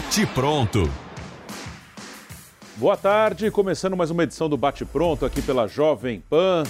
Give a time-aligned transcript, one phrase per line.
[0.00, 0.90] Bate Pronto.
[2.76, 6.62] Boa tarde, começando mais uma edição do Bate Pronto aqui pela Jovem Pan.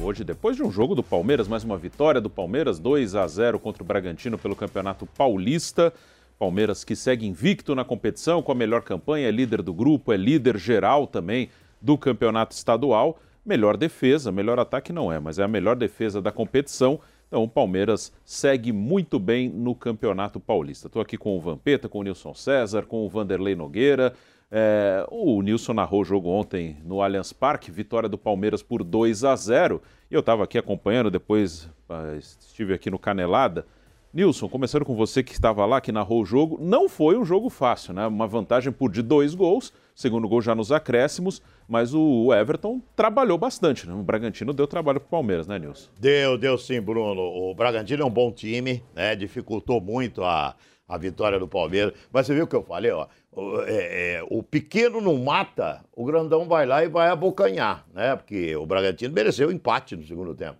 [0.00, 3.58] Hoje, depois de um jogo do Palmeiras, mais uma vitória do Palmeiras, 2 a 0
[3.58, 5.92] contra o Bragantino pelo Campeonato Paulista.
[6.38, 10.16] Palmeiras que segue invicto na competição, com a melhor campanha, é líder do grupo, é
[10.16, 11.50] líder geral também
[11.82, 13.18] do campeonato estadual.
[13.44, 17.00] Melhor defesa, melhor ataque não é, mas é a melhor defesa da competição.
[17.30, 20.88] Então o Palmeiras segue muito bem no Campeonato Paulista.
[20.88, 24.12] Estou aqui com o Vampeta, com o Nilson César, com o Vanderlei Nogueira.
[24.50, 29.22] É, o Nilson narrou o jogo ontem no Allianz Parque, vitória do Palmeiras por 2
[29.22, 29.80] a 0.
[30.10, 33.64] E eu estava aqui acompanhando, depois uh, estive aqui no Canelada.
[34.12, 37.48] Nilson, começando com você que estava lá, que narrou o jogo, não foi um jogo
[37.48, 38.08] fácil, né?
[38.08, 43.38] Uma vantagem por de dois gols, segundo gol já nos acréscimos, mas o Everton trabalhou
[43.38, 43.94] bastante, né?
[43.94, 45.88] O Bragantino deu trabalho para o Palmeiras, né, Nilson?
[45.96, 47.20] Deu, deu sim, Bruno.
[47.20, 49.14] O Bragantino é um bom time, né?
[49.14, 50.56] Dificultou muito a,
[50.88, 51.94] a vitória do Palmeiras.
[52.12, 53.06] Mas você viu o que eu falei, ó?
[53.30, 58.16] O, é, é, o pequeno não mata, o grandão vai lá e vai abocanhar, né?
[58.16, 60.58] Porque o Bragantino mereceu empate no segundo tempo.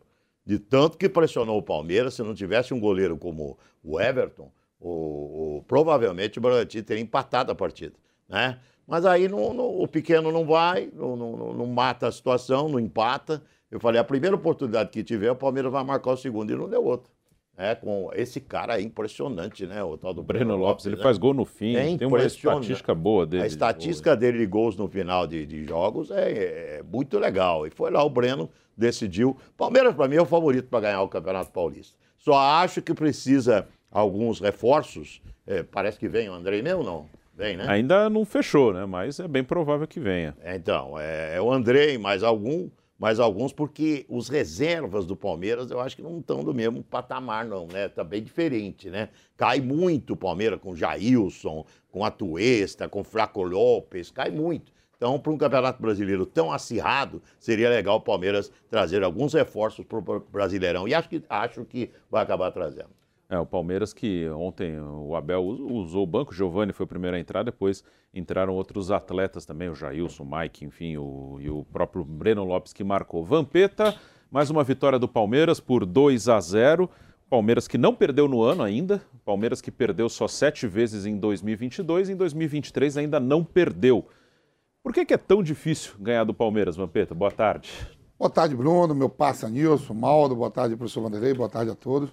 [0.50, 5.58] De tanto que pressionou o Palmeiras, se não tivesse um goleiro como o Everton, o,
[5.58, 7.94] o provavelmente o Bragantino teria empatado a partida,
[8.28, 8.58] né?
[8.84, 13.40] Mas aí não, não, o pequeno não vai, não, não, mata a situação, não empata.
[13.70, 16.68] Eu falei, a primeira oportunidade que tiver, o Palmeiras vai marcar o segundo e não
[16.68, 17.12] deu outra.
[17.56, 19.84] É, com esse cara é impressionante, né?
[19.84, 21.02] O tal do Breno Lopes, Lopes ele né?
[21.04, 23.44] faz gol no fim, é tem uma estatística boa dele.
[23.44, 27.64] A estatística de dele de gols no final de, de jogos é, é, muito legal.
[27.68, 29.36] E foi lá o Breno decidiu.
[29.56, 31.96] Palmeiras, para mim, é o favorito para ganhar o Campeonato Paulista.
[32.18, 35.22] Só acho que precisa alguns reforços.
[35.46, 37.06] É, parece que vem o Andrei mesmo, não?
[37.34, 37.64] Vem, né?
[37.68, 38.84] Ainda não fechou, né?
[38.84, 40.36] Mas é bem provável que venha.
[40.42, 42.68] É, então, é, é o Andrei, mais algum
[43.00, 47.46] mais alguns, porque os reservas do Palmeiras eu acho que não estão do mesmo patamar,
[47.46, 47.88] não, né?
[47.88, 49.08] Tá bem diferente, né?
[49.38, 54.70] Cai muito o Palmeiras com Jailson, com Atuesta, com Flaco Lopes, cai muito.
[55.00, 59.96] Então, para um campeonato brasileiro tão acirrado, seria legal o Palmeiras trazer alguns reforços para
[59.96, 60.86] o Brasileirão.
[60.86, 62.90] E acho que, acho que vai acabar trazendo.
[63.26, 67.20] É, o Palmeiras que ontem o Abel usou o banco, Giovani foi o primeiro a
[67.20, 72.04] entrar, depois entraram outros atletas também, o Jailson, o Mike, enfim, o, e o próprio
[72.04, 73.24] Breno Lopes que marcou.
[73.24, 73.94] Vampeta,
[74.30, 76.90] mais uma vitória do Palmeiras por 2 a 0.
[77.30, 82.10] Palmeiras que não perdeu no ano ainda, Palmeiras que perdeu só sete vezes em 2022,
[82.10, 84.06] em 2023 ainda não perdeu.
[84.82, 87.14] Por que, que é tão difícil ganhar do Palmeiras, Vampeta?
[87.14, 87.70] Boa tarde.
[88.18, 92.10] Boa tarde, Bruno, meu passa Nilson, Mauro, boa tarde, professor Vanderlei, boa tarde a todos.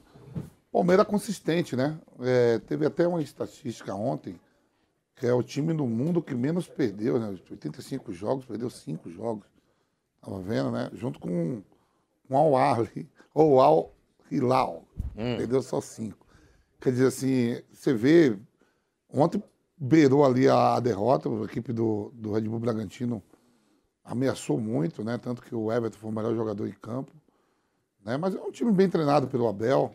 [0.72, 1.98] Palmeiras consistente, né?
[2.20, 4.40] É, teve até uma estatística ontem,
[5.16, 7.38] que é o time do mundo que menos perdeu, né?
[7.50, 9.48] 85 jogos, perdeu 5 jogos.
[10.22, 10.90] Tava vendo, né?
[10.94, 11.62] Junto com,
[12.28, 13.94] com o Al-Ahly, ou Al
[14.30, 14.84] Hilal.
[15.16, 15.38] Hum.
[15.38, 16.18] Perdeu só 5.
[16.82, 18.38] Quer dizer assim, você vê,
[19.10, 19.42] ontem
[19.78, 23.22] beirou ali a, derrota, a equipe do, do Red Bull Bragantino
[24.04, 25.18] ameaçou muito, né?
[25.18, 27.12] Tanto que o Everton foi o melhor jogador em campo.
[28.04, 28.18] Né?
[28.18, 29.94] Mas é um time bem treinado pelo Abel.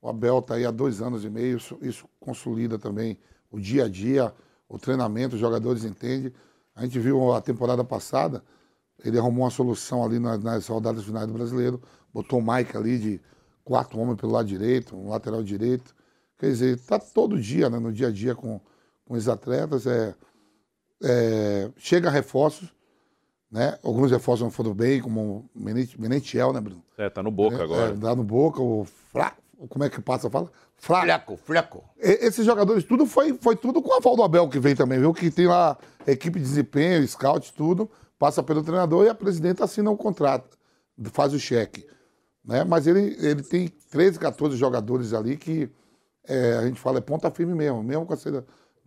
[0.00, 3.18] O Abel está aí há dois anos e meio, isso, isso, consolida também
[3.50, 4.32] o dia a dia,
[4.68, 6.32] o treinamento, os jogadores entendem.
[6.74, 8.44] A gente viu a temporada passada,
[9.04, 11.82] ele arrumou uma solução ali nas, nas rodadas finais do brasileiro,
[12.14, 13.20] botou o Mike ali de
[13.64, 15.96] quatro homens pelo lado direito, um lateral direito.
[16.38, 18.60] Quer dizer, está todo dia, né, no dia a dia com,
[19.08, 19.86] com os atletas.
[19.86, 20.14] É,
[21.02, 22.72] é, chega reforços,
[23.50, 23.78] né?
[23.82, 25.60] Alguns reforços não foram bem, como o
[25.98, 26.84] Menetiel, né, Bruno?
[26.98, 27.92] É, tá no Boca é, agora.
[27.92, 29.32] É, tá no Boca, o Fra,
[29.68, 30.50] como é que passa, fala?
[30.76, 31.00] Fra...
[31.00, 31.84] Fleco, Fleco.
[31.98, 35.14] Esses jogadores, tudo foi, foi tudo com a Valdo Abel que vem também, viu?
[35.14, 35.76] Que tem lá
[36.06, 40.58] equipe de desempenho, scout, tudo, passa pelo treinador e a presidenta assina o contrato,
[41.12, 41.86] faz o cheque.
[42.44, 42.64] Né?
[42.64, 45.70] Mas ele, ele tem 13, 14 jogadores ali que
[46.26, 48.16] é, a gente fala é ponta firme mesmo, mesmo com a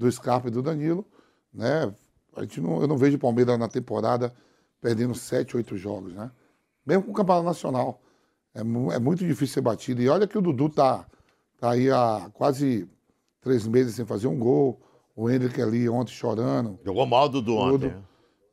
[0.01, 1.05] do Scarpa e do Danilo,
[1.53, 1.93] né?
[2.35, 4.33] A gente não, eu não vejo o Palmeiras na temporada
[4.81, 6.31] perdendo 7, 8 jogos, né?
[6.85, 8.01] Mesmo com o Campeonato Nacional.
[8.53, 10.01] É, é, muito difícil ser batido.
[10.01, 11.05] E olha que o Dudu tá,
[11.59, 12.89] tá aí há quase
[13.39, 14.81] três meses sem fazer um gol.
[15.15, 16.79] O Hendrick ali ontem chorando.
[16.83, 17.95] Jogou mal o Dudu tudo, ontem.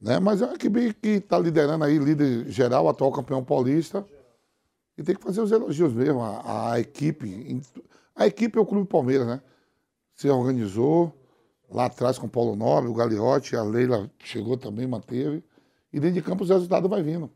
[0.01, 0.21] Né?
[0.21, 4.05] Mas é uma equipe que está liderando aí, líder geral, atual campeão paulista.
[4.99, 6.21] E tem que fazer os elogios mesmo.
[6.21, 7.63] A, a equipe.
[8.15, 9.41] A equipe é o Clube Palmeiras, né?
[10.15, 11.18] Se organizou
[11.71, 15.45] lá atrás com o Paulo Nobre, o Gagliotti, a Leila chegou também, manteve.
[15.93, 17.31] E dentro de campo os resultados vai vindo.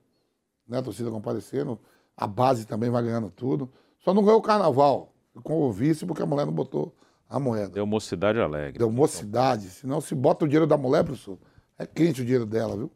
[0.69, 0.79] Né?
[0.79, 1.79] A torcida comparecendo
[2.17, 3.71] a base também vai ganhando tudo.
[3.99, 5.15] Só não ganhou o carnaval.
[5.43, 6.95] com o vice porque a mulher não botou
[7.29, 7.71] a moeda.
[7.71, 8.79] Deu mocidade alegre.
[8.79, 9.71] Deu mocidade.
[9.71, 11.39] Senão, se bota o dinheiro da mulher, professor,
[11.79, 12.91] é quente o dinheiro dela, viu?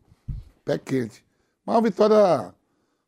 [0.64, 1.24] Pé quente.
[1.64, 2.54] Mas uma vitória,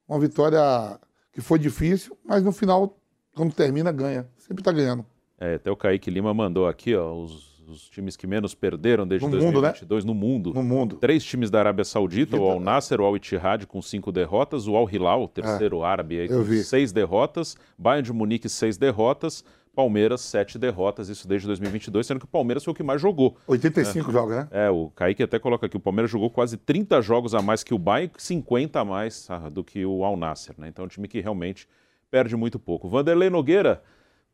[0.08, 0.98] uma vitória
[1.32, 2.96] que foi difícil, mas no final,
[3.34, 4.28] quando termina, ganha.
[4.38, 5.04] Sempre tá ganhando.
[5.38, 9.26] É, até o Kaique Lima mandou aqui, ó, os os times que menos perderam desde
[9.26, 9.68] No mundo, né?
[9.72, 10.52] 2022 no mundo.
[10.54, 10.96] No mundo.
[10.96, 14.76] Três times da Arábia Saudita, o Al Nasser, o Al Ittihad com cinco derrotas, o
[14.76, 16.64] Al Hilal, o terceiro árabe aí, É, com vi.
[16.64, 19.44] seis derrotas, Bayern de Munique seis derrotas,
[19.74, 23.36] Palmeiras sete derrotas, isso desde 2022, sendo que o Palmeiras foi o que mais jogou.
[23.46, 24.48] 85 jogos, né?
[24.50, 27.72] É, o Kaique até coloca aqui, o Palmeiras jogou quase 30 jogos a mais que
[27.72, 30.66] o Bayern e 50 a mais ah, do que o Al Nasser, né?
[30.68, 31.68] Então é um time que realmente
[32.10, 32.88] perde muito pouco.
[32.88, 33.80] Vanderlei Nogueira,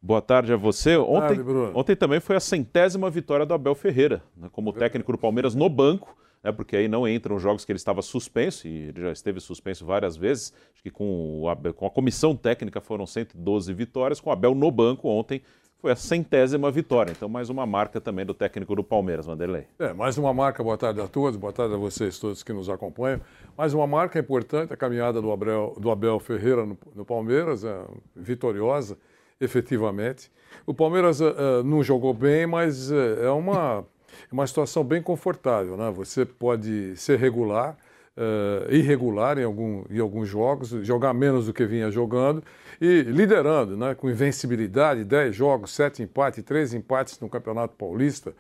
[0.05, 0.97] boa tarde a você.
[0.97, 1.43] Ontem, tarde,
[1.75, 5.69] ontem também foi a centésima vitória do Abel Ferreira, né, como técnico do Palmeiras no
[5.69, 9.11] banco, né, porque aí não entram os jogos que ele estava suspenso, e ele já
[9.13, 10.53] esteve suspenso várias vezes.
[10.75, 14.71] Acho que com, Abel- com a comissão técnica foram 112 vitórias, com o Abel no
[14.71, 15.41] banco ontem
[15.79, 17.13] foi a centésima vitória.
[17.13, 19.67] Então, mais uma marca também do técnico do Palmeiras, Vanderlei.
[19.79, 22.71] É, mais uma marca, boa tarde a todos, boa tarde a vocês todos que nos
[22.71, 23.21] acompanham.
[23.55, 27.85] Mais uma marca importante, a caminhada do Abel, do Abel Ferreira no, no Palmeiras, é,
[28.17, 28.97] vitoriosa,
[29.45, 30.31] efetivamente.
[30.67, 33.85] O Palmeiras é, não jogou bem, mas é, é uma,
[34.31, 35.77] é uma situação bem confortável.
[35.77, 35.91] Né?
[35.91, 37.77] Você pode ser regular,
[38.17, 42.43] é, irregular em, algum, em alguns jogos, jogar menos do que vinha jogando
[42.81, 43.95] e liderando, né?
[43.95, 48.33] com invencibilidade, 10 jogos, 7 empates, 3 empates no Campeonato Paulista.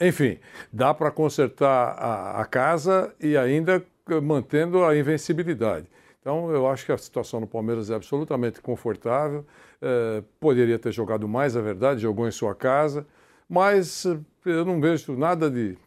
[0.00, 0.38] Enfim,
[0.72, 3.84] dá para consertar a, a casa e ainda
[4.22, 5.86] mantendo a invencibilidade.
[6.20, 9.44] Então, eu acho que a situação no Palmeiras é absolutamente confortável.
[9.80, 13.06] Eh, poderia ter jogado mais, é verdade, jogou em sua casa,
[13.48, 15.78] mas eh, eu não vejo nada de,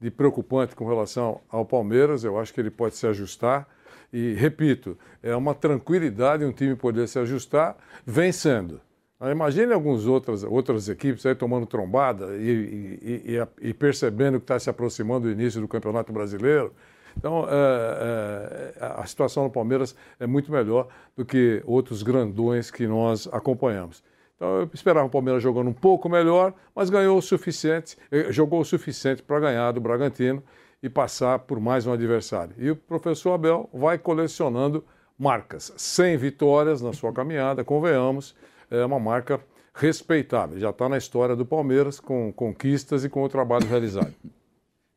[0.00, 2.24] de preocupante com relação ao Palmeiras.
[2.24, 3.68] Eu acho que ele pode se ajustar.
[4.10, 7.76] E, repito, é uma tranquilidade um time poder se ajustar
[8.06, 8.80] vencendo.
[9.20, 14.44] Ah, Imagine algumas outras, outras equipes aí tomando trombada e- e- e- e percebendo que
[14.44, 16.72] está se aproximando do início do Campeonato Brasileiro.
[17.16, 22.86] Então, é, é, a situação no Palmeiras é muito melhor do que outros grandões que
[22.86, 24.02] nós acompanhamos.
[24.36, 28.60] Então, eu esperava o Palmeiras jogando um pouco melhor, mas ganhou o suficiente, eh, jogou
[28.60, 30.42] o suficiente para ganhar do Bragantino
[30.82, 32.54] e passar por mais um adversário.
[32.58, 34.84] E o professor Abel vai colecionando
[35.18, 35.72] marcas.
[35.76, 38.34] 100 vitórias na sua caminhada, convenhamos,
[38.70, 39.40] é uma marca
[39.72, 40.58] respeitável.
[40.58, 44.12] Já está na história do Palmeiras com conquistas e com o trabalho realizado.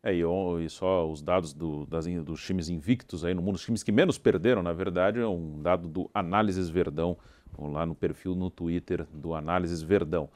[0.07, 3.83] É, e, só os dados do- das dos times invictos aí no mundo, os times
[3.83, 7.17] que menos perderam, na verdade, é um dado do Análises Verdão,
[7.59, 10.29] lá no perfil no Twitter do Análises Verdão.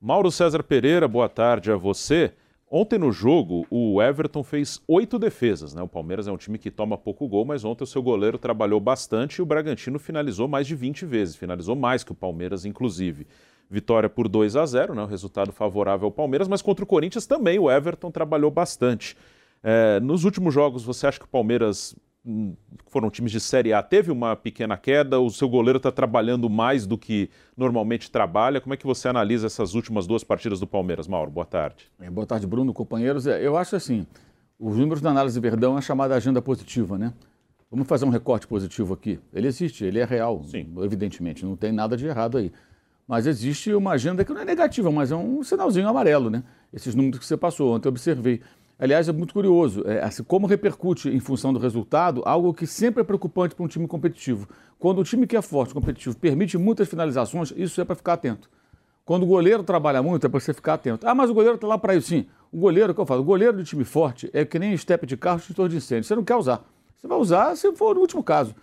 [0.00, 2.32] Mauro César Pereira, boa tarde a você.
[2.70, 5.82] Ontem no jogo, o Everton fez oito defesas, né?
[5.82, 8.80] O Palmeiras é um time que toma pouco gol, mas ontem o seu goleiro trabalhou
[8.80, 13.26] bastante e o Bragantino finalizou mais de 20 vezes, finalizou mais que o Palmeiras, inclusive.
[13.70, 15.02] Vitória por 2 a 0, né?
[15.02, 19.16] um resultado favorável ao Palmeiras, mas contra o Corinthians também o Everton trabalhou bastante.
[19.62, 21.94] É, nos últimos jogos, você acha que o Palmeiras,
[22.26, 22.54] hum,
[22.88, 25.20] foram times de Série A, teve uma pequena queda?
[25.20, 28.60] O seu goleiro está trabalhando mais do que normalmente trabalha?
[28.60, 31.30] Como é que você analisa essas últimas duas partidas do Palmeiras, Mauro?
[31.30, 31.84] Boa tarde.
[32.00, 33.26] É, Boa tarde, Bruno, companheiros.
[33.28, 34.04] É, Eu acho assim,
[34.58, 37.12] os números da análise Verdão é chamada agenda positiva, né?
[37.70, 39.20] Vamos fazer um recorte positivo aqui.
[39.32, 40.72] Ele existe, ele é real, Sim.
[40.82, 42.50] evidentemente, não tem nada de errado aí.
[43.10, 46.44] Mas existe uma agenda que não é negativa, mas é um sinalzinho amarelo, né?
[46.72, 48.40] Esses números que você passou, ontem eu observei.
[48.78, 53.00] Aliás, é muito curioso, é, assim, como repercute em função do resultado algo que sempre
[53.00, 54.48] é preocupante para um time competitivo.
[54.78, 58.48] Quando o time que é forte, competitivo, permite muitas finalizações, isso é para ficar atento.
[59.04, 61.04] Quando o goleiro trabalha muito, é para você ficar atento.
[61.04, 62.26] Ah, mas o goleiro está lá para isso, sim.
[62.52, 65.16] O goleiro, que eu falo, o goleiro de time forte é que nem step de
[65.16, 66.04] carro, extintor de incêndio.
[66.04, 66.62] Você não quer usar.
[66.96, 68.54] Você vai usar se for no último caso.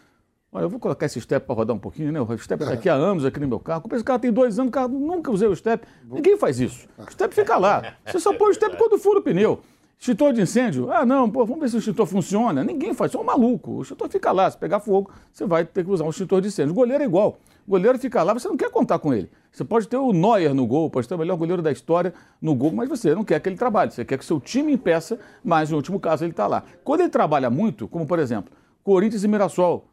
[0.52, 2.22] Olha, eu vou colocar esse step para rodar um pouquinho, né?
[2.22, 3.84] O step está aqui há anos aqui no meu carro.
[3.92, 5.86] Esse carro tem dois anos, o carro nunca usei o step.
[6.10, 6.88] Ninguém faz isso.
[6.98, 7.96] O step fica lá.
[8.06, 9.60] Você só põe o step quando fura o pneu.
[10.00, 10.92] Extintor de incêndio?
[10.92, 12.64] Ah, não, pô, vamos ver se o extintor funciona.
[12.64, 13.72] Ninguém faz, é um maluco.
[13.72, 14.50] O extintor fica lá.
[14.50, 16.72] Se pegar fogo, você vai ter que usar um extintor de incêndio.
[16.72, 17.40] O goleiro é igual.
[17.68, 19.30] O goleiro fica lá, você não quer contar com ele.
[19.52, 22.56] Você pode ter o Neuer no gol, pode ter o melhor goleiro da história no
[22.56, 23.92] gol, mas você não quer que ele trabalhe.
[23.92, 26.64] Você quer que o seu time impeça, mas no último caso ele está lá.
[26.84, 29.84] Quando ele trabalha muito, como por exemplo, Corinthians e Mirassol,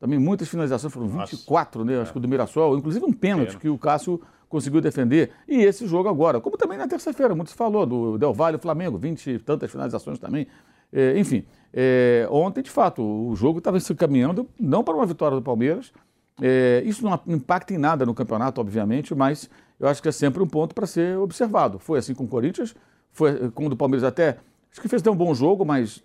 [0.00, 2.00] também muitas finalizações, foram 24, né?
[2.00, 5.30] Acho que o do Mirassol, inclusive um pênalti que o Cássio conseguiu defender.
[5.46, 8.60] E esse jogo agora, como também na terça-feira, muito se falou, do Del Valle e
[8.60, 10.46] Flamengo, 20 e tantas finalizações também.
[10.92, 15.36] É, enfim, é, ontem, de fato, o jogo estava se caminhando não para uma vitória
[15.36, 15.92] do Palmeiras.
[16.40, 20.42] É, isso não impacta em nada no campeonato, obviamente, mas eu acho que é sempre
[20.42, 21.78] um ponto para ser observado.
[21.78, 22.74] Foi assim com o Corinthians,
[23.12, 24.38] foi com o do Palmeiras até.
[24.70, 26.02] Acho que fez até um bom jogo, mas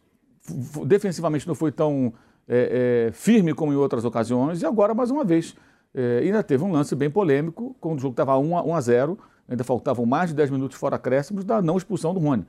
[0.85, 2.13] defensivamente não foi tão
[2.47, 4.61] é, é, firme como em outras ocasiões.
[4.61, 5.55] E agora, mais uma vez,
[5.93, 8.81] é, ainda teve um lance bem polêmico, quando o jogo estava 1 a, 1 a
[8.81, 12.45] 0, ainda faltavam mais de 10 minutos fora acréscimos da não expulsão do Rony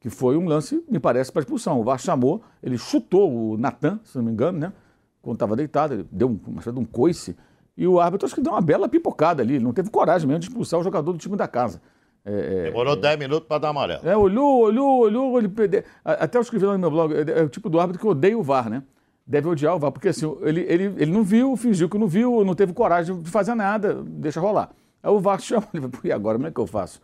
[0.00, 1.78] que foi um lance, me parece, para expulsão.
[1.78, 4.72] O VAR chamou, ele chutou o Natan, se não me engano, né?
[5.20, 7.36] Quando estava deitado, ele deu um, uma de um coice,
[7.76, 10.40] e o árbitro acho que deu uma bela pipocada ali, ele não teve coragem mesmo
[10.40, 11.82] de expulsar o jogador do time da casa.
[12.24, 14.06] É, Demorou 10 minutos para dar amarelo.
[14.06, 15.84] É, olhou, olhou, olhou, ele perde...
[16.02, 18.36] Até eu escrevi lá no meu blog, é, é o tipo do árbitro que odeia
[18.36, 18.82] o VAR, né?
[19.30, 22.44] Deve odiar o VAR, porque assim, ele, ele, ele não viu, fingiu que não viu,
[22.44, 24.72] não teve coragem de fazer nada, deixa rolar.
[25.00, 27.00] Aí o VAR chama, ele e agora como é que eu faço?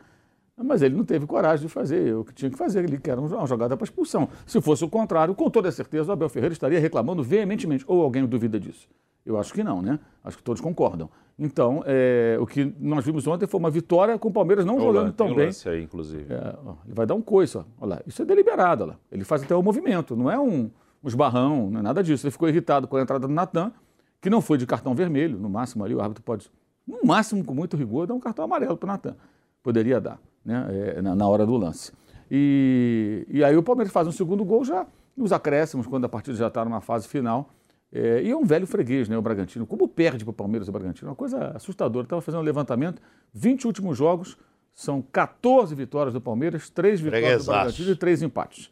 [0.57, 3.47] Mas ele não teve coragem de fazer o que tinha que fazer, ele quer uma
[3.47, 4.29] jogada para expulsão.
[4.45, 7.85] Se fosse o contrário, com toda certeza o Abel Ferreira estaria reclamando veementemente.
[7.87, 8.89] Ou alguém duvida disso?
[9.25, 10.01] Eu acho que não, né?
[10.25, 11.09] Acho que todos concordam.
[11.39, 14.85] Então, é, o que nós vimos ontem foi uma vitória com o Palmeiras não Olá,
[14.85, 15.51] jogando tão bem.
[15.67, 16.27] Aí, inclusive.
[16.33, 17.65] É, ó, ele vai dar um coice, ó.
[17.81, 18.03] Olha lá.
[18.05, 18.99] Isso é deliberado, olha lá.
[19.13, 20.69] Ele faz até o movimento, não é um
[21.09, 22.27] esbarrão, não é nada disso.
[22.27, 23.73] Ele ficou irritado com a entrada do Natan,
[24.21, 26.51] que não foi de cartão vermelho, no máximo ali o árbitro pode,
[26.87, 29.17] no máximo com muito rigor, dar um cartão amarelo para o Natan.
[29.63, 30.67] Poderia dar, né?
[30.97, 31.93] É, na, na, hora do lance.
[32.31, 34.87] E, e aí o Palmeiras faz um segundo gol já
[35.17, 37.51] nos acréscimos, quando a partida já está numa fase final.
[37.93, 39.67] É, e é um velho freguês, né, o Bragantino.
[39.67, 41.11] Como perde para o Palmeiras o Bragantino?
[41.11, 42.05] Uma coisa assustadora.
[42.05, 43.01] Estava fazendo um levantamento,
[43.33, 44.37] 20 últimos jogos,
[44.75, 48.71] são 14 vitórias do Palmeiras, 3 vitórias do Bragantino e 3 empates.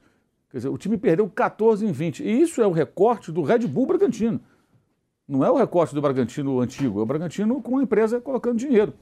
[0.54, 2.22] Quer dizer, o time perdeu 14 em 20.
[2.22, 4.40] E isso é o recorte do Red Bull Bragantino.
[5.26, 8.94] Não é o recorte do Bragantino antigo, é o Bragantino com a empresa colocando dinheiro.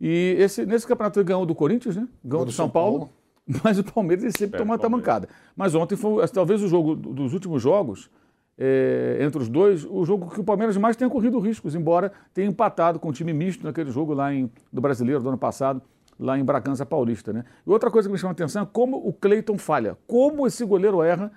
[0.00, 2.08] E esse, nesse campeonato ele ganhou do Corinthians, né?
[2.24, 3.12] Ganhou do, do São, São Paulo, Paulo,
[3.62, 5.28] mas o Palmeiras ele sempre é, toma uma tamancada.
[5.54, 8.10] Mas ontem foi talvez o jogo dos últimos jogos
[8.58, 12.48] é, entre os dois, o jogo que o Palmeiras mais tenha corrido riscos, embora tenha
[12.48, 15.80] empatado com o time misto naquele jogo lá em, do brasileiro do ano passado,
[16.18, 17.32] lá em Bragança Paulista.
[17.32, 17.44] Né?
[17.66, 20.64] E outra coisa que me chama a atenção é como o Cleiton falha, como esse
[20.64, 21.30] goleiro erra.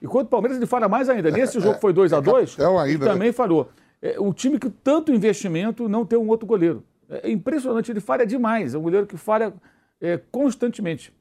[0.00, 1.30] E quando o Palmeiras ele falha mais ainda.
[1.30, 3.32] Nesse jogo foi 2 a 2 é, é também né?
[3.32, 3.70] falhou.
[4.02, 6.84] É, o time que tanto investimento não tem um outro goleiro.
[7.08, 8.74] É impressionante, ele falha demais.
[8.74, 9.52] É um goleiro que falha
[10.00, 11.14] é, constantemente.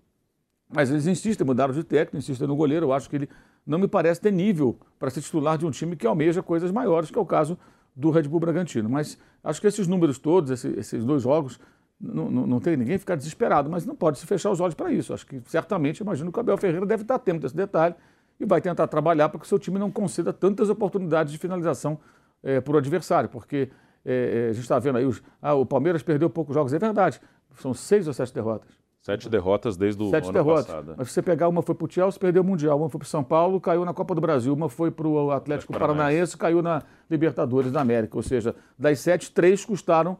[0.70, 2.88] Mas eles insistem, mudaram de técnico, insistem no goleiro.
[2.88, 3.29] Eu acho que ele
[3.65, 7.10] não me parece ter nível para ser titular de um time que almeja coisas maiores,
[7.10, 7.58] que é o caso
[7.96, 8.89] do Red Bull Bragantino.
[8.89, 11.60] Mas acho que esses números todos, esses dois jogos,
[12.03, 14.91] não, não, não, tem ninguém ficar desesperado, mas não pode se fechar os olhos para
[14.91, 15.13] isso.
[15.13, 17.95] Acho que certamente, imagino que o Abel Ferreira deve estar atento desse detalhe
[18.39, 21.98] e vai tentar trabalhar para que o seu time não conceda tantas oportunidades de finalização
[22.43, 23.69] é, para o adversário, porque
[24.03, 27.22] é, a gente está vendo aí, os, ah, o Palmeiras perdeu poucos jogos, é verdade,
[27.55, 28.83] são seis ou sete derrotas.
[29.00, 30.65] Sete derrotas desde o Sete ano derrotas.
[30.65, 30.95] passado.
[30.98, 32.77] Mas se você pegar uma foi para o Chelsea, perdeu o Mundial.
[32.77, 34.53] Uma foi para o São Paulo, caiu na Copa do Brasil.
[34.53, 38.15] Uma foi para o Atlético Paranaense, caiu na Libertadores da América.
[38.15, 40.17] Ou seja, das sete, três custaram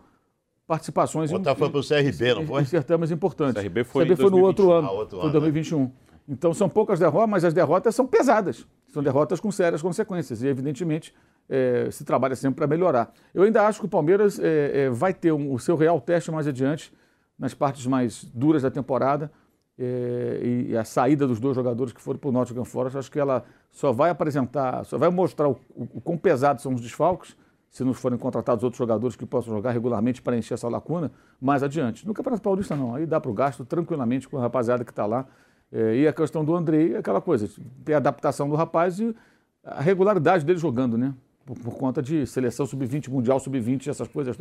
[0.68, 2.62] participações em, foi para o CRB, não foi?
[2.62, 3.62] Em certames importantes.
[3.62, 5.80] O CRB foi, CRB foi no outro ano, ah, outro foi 2021.
[5.82, 5.92] Né?
[6.28, 8.66] Então são poucas derrotas, mas as derrotas são pesadas.
[8.88, 10.42] São derrotas com sérias consequências.
[10.42, 11.14] E, evidentemente,
[11.50, 13.12] é, se trabalha sempre para melhorar.
[13.34, 16.32] Eu ainda acho que o Palmeiras é, é, vai ter um, o seu real teste
[16.32, 16.94] mais adiante,
[17.38, 19.32] nas partes mais duras da temporada
[19.78, 20.40] é,
[20.70, 23.44] e a saída dos dois jogadores que foram para o Nottingham Forest, acho que ela
[23.72, 27.36] só vai apresentar, só vai mostrar o, o, o quão pesados são os desfalques,
[27.74, 31.12] se não forem contratados outros jogadores que possam jogar regularmente para encher essa lacuna,
[31.42, 32.06] mais adiante.
[32.06, 35.08] No Campeonato Paulista não, aí dá para o gasto tranquilamente com a rapaziada que está
[35.08, 35.26] lá.
[35.72, 37.50] É, e a questão do Andrei é aquela coisa,
[37.84, 39.16] tem a adaptação do rapaz e
[39.64, 41.16] a regularidade dele jogando, né?
[41.48, 44.38] Por, por conta de seleção sub-20, mundial sub-20, essas coisas,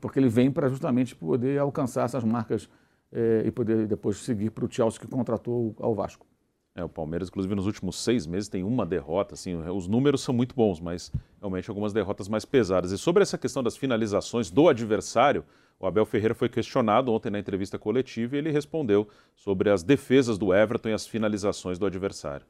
[0.00, 2.70] porque ele vem para justamente poder alcançar essas marcas
[3.12, 6.26] é, e poder depois seguir para o Chelsea que contratou ao Vasco.
[6.74, 9.34] É, o Palmeiras, inclusive, nos últimos seis meses tem uma derrota.
[9.34, 12.92] Assim, os números são muito bons, mas realmente algumas derrotas mais pesadas.
[12.92, 15.44] E sobre essa questão das finalizações do adversário,
[15.78, 20.38] o Abel Ferreira foi questionado ontem na entrevista coletiva e ele respondeu sobre as defesas
[20.38, 22.46] do Everton e as finalizações do adversário.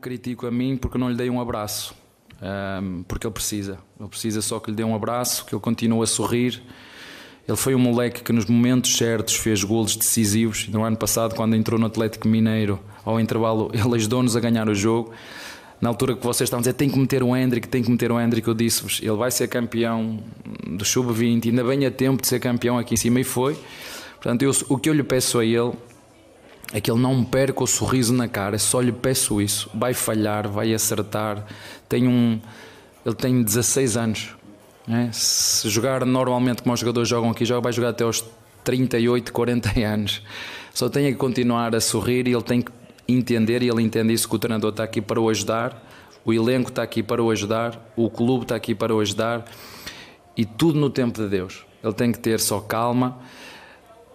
[0.00, 1.94] Critico a mim porque não lhe dei um abraço,
[2.40, 3.78] ehm, porque ele precisa.
[4.00, 6.62] Ele precisa só que lhe dê um abraço, que ele continue a sorrir
[7.46, 10.68] ele foi um moleque que nos momentos certos fez golos decisivos.
[10.68, 14.74] No ano passado, quando entrou no Atlético Mineiro, ao intervalo, ele ajudou-nos a ganhar o
[14.74, 15.12] jogo.
[15.80, 18.12] Na altura que vocês estavam a dizer tem que meter o Hendrick, tem que meter
[18.12, 20.20] o Hendrick, eu disse-vos, ele vai ser campeão
[20.64, 23.58] do Sub-20, ainda bem a tempo de ser campeão aqui em cima e foi.
[24.14, 25.72] Portanto, eu, o que eu lhe peço a ele
[26.72, 29.68] é que ele não perca o sorriso na cara, só lhe peço isso.
[29.74, 31.44] Vai falhar, vai acertar.
[31.88, 32.40] Tem um,
[33.04, 34.36] ele tem 16 anos,
[34.88, 35.10] é?
[35.12, 38.24] Se jogar normalmente como os jogadores jogam aqui, já vai jogar até aos
[38.64, 40.22] 38, 40 anos.
[40.74, 42.72] Só tem que continuar a sorrir e ele tem que
[43.06, 45.82] entender, e ele entende isso, que o treinador está aqui para o ajudar,
[46.24, 49.44] o elenco está aqui para o ajudar, o clube está aqui para o ajudar
[50.36, 51.64] e tudo no tempo de Deus.
[51.82, 53.18] Ele tem que ter só calma.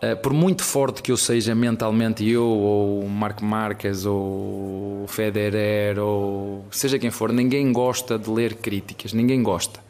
[0.01, 5.05] Eh, por muito forte que eu seja mentalmente, eu ou o Marco Marques ou o
[5.07, 9.86] Federer ou seja quem for, ninguém gosta de ler críticas, ninguém gosta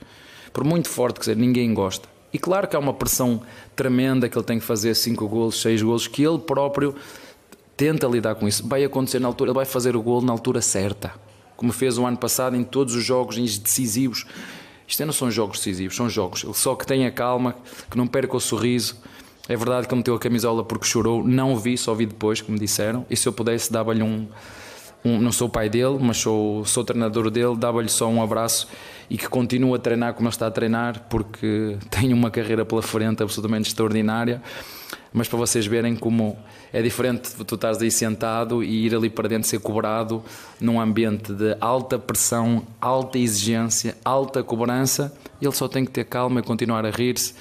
[0.58, 2.10] por muito forte que seja, ninguém gosta.
[2.34, 3.44] E claro que há uma pressão
[3.76, 6.96] tremenda que ele tem que fazer 5 golos, 6 golos, que ele próprio
[7.78, 8.68] tenta lidar com isso.
[8.68, 11.14] Vai acontecer na altura, ele vai fazer o golo na altura certa,
[11.56, 14.26] como fez o ano passado em todos os jogos decisivos.
[14.88, 16.44] Isto não são jogos decisivos, são jogos.
[16.44, 17.56] Ele só que tenha calma,
[17.88, 18.98] que não perca o sorriso
[19.48, 22.42] É verdade que ele meteu a camisola porque chorou, não o vi, só vi depois,
[22.42, 23.06] como disseram.
[23.12, 24.28] E se eu pudesse, dava-lhe um,
[25.04, 28.68] um, Não sou o pai dele, mas sou, sou treinador dele, dava-lhe só um abraço
[29.10, 32.82] e que continue a treinar como ele está a treinar, porque tem uma carreira pela
[32.82, 34.42] frente absolutamente extraordinária.
[35.14, 36.38] Mas para vocês verem como
[36.72, 40.22] é diferente tu estás aí sentado e ir ali para dentro ser cobrado
[40.60, 45.14] num ambiente de alta pressão, alta exigência, alta cobrança.
[45.42, 47.34] Ele só tem que ter calma e continuar a rir-se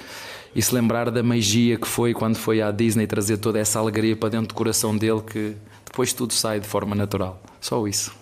[0.55, 4.15] e se lembrar da magia que foi quando foi à Disney trazer toda essa alegria
[4.15, 5.55] para dentro do coração dele que
[5.97, 7.41] depois tudo sai de forma natural.
[7.59, 8.15] Só isso.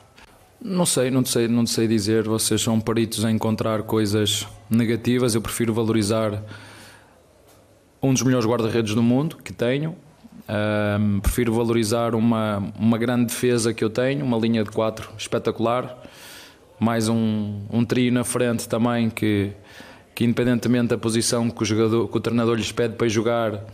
[0.62, 2.24] Não sei, não sei, não sei dizer.
[2.24, 5.36] Vocês são peritos em encontrar coisas negativas.
[5.36, 6.41] Eu prefiro valorizar
[8.01, 9.94] um dos melhores guarda-redes do mundo que tenho.
[10.48, 16.01] Um, prefiro valorizar uma, uma grande defesa que eu tenho, uma linha de quatro espetacular,
[16.79, 19.51] mais um, um trio na frente também que,
[20.13, 23.65] que independentemente da posição que o, jogador, que o treinador lhes pede para jogar,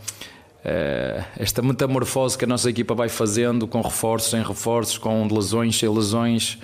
[1.36, 5.88] esta metamorfose que a nossa equipa vai fazendo, com reforços, sem reforços, com lesões, sem
[5.88, 6.58] lesões,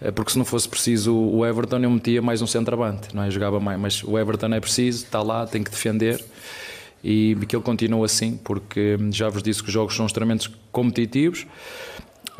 [0.00, 3.30] eh, porque se não fosse preciso o Everton, eu metia mais um centroavante, não é?
[3.30, 6.24] Jogava mais, mas o Everton é preciso, está lá, tem que defender
[7.02, 11.46] e que ele continue assim, porque já vos disse que os jogos são extremamente competitivos.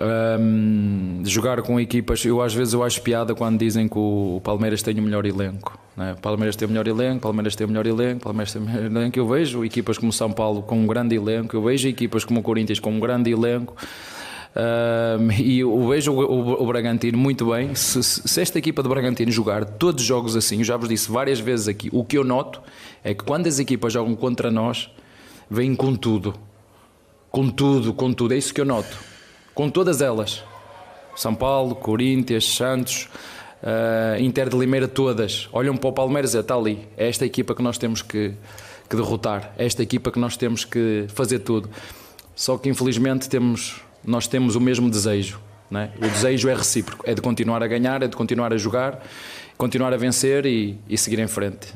[0.00, 4.82] Um, jogar com equipas, eu às vezes eu acho piada quando dizem que o Palmeiras
[4.82, 5.78] tem o melhor elenco.
[5.94, 6.16] Né?
[6.22, 9.18] Palmeiras tem o melhor elenco, Palmeiras tem o melhor elenco, Palmeiras tem o melhor elenco.
[9.18, 12.42] Eu vejo equipas como São Paulo com um grande elenco, eu vejo equipas como o
[12.42, 13.76] Corinthians com um grande elenco.
[14.56, 17.74] Um, e eu vejo o, o, o Bragantino muito bem.
[17.74, 21.10] Se, se, esta equipa de Bragantino jogar todos os jogos assim, eu já vos disse
[21.10, 22.62] várias vezes aqui, o que eu noto
[23.04, 24.90] é que quando as equipas jogam contra nós,
[25.50, 26.34] vêm com tudo.
[27.30, 28.32] Com tudo, com tudo.
[28.32, 29.09] É isso que eu noto.
[29.60, 30.42] Com todas elas.
[31.14, 33.10] São Paulo, Corinthians, Santos,
[33.62, 35.50] uh, Inter de Limeira, todas.
[35.52, 36.88] Olham para o Palmeiras e está ali.
[36.96, 38.32] É esta equipa que nós temos que,
[38.88, 39.52] que derrotar.
[39.58, 41.68] É esta equipa que nós temos que fazer tudo.
[42.34, 45.38] Só que infelizmente temos nós temos o mesmo desejo.
[45.70, 45.90] É?
[45.98, 49.04] O desejo é recíproco, é de continuar a ganhar, é de continuar a jogar,
[49.58, 51.74] continuar a vencer e, e seguir em frente.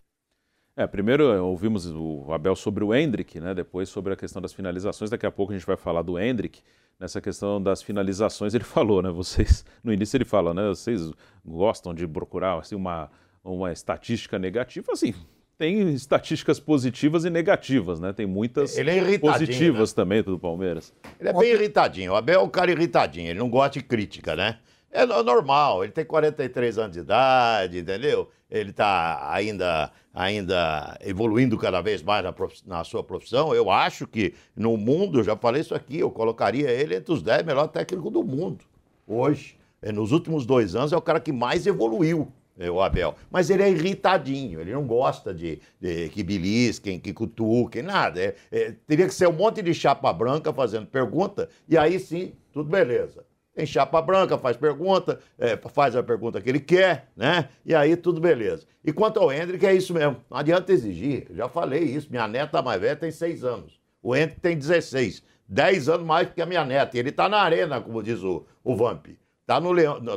[0.75, 3.55] É, primeiro eh, ouvimos o Abel sobre o Hendrick, né?
[3.55, 5.11] depois sobre a questão das finalizações.
[5.11, 6.63] Daqui a pouco a gente vai falar do Hendrick.
[6.99, 9.11] Nessa questão das finalizações, ele falou, né?
[9.11, 10.69] Vocês, no início ele fala, né?
[10.69, 11.11] Vocês
[11.45, 13.11] gostam de procurar assim, uma,
[13.43, 14.93] uma estatística negativa?
[14.93, 15.15] Assim,
[15.57, 18.13] tem estatísticas positivas e negativas, né?
[18.13, 19.97] Tem muitas é positivas né?
[19.97, 20.93] também do Palmeiras.
[21.21, 22.13] Ele é bem irritadinho.
[22.13, 24.59] O Abel é um cara irritadinho, ele não gosta de crítica, né?
[24.91, 28.31] É normal, ele tem 43 anos de idade, entendeu?
[28.49, 32.33] Ele está ainda, ainda evoluindo cada vez mais na,
[32.65, 33.53] na, sua profissão.
[33.53, 37.21] Eu acho que no mundo, eu já falei isso aqui, eu colocaria ele entre os
[37.21, 38.65] 10 melhores técnicos do mundo.
[39.07, 39.57] Hoje,
[39.93, 43.17] nos últimos dois anos, é o cara que mais evoluiu é, o Abel.
[43.31, 48.21] Mas ele é irritadinho, ele não gosta de, de que belisquem, que cutuquem, nada.
[48.21, 52.33] É, é, teria que ser um monte de chapa branca fazendo pergunta, e aí sim,
[52.53, 53.25] tudo beleza.
[53.55, 57.49] Tem chapa branca, faz pergunta, é, faz a pergunta que ele quer, né?
[57.65, 58.67] E aí tudo beleza.
[58.85, 60.17] E quanto ao Hendrick, é isso mesmo.
[60.29, 62.09] Não adianta exigir, já falei isso.
[62.11, 63.81] Minha neta mais velha tem seis anos.
[64.03, 65.23] O Hendrick tem 16.
[65.49, 66.97] 10 anos mais que a minha neta.
[66.97, 69.07] E ele tá na arena, como diz o, o Vamp.
[69.47, 69.61] Tá,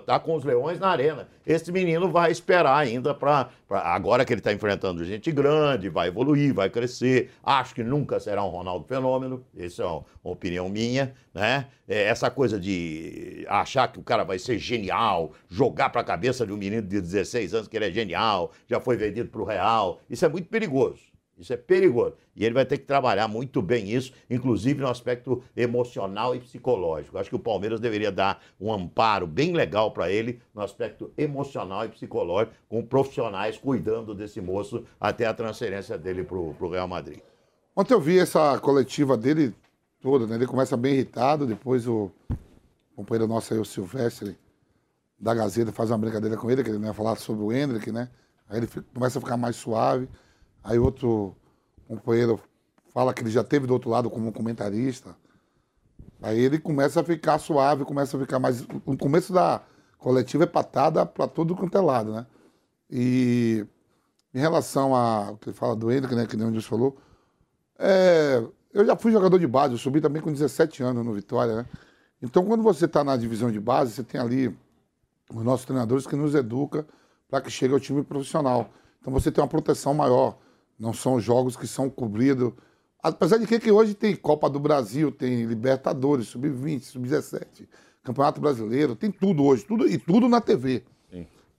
[0.06, 1.28] tá com os leões na arena.
[1.46, 3.50] Esse menino vai esperar ainda para.
[3.70, 7.32] Agora que ele está enfrentando gente grande, vai evoluir, vai crescer.
[7.44, 9.46] Acho que nunca será um Ronaldo Fenômeno.
[9.58, 11.14] Essa é uma, uma opinião minha.
[11.34, 11.68] Né?
[11.86, 16.46] É essa coisa de achar que o cara vai ser genial, jogar para a cabeça
[16.46, 19.46] de um menino de 16 anos que ele é genial, já foi vendido para o
[19.46, 20.00] Real.
[20.10, 21.17] Isso é muito perigoso.
[21.38, 22.16] Isso é perigoso.
[22.36, 27.18] E ele vai ter que trabalhar muito bem isso, inclusive no aspecto emocional e psicológico.
[27.18, 31.86] Acho que o Palmeiras deveria dar um amparo bem legal para ele no aspecto emocional
[31.86, 37.20] e psicológico, com profissionais cuidando desse moço até a transferência dele para o Real Madrid.
[37.76, 39.54] Ontem eu vi essa coletiva dele
[40.02, 40.36] toda, né?
[40.36, 42.12] Ele começa bem irritado, depois o
[42.96, 44.36] companheiro nosso aí, o Silvestre,
[45.20, 48.10] da Gazeta, faz uma brincadeira com ele, que ele ia falar sobre o Hendrick, né?
[48.50, 50.10] Aí ele começa a ficar mais suave.
[50.68, 51.34] Aí outro
[51.88, 52.42] companheiro
[52.94, 55.16] fala que ele já teve do outro lado como comentarista.
[56.22, 58.68] Aí ele começa a ficar suave, começa a ficar mais.
[58.86, 59.62] O começo da
[59.98, 62.26] coletiva é patada para todo quanto é lado, né?
[62.92, 63.66] E
[64.34, 66.98] em relação ao que ele fala do Hendrick, né, que nem o Deus falou,
[67.80, 71.56] é, eu já fui jogador de base, eu subi também com 17 anos no Vitória,
[71.56, 71.66] né?
[72.22, 74.54] Então, quando você está na divisão de base, você tem ali
[75.34, 76.84] os nossos treinadores que nos educam
[77.30, 78.70] para que chegue ao time profissional.
[79.00, 80.38] Então, você tem uma proteção maior.
[80.78, 82.54] Não são jogos que são cobridos.
[83.02, 87.68] Apesar de que, que hoje tem Copa do Brasil, tem Libertadores, Sub-20, Sub-17,
[88.04, 90.84] Campeonato Brasileiro, tem tudo hoje, tudo e tudo na TV.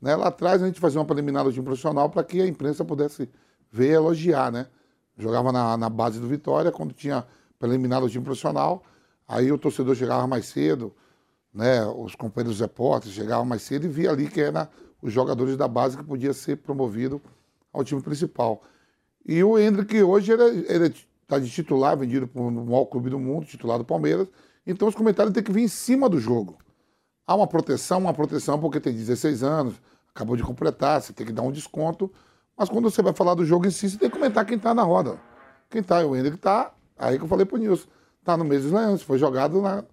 [0.01, 0.15] Né?
[0.15, 3.29] Lá atrás a gente fazia uma preliminar do time profissional para que a imprensa pudesse
[3.71, 4.67] ver e elogiar, né?
[5.17, 7.27] Jogava na, na base do Vitória, quando tinha
[7.59, 8.85] preliminar do time profissional.
[9.27, 10.95] Aí o torcedor chegava mais cedo,
[11.53, 11.85] né?
[11.87, 14.71] Os companheiros repórteres chegavam mais cedo e via ali que era
[15.03, 17.21] os jogadores da base que podia ser promovido
[17.73, 18.63] ao time principal.
[19.29, 23.45] E o Hendrick hoje ele está de titular, vendido para o maior clube do mundo,
[23.45, 24.27] titular do Palmeiras.
[24.67, 26.57] Então os comentários têm que vir em cima do jogo.
[27.27, 29.75] Há uma proteção, uma proteção porque tem 16 anos,
[30.15, 32.11] acabou de completar, você tem que dar um desconto.
[32.57, 34.73] Mas quando você vai falar do jogo em si, você tem que comentar quem está
[34.73, 35.21] na roda.
[35.69, 37.87] Quem está, o Hendrick está, aí que eu falei para o Nilson,
[38.21, 39.85] está no meio dos leões, foi jogado na,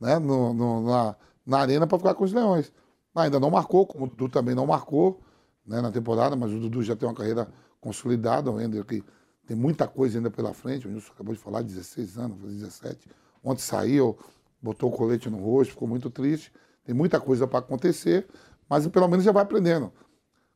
[0.00, 1.14] né, no, no, na,
[1.46, 2.72] na arena para ficar com os leões.
[3.14, 5.20] Ainda não marcou, como o Dudu também não marcou
[5.66, 7.48] né, na temporada, mas o Dudu já tem uma carreira
[7.80, 9.02] consolidada, o Hendrick
[9.46, 13.08] tem muita coisa ainda pela frente, o Nilson acabou de falar, 16 anos, 17.
[13.42, 14.16] Ontem saiu,
[14.62, 16.52] botou o colete no rosto, ficou muito triste.
[16.84, 18.28] Tem muita coisa para acontecer,
[18.68, 19.92] mas pelo menos já vai aprendendo.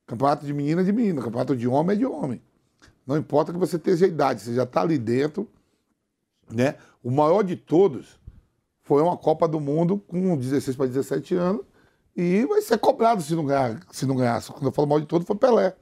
[0.07, 2.43] Campeonato de menina é de menina, campeonato de homem é de homem.
[3.07, 5.49] Não importa que você esteja a idade, você já está ali dentro.
[6.51, 6.77] Né?
[7.03, 8.21] O maior de todos
[8.83, 11.65] foi uma Copa do Mundo com 16 para 17 anos
[12.17, 14.51] e vai ser cobrado se não ganhar, se não ganhasse.
[14.53, 15.75] Quando eu falo mal de todo, foi Pelé.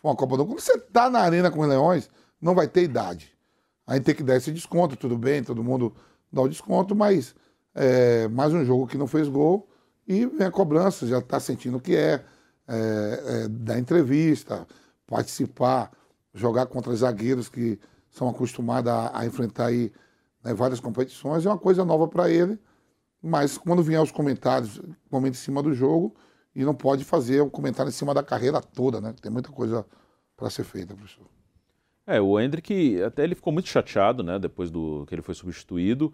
[0.00, 0.46] Foi uma Copa do.
[0.46, 2.08] Quando você está na arena com os Leões,
[2.40, 3.32] não vai ter idade.
[3.86, 5.94] Aí tem que dar esse desconto, tudo bem, todo mundo
[6.32, 7.34] dá o desconto, mas
[7.74, 9.68] é, mais um jogo que não fez gol
[10.06, 12.24] e vem a cobrança, já está sentindo o que é,
[12.68, 14.66] é, é, dar entrevista,
[15.06, 15.90] participar,
[16.32, 17.78] jogar contra zagueiros que
[18.10, 19.92] são acostumados a, a enfrentar aí,
[20.42, 22.58] né, várias competições, é uma coisa nova para ele,
[23.24, 26.14] mas quando vier os comentários, comente em cima do jogo,
[26.54, 29.14] e não pode fazer um comentário em cima da carreira toda, né?
[29.20, 29.84] Tem muita coisa
[30.36, 31.26] para ser feita, professor.
[32.06, 36.12] É, o Hendrick, até ele ficou muito chateado, né, depois do que ele foi substituído.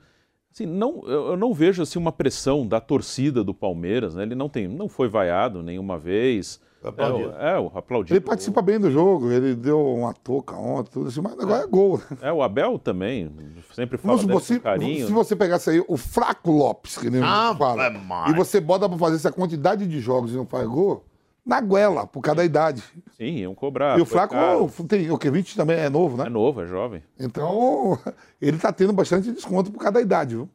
[0.52, 4.22] Assim, não, eu não vejo assim uma pressão da torcida do Palmeiras, né?
[4.22, 6.60] Ele não tem, não foi vaiado nenhuma vez.
[6.82, 7.30] Aplaudido.
[7.32, 8.14] É, o, é, o aplaudido.
[8.18, 11.66] Ele participa bem do jogo, ele deu uma toca ontem, tudo assim, mas agora é
[11.66, 11.98] gol.
[12.10, 12.16] né?
[12.22, 13.30] É, o Abel também,
[13.74, 15.06] sempre fala supor, dele com carinho.
[15.06, 18.32] se você pegasse aí o Fraco Lopes, que nem Ah, fala, é mais.
[18.32, 21.04] e você bota pra fazer essa quantidade de jogos e não faz gol,
[21.44, 22.82] na goela, por causa da idade.
[23.16, 23.98] Sim, iam cobrar.
[23.98, 24.70] e o Flaco caro.
[24.88, 25.30] tem o que?
[25.30, 26.26] 20 também é novo, né?
[26.26, 27.02] É novo, é jovem.
[27.18, 27.98] Então,
[28.40, 30.48] ele tá tendo bastante desconto por causa da idade, viu?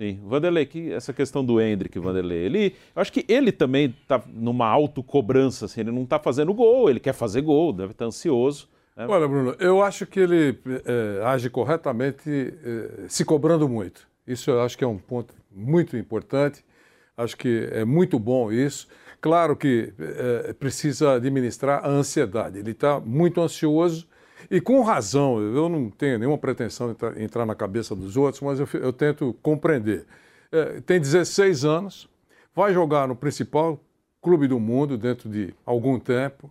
[0.00, 0.20] Sim.
[0.24, 4.66] Vanderlei, que, essa questão do Hendrick, Vanderlei, ele, eu acho que ele também está numa
[4.66, 8.68] autocobrança, assim, ele não está fazendo gol, ele quer fazer gol, deve estar ansioso.
[8.96, 9.06] né?
[9.08, 14.06] Olha, Bruno, eu acho que ele eh, age corretamente eh, se cobrando muito.
[14.24, 16.64] Isso eu acho que é um ponto muito importante.
[17.16, 18.86] Acho que é muito bom isso.
[19.20, 22.60] Claro que eh, precisa administrar a ansiedade.
[22.60, 24.06] Ele está muito ansioso
[24.50, 25.40] e com razão.
[25.40, 29.34] Eu não tenho nenhuma pretensão de entrar, na cabeça dos outros, mas eu, eu tento
[29.42, 30.06] compreender.
[30.50, 32.08] Eh, tem 16 anos,
[32.54, 33.80] vai jogar no principal
[34.20, 36.50] clube do mundo dentro de algum tempo.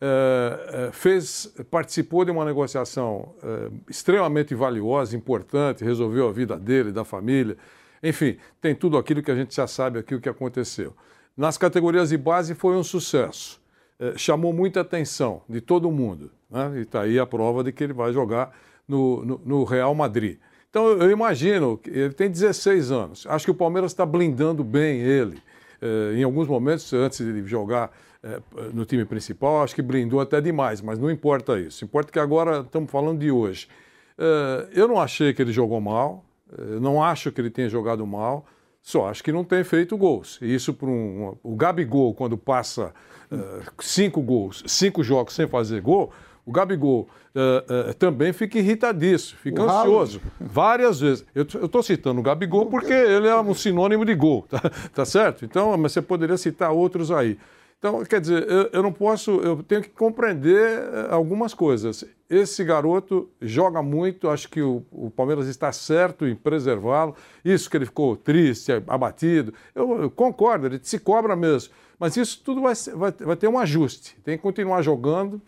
[0.00, 6.92] Eh, eh, fez, participou de uma negociação eh, extremamente valiosa, importante, resolveu a vida dele,
[6.92, 7.56] da família.
[8.02, 10.94] Enfim, tem tudo aquilo que a gente já sabe aqui o que aconteceu.
[11.36, 13.60] Nas categorias de base foi um sucesso.
[14.04, 16.30] Eh, chamou muita atenção de todo mundo.
[16.50, 16.72] Né?
[16.76, 18.54] E está aí a prova de que ele vai jogar
[18.86, 20.38] no, no- no Real Madrid.
[20.68, 23.26] Então eu imagino, que ele tem 16 anos.
[23.28, 25.38] Acho que o Palmeiras está blindando bem ele.
[25.80, 27.90] Eh, em alguns momentos, antes de jogar
[28.22, 28.40] eh,
[28.74, 31.84] no time principal, acho que blindou até demais, mas não importa isso.
[31.84, 33.68] Importa que agora estamos falando de hoje.
[34.72, 36.24] Eu não achei que ele jogou mal,
[36.80, 38.46] não acho que ele tenha jogado mal,
[38.84, 40.38] só acho que não tem feito gols.
[40.42, 41.34] E isso por um.
[41.42, 42.92] O Gabigol, quando passa
[43.32, 46.12] eh, cinco gols, cinco jogos sem fazer gol,
[46.44, 50.20] o Gabigol eh, eh, também fica irritadíssimo, fica O ansioso.
[50.38, 51.24] Várias vezes.
[51.34, 54.60] Eu estou citando o Gabigol porque ele é um sinônimo de gol, tá,
[54.92, 55.46] tá certo?
[55.46, 57.38] Então, mas você poderia citar outros aí.
[57.84, 62.02] Então, quer dizer, eu, eu não posso, eu tenho que compreender eh, algumas coisas.
[62.30, 67.14] Esse garoto joga muito, acho que o, o Palmeiras está certo em preservá-lo.
[67.44, 71.74] Isso que ele ficou triste, abatido, eu, eu concordo, ele se cobra mesmo.
[71.98, 74.16] Mas isso tudo vai, vai, vai ter um ajuste.
[74.24, 75.38] Tem que continuar jogando,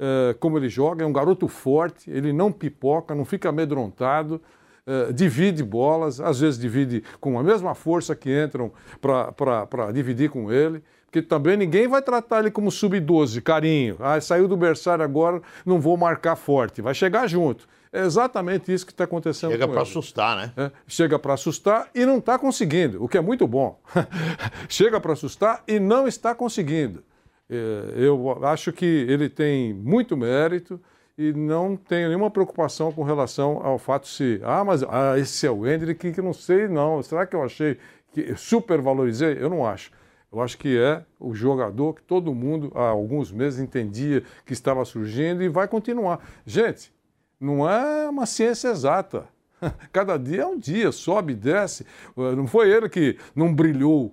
[0.00, 4.42] eh, como ele joga, é um garoto forte, ele não pipoca, não fica amedrontado,
[4.84, 10.50] eh, divide bolas, às vezes divide com a mesma força que entram para dividir com
[10.50, 10.82] ele,
[11.14, 13.96] porque também ninguém vai tratar ele como sub-12, carinho.
[14.00, 17.68] Ah, saiu do berçário agora, não vou marcar forte, vai chegar junto.
[17.92, 20.52] É exatamente isso que está acontecendo Chega para assustar, né?
[20.56, 23.80] É, chega para assustar e não está conseguindo, o que é muito bom.
[24.68, 27.04] chega para assustar e não está conseguindo.
[27.48, 30.80] É, eu acho que ele tem muito mérito
[31.16, 35.50] e não tenho nenhuma preocupação com relação ao fato se, ah, mas ah, esse é
[35.52, 37.78] o Hendrick que não sei não, será que eu achei
[38.12, 39.38] que supervalorizei?
[39.38, 39.92] Eu não acho.
[40.34, 44.84] Eu acho que é o jogador que todo mundo há alguns meses entendia que estava
[44.84, 46.18] surgindo e vai continuar.
[46.44, 46.92] Gente,
[47.38, 49.28] não é uma ciência exata.
[49.92, 51.86] Cada dia é um dia, sobe desce.
[52.16, 54.12] Não foi ele que não brilhou.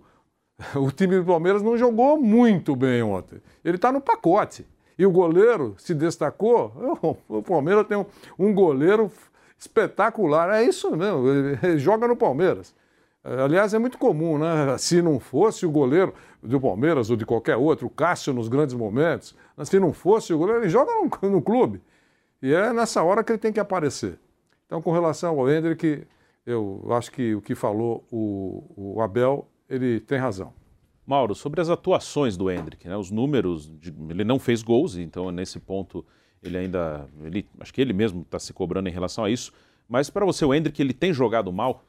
[0.75, 3.41] O time do Palmeiras não jogou muito bem ontem.
[3.65, 4.63] Ele está no pacote.
[4.95, 6.71] E o goleiro se destacou.
[7.27, 7.97] O Palmeiras tem
[8.37, 9.11] um, goleiro
[9.57, 10.51] espetacular.
[10.51, 12.75] É isso mesmo, ele joga no Palmeiras.
[13.23, 14.77] Aliás, é muito comum, né?
[14.79, 18.73] Se não fosse o goleiro do Palmeiras ou de qualquer outro, o Cássio nos grandes
[18.73, 21.81] momentos, se não fosse o goleiro, ele joga no, no clube.
[22.41, 24.17] E é nessa hora que ele tem que aparecer.
[24.65, 26.07] Então, com relação ao Hendrick,
[26.45, 30.53] eu acho que o que falou o, o Abel, ele tem razão.
[31.05, 32.95] Mauro, sobre as atuações do Hendrick, né?
[32.95, 36.05] os números, de, ele não fez gols, então nesse ponto
[36.41, 39.51] ele ainda, ele, acho que ele mesmo está se cobrando em relação a isso.
[39.87, 41.83] Mas para você, o Hendrick, ele tem jogado mal?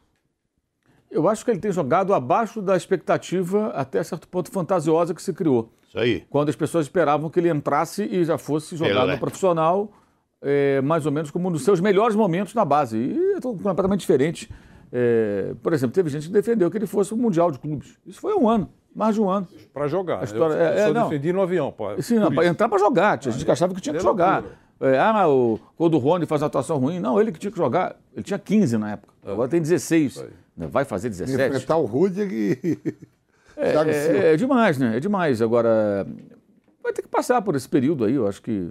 [1.12, 5.32] Eu acho que ele tem jogado abaixo da expectativa, até certo ponto fantasiosa que se
[5.32, 5.70] criou.
[5.86, 6.24] Isso aí.
[6.30, 9.92] Quando as pessoas esperavam que ele entrasse e já fosse jogar no profissional
[10.42, 12.98] é, mais ou menos como nos seus melhores momentos na base.
[12.98, 14.50] E é completamente diferente.
[14.92, 17.96] É, por exemplo, teve gente que defendeu que ele fosse o Mundial de Clubes.
[18.04, 19.46] Isso foi um ano, mais de um ano.
[19.72, 20.20] Para jogar.
[20.20, 21.72] A história, eu, eu é, só é, defendi no avião.
[21.72, 23.16] Pô, Sim, para entrar para jogar.
[23.18, 24.44] Tinha gente que achava que tinha que jogar.
[24.80, 26.98] É, ah, mas o, quando o Rony faz uma atuação ruim.
[26.98, 27.96] Não, ele que tinha que jogar.
[28.12, 29.14] Ele tinha 15 na época.
[29.24, 29.30] É.
[29.30, 30.26] Agora tem 16.
[30.56, 31.42] Vai fazer 17.
[31.42, 32.78] Enfrentar o Rudy que...
[33.54, 34.96] É, é, é, demais, né?
[34.96, 35.42] É demais.
[35.42, 36.06] Agora,
[36.82, 38.14] vai ter que passar por esse período aí.
[38.14, 38.70] Eu acho que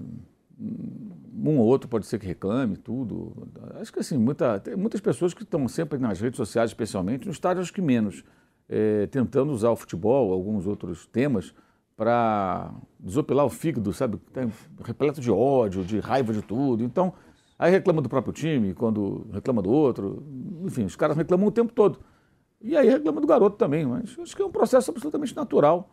[1.43, 3.47] um ou outro pode ser que reclame, tudo.
[3.79, 7.31] Acho que assim, muita, tem muitas pessoas que estão sempre nas redes sociais, especialmente, no
[7.31, 8.23] estádio acho que menos,
[8.69, 11.53] é, tentando usar o futebol, alguns outros temas,
[11.97, 14.17] para desopilar o fígado, sabe?
[14.33, 16.83] Tem tá repleto de ódio, de raiva de tudo.
[16.83, 17.13] Então,
[17.61, 20.25] aí reclama do próprio time, quando reclama do outro.
[20.65, 21.99] Enfim, os caras reclamam o tempo todo.
[22.59, 25.87] E aí reclama do garoto também, mas acho que é um processo absolutamente natural.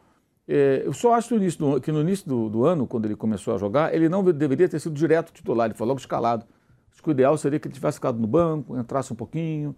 [0.49, 3.55] É, eu só acho início do, que no início do, do, ano, quando ele começou
[3.55, 6.47] a jogar, ele não deveria ter sido direto titular, ele foi logo escalado.
[6.91, 9.77] Acho que o ideal seria que ele tivesse ficado no banco, entrasse um pouquinho.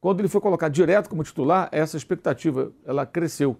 [0.00, 3.56] Quando ele foi colocado direto como titular, essa expectativa ela cresceu.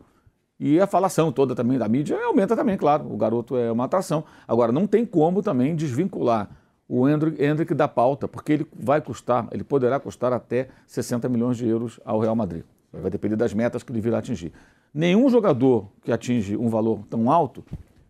[0.58, 3.12] E a falação toda também da mídia aumenta também, claro.
[3.12, 4.22] O garoto é uma atração.
[4.46, 9.64] Agora, não tem como também desvincular o Hendrick, da pauta, porque ele vai custar, ele
[9.64, 12.64] poderá custar até 60 milhões de euros ao Real Madrid.
[12.92, 14.52] Vai depender das metas que ele virá atingir
[14.92, 17.64] nenhum jogador que atinge um valor tão alto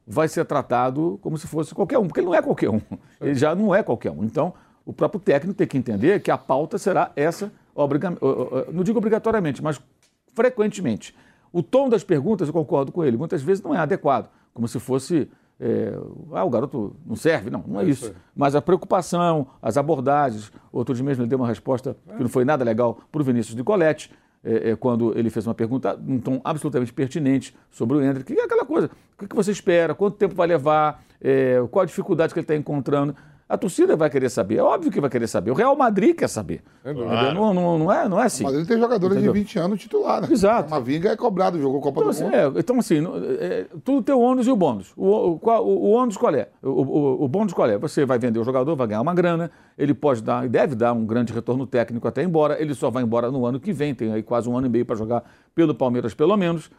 [0.07, 2.81] vai ser tratado como se fosse qualquer um, porque ele não é qualquer um.
[3.21, 4.25] Ele já não é qualquer um.
[4.25, 4.53] Então,
[4.85, 7.53] o próprio técnico tem que entender que a pauta será essa,
[8.73, 9.81] não digo obrigatoriamente, mas
[10.35, 11.15] frequentemente.
[11.53, 14.81] O tom das perguntas, eu concordo com ele, muitas vezes não é adequado, como se
[14.81, 15.31] fosse.
[15.65, 15.97] É,
[16.33, 17.49] ah, o garoto não serve.
[17.49, 18.13] Não, não é, é isso.
[18.35, 20.51] Mas a preocupação, as abordagens.
[20.73, 23.55] Outro dia mesmo ele deu uma resposta que não foi nada legal para o Vinícius
[23.55, 24.11] de Colette
[24.45, 28.41] é, é, quando ele fez uma pergunta um tom absolutamente pertinente sobre o Hendrick, que
[28.41, 32.33] é aquela coisa, o que você espera, quanto tempo vai levar, é, qual a dificuldade
[32.33, 33.15] que ele está encontrando.
[33.53, 35.51] A torcida vai querer saber, é óbvio que vai querer saber.
[35.51, 36.63] O Real Madrid quer saber.
[36.83, 37.35] É claro.
[37.35, 38.45] não, não, não, é, não é assim.
[38.45, 39.31] Mas ele tem jogadores Entendeu?
[39.31, 40.29] de 20 anos titular, né?
[40.31, 40.69] Exato.
[40.69, 42.35] Uma vinga é cobrado, jogou Copa então, do assim, Mundo.
[42.35, 43.05] É, então, assim,
[43.39, 44.95] é, tudo tem o ônus e o bônus.
[44.97, 46.49] O, o, o, o ônus qual é?
[46.63, 47.77] O, o, o bônus qual é?
[47.77, 50.95] Você vai vender o jogador, vai ganhar uma grana, ele pode dar, e deve dar
[50.95, 54.15] um grande retorno técnico até embora, ele só vai embora no ano que vem, tem
[54.15, 56.71] aí quase um ano e meio para jogar pelo Palmeiras pelo menos.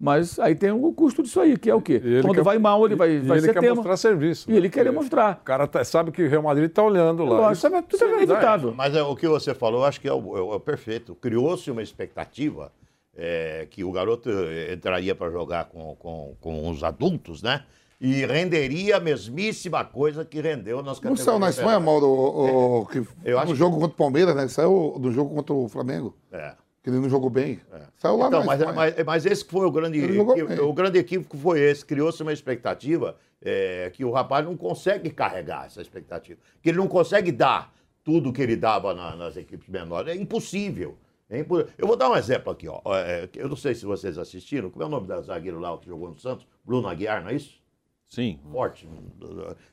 [0.00, 2.00] Mas aí tem o custo disso aí, que é o quê?
[2.22, 3.74] Quando quer, vai mal, ele vai, vai ele ser quer tema.
[3.74, 4.48] mostrar serviço.
[4.48, 5.38] E ele quer demonstrar.
[5.40, 7.48] O cara tá, sabe que o Real Madrid está olhando lá.
[7.48, 8.72] Lógico, isso é, tudo é inevitável.
[8.72, 11.16] Mas é, o que você falou, acho que é o, é o perfeito.
[11.16, 12.70] Criou-se uma expectativa
[13.16, 14.30] é, que o garoto
[14.72, 17.64] entraria para jogar com, com, com os adultos, né?
[18.00, 21.26] E renderia a mesmíssima coisa que rendeu nas categorias.
[21.26, 23.80] Não saiu na Espanha, Mauro, o, o, que, no acho jogo que...
[23.80, 24.46] contra o Palmeiras, né?
[24.46, 26.16] Saiu do jogo contra o Flamengo.
[26.30, 27.60] É que ele não jogou bem.
[27.72, 27.82] É.
[27.96, 31.60] Saiu lá então, mas, mas, mas, esse foi o grande equívoco, o grande equívoco foi
[31.60, 36.78] esse, criou-se uma expectativa é, que o rapaz não consegue carregar essa expectativa, que ele
[36.78, 37.72] não consegue dar
[38.04, 40.96] tudo que ele dava na, nas equipes menores, é impossível.
[41.28, 41.72] É impossível.
[41.76, 42.80] Eu vou dar um exemplo aqui, ó.
[42.94, 45.86] É, eu não sei se vocês assistiram, como é o nome da zagueiro lá que
[45.86, 46.46] jogou no Santos?
[46.64, 47.60] Bruno Aguiar, não é isso?
[48.06, 48.40] Sim.
[48.50, 48.88] Forte.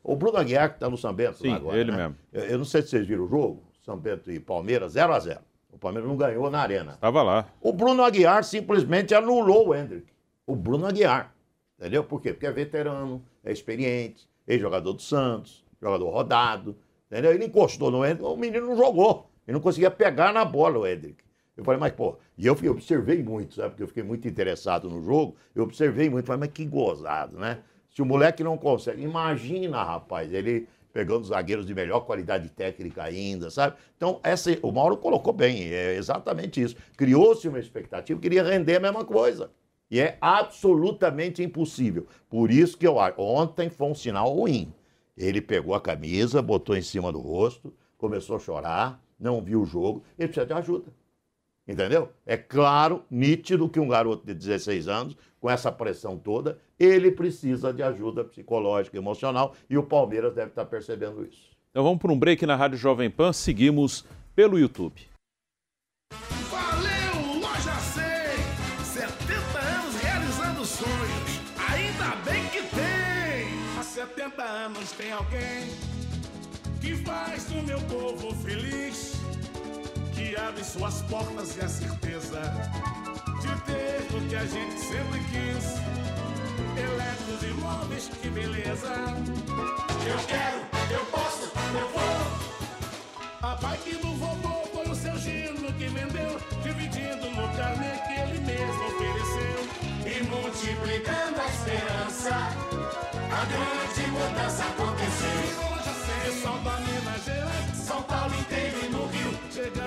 [0.04, 1.78] O Bruno Aguiar que está no São Bento Sim, agora.
[1.78, 1.98] ele né?
[1.98, 2.18] mesmo.
[2.34, 5.39] Eu não sei se vocês viram o jogo, São Bento e Palmeiras, 0 a 0
[5.76, 6.94] o Palmeiras não ganhou na arena.
[6.94, 7.48] Estava lá.
[7.62, 10.08] O Bruno Aguiar simplesmente anulou o Hendrick.
[10.48, 11.36] O Bruno Aguiar.
[11.78, 12.04] Entendeu?
[12.04, 12.32] Por quê?
[12.32, 16.78] Porque é veterano, é experiente, é jogador do Santos, jogador rodado.
[17.12, 17.34] Entendeu?
[17.34, 19.30] Ele encostou no Hendrick, o menino não jogou.
[19.46, 21.18] Ele não conseguia pegar na bola o Hendrick.
[21.58, 23.70] Eu falei, mas pô, e eu, eu observei muito, sabe?
[23.72, 25.36] Porque eu fiquei muito interessado no jogo.
[25.54, 27.60] Eu observei muito, falei, mas que gozado, né?
[27.90, 33.50] Se o moleque não consegue, imagina, rapaz, ele pegando zagueiros de melhor qualidade técnica ainda,
[33.50, 33.76] sabe?
[33.98, 36.78] Então, essa, o Mauro colocou bem, é exatamente isso.
[36.96, 39.52] Criou-se uma expectativa, queria render a mesma coisa.
[39.92, 42.08] E é absolutamente impossível.
[42.30, 44.74] Por isso que eu acho, ontem foi um sinal ruim.
[45.18, 49.66] Ele pegou a camisa, botou em cima do rosto, começou a chorar, não viu o
[49.66, 50.94] jogo, ele precisa de ajuda.
[51.67, 52.12] Entendeu?
[52.25, 57.73] É claro, nítido que um garoto de 16 anos, com essa pressão toda, ele precisa
[57.73, 61.49] de ajuda psicológica e emocional e o Palmeiras deve estar percebendo isso.
[61.71, 65.01] Então vamos para um break na Rádio Jovem Pan, seguimos pelo YouTube.
[66.49, 68.04] Valeu, Loja 100!
[68.84, 73.80] 70 anos realizando sonhos, ainda bem que tem!
[73.80, 75.67] Há 70 anos tem alguém
[76.80, 79.14] que faz o meu povo feliz,
[80.36, 82.41] que abre suas portas e a certeza
[83.39, 85.65] de ter o que a gente sempre quis.
[86.78, 88.93] Eletros e móveis, que beleza!
[90.06, 90.58] Eu quero,
[90.91, 93.50] eu posso, eu vou!
[93.50, 98.39] A bike do vovô foi o seu gino que vendeu, dividindo no carnê que ele
[98.39, 99.60] mesmo ofereceu.
[100.06, 102.36] E multiplicando a esperança,
[103.32, 105.76] a grande mudança aconteceu.
[106.26, 108.95] Pessoal da Minas Gerais, São Paulo inteiro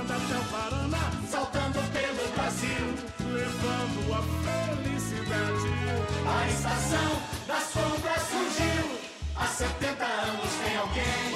[0.01, 2.95] até o Paraná, saltando pelo Brasil,
[3.33, 5.75] levando a felicidade.
[6.25, 7.11] A estação
[7.49, 8.99] das compras surgiu,
[9.37, 11.35] há 70 anos tem alguém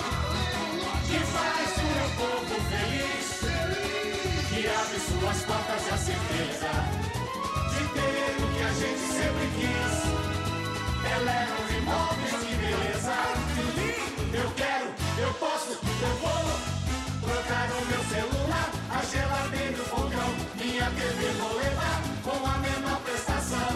[1.08, 3.26] que faz o meu povo feliz,
[4.48, 6.70] que abre suas portas e a certeza
[7.72, 9.94] de ter o que a gente sempre quis.
[11.10, 13.16] Eleva os imóveis, que beleza,
[14.34, 14.86] eu quero,
[15.18, 16.71] eu posso, eu vou.
[19.12, 23.72] Geladeira e o fogão, minha TV vou levar com a menor prestação.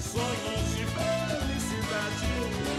[0.00, 2.26] Sonhos de felicidade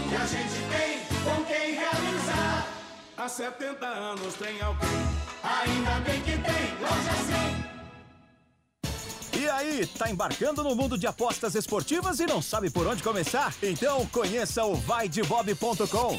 [0.08, 2.68] que a gente tem com quem realizar.
[3.16, 4.88] Há 70 anos tem alguém,
[5.42, 7.14] ainda bem que tem, loja
[9.32, 9.40] 100.
[9.40, 13.54] E aí, tá embarcando no mundo de apostas esportivas e não sabe por onde começar?
[13.62, 16.18] Então conheça o vaidebob.com.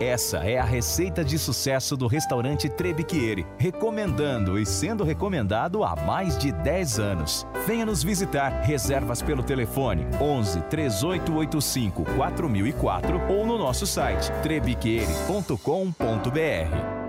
[0.00, 6.36] Essa é a receita de sucesso do restaurante Trebiquieri, recomendando e sendo recomendado há mais
[6.36, 7.46] de 10 anos.
[7.64, 8.62] Venha nos visitar.
[8.62, 17.04] Reservas pelo telefone 11 3885 4004 ou no nosso site trebiquieri.com.br.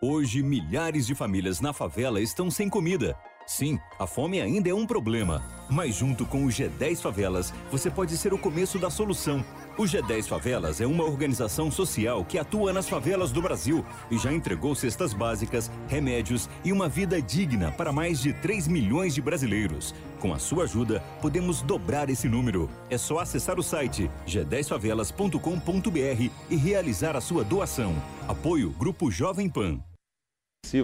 [0.00, 3.16] Hoje, milhares de famílias na favela estão sem comida.
[3.48, 5.42] Sim, a fome ainda é um problema.
[5.70, 9.42] Mas junto com o G10 Favelas, você pode ser o começo da solução.
[9.78, 14.30] O G10 Favelas é uma organização social que atua nas favelas do Brasil e já
[14.30, 19.94] entregou cestas básicas, remédios e uma vida digna para mais de 3 milhões de brasileiros.
[20.20, 22.68] Com a sua ajuda, podemos dobrar esse número.
[22.90, 27.94] É só acessar o site g10favelas.com.br e realizar a sua doação.
[28.28, 29.80] Apoio Grupo Jovem Pan.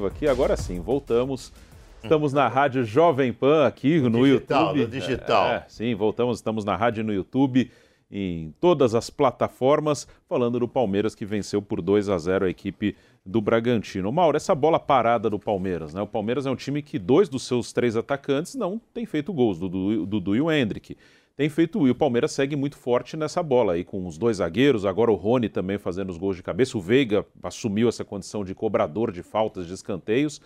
[0.07, 1.53] Aqui, agora sim, voltamos.
[2.04, 4.80] Estamos na Rádio Jovem Pan aqui no Digital, YouTube.
[4.82, 5.46] no digital.
[5.48, 7.70] É, sim, voltamos, estamos na rádio no YouTube,
[8.10, 12.94] em todas as plataformas, falando do Palmeiras que venceu por 2 a 0 a equipe
[13.24, 14.12] do Bragantino.
[14.12, 16.02] Mauro, essa bola parada do Palmeiras, né?
[16.02, 19.58] O Palmeiras é um time que dois dos seus três atacantes não têm feito gols,
[19.58, 20.98] do Dudu e o Hendrick.
[21.34, 24.84] Tem feito e o Palmeiras segue muito forte nessa bola aí com os dois zagueiros,
[24.84, 28.54] agora o Rony também fazendo os gols de cabeça, o Veiga assumiu essa condição de
[28.54, 30.38] cobrador de faltas, de escanteios.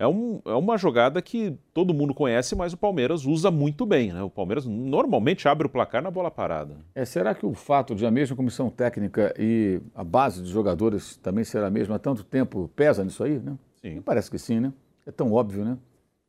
[0.00, 4.10] É, um, é uma jogada que todo mundo conhece, mas o Palmeiras usa muito bem.
[4.10, 4.22] Né?
[4.22, 6.78] O Palmeiras normalmente abre o placar na bola parada.
[6.94, 11.16] É, será que o fato de a mesma comissão técnica e a base de jogadores
[11.18, 13.38] também ser a mesma há tanto tempo pesa nisso aí?
[13.38, 13.58] Né?
[13.82, 14.00] Sim.
[14.00, 14.72] Parece que sim, né?
[15.06, 15.76] É tão óbvio, né?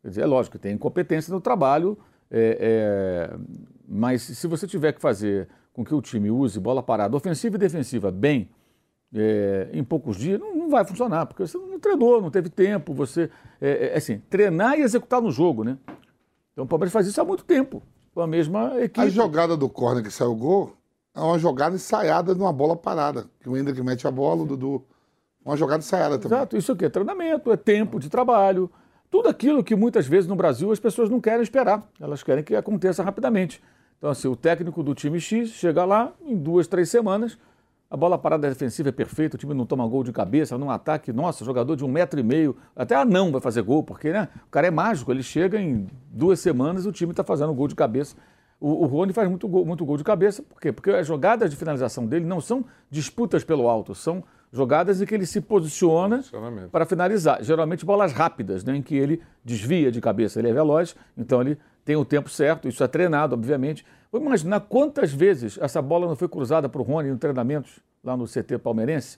[0.02, 1.98] Quer dizer, é lógico que tem incompetência no trabalho,
[2.30, 2.58] é,
[3.32, 3.38] é,
[3.88, 7.60] mas se você tiver que fazer com que o time use bola parada, ofensiva e
[7.60, 8.50] defensiva, bem,
[9.14, 12.94] é, em poucos dias, não, não, vai funcionar, porque você não treinou, não teve tempo,
[12.94, 15.78] você, é, é, assim, treinar e executar no jogo, né?
[16.54, 17.84] Então o Palmeiras faz isso há muito tempo,
[18.14, 19.02] com a mesma equipe.
[19.02, 20.74] A jogada do corner que saiu o gol
[21.16, 24.86] é uma jogada ensaiada numa bola parada, que o Hendrick mete a bola, o Dudu...
[25.44, 26.38] Uma jogada ensaiada também.
[26.38, 28.70] Exato, isso aqui é treinamento, é tempo de trabalho,
[29.10, 32.56] tudo aquilo que muitas vezes no Brasil as pessoas não querem esperar, elas querem que
[32.56, 33.62] aconteça rapidamente.
[33.98, 37.38] Então, assim, o técnico do time X chega lá, em duas, três semanas,
[37.92, 41.12] a bola parada defensiva é perfeita, o time não toma gol de cabeça, num ataque,
[41.12, 44.50] nossa, jogador de um metro e meio, até anão vai fazer gol, porque né, o
[44.50, 48.16] cara é mágico, ele chega em duas semanas o time está fazendo gol de cabeça.
[48.62, 50.72] O, o Rony faz muito gol, muito gol de cabeça, por quê?
[50.72, 54.24] Porque as jogadas de finalização dele não são disputas pelo alto, são
[54.54, 56.24] jogadas em que ele se posiciona
[56.72, 57.44] para finalizar.
[57.44, 61.58] Geralmente bolas rápidas, né, em que ele desvia de cabeça, ele é veloz, então ele
[61.84, 63.86] tem o tempo certo, isso é treinado, obviamente.
[64.12, 68.18] Vou imaginar quantas vezes essa bola não foi cruzada para o Rony em treinamentos lá
[68.18, 69.18] no CT palmeirense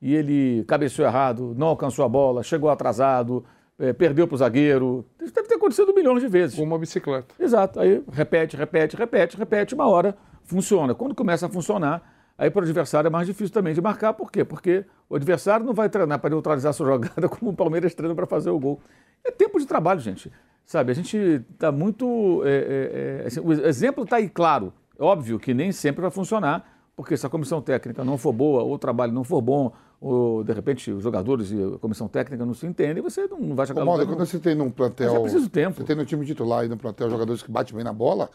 [0.00, 3.46] e ele cabeceou errado, não alcançou a bola, chegou atrasado,
[3.78, 5.06] eh, perdeu para o zagueiro.
[5.22, 6.58] Isso deve ter acontecido milhões de vezes.
[6.58, 7.34] Uma bicicleta.
[7.38, 7.80] Exato.
[7.80, 10.14] Aí repete, repete, repete, repete, uma hora
[10.44, 10.94] funciona.
[10.94, 12.02] Quando começa a funcionar,
[12.36, 14.12] aí para o adversário é mais difícil também de marcar.
[14.12, 14.44] Por quê?
[14.44, 18.26] Porque o adversário não vai treinar para neutralizar sua jogada como o Palmeiras treina para
[18.26, 18.82] fazer o gol.
[19.24, 20.30] É tempo de trabalho, gente.
[20.66, 21.16] Sabe, a gente
[21.52, 22.42] está muito.
[22.44, 24.72] é, é, é, assim, o exemplo está aí claro.
[24.98, 28.64] É óbvio que nem sempre vai funcionar, porque se a comissão técnica não for boa,
[28.64, 32.44] ou o trabalho não for bom, ou de repente os jogadores e a comissão técnica
[32.44, 35.12] não se entendem, você não vai chegar Ô, Mauro, quando você tem num plantel.
[35.12, 35.76] Mas é preciso tempo.
[35.76, 38.28] Você tem no time titular e no plantel jogadores que batem bem na bola,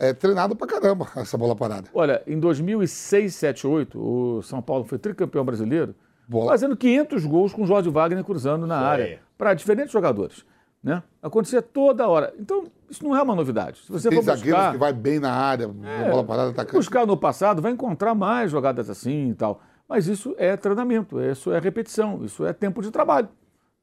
[0.00, 1.88] é treinado pra caramba essa bola parada.
[1.94, 5.94] Olha, em 2006, 7, 8, o São Paulo foi tricampeão brasileiro,
[6.26, 6.50] Bola.
[6.50, 9.18] fazendo 500 gols com o Jorge Wagner cruzando na Isso área, aí.
[9.38, 10.44] para diferentes jogadores.
[10.82, 11.02] Né?
[11.22, 12.34] Acontecia toda hora.
[12.38, 13.78] Então, isso não é uma novidade.
[13.84, 16.62] Se você Tem for zagueiros buscar, que vai bem na área, na bola parada, tá
[16.62, 16.76] atacante.
[16.76, 19.60] buscar no passado, vai encontrar mais jogadas assim e tal.
[19.88, 23.28] Mas isso é treinamento, isso é repetição, isso é tempo de trabalho.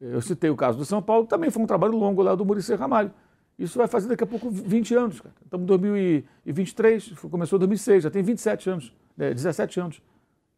[0.01, 2.75] Eu citei o caso do São Paulo, também foi um trabalho longo lá do Muricy
[2.75, 3.11] Ramalho.
[3.57, 5.19] Isso vai fazer daqui a pouco 20 anos.
[5.21, 5.35] Cara.
[5.43, 10.01] Estamos em 2023, foi- começou em 2006, já tem 27 anos, né, 17 anos.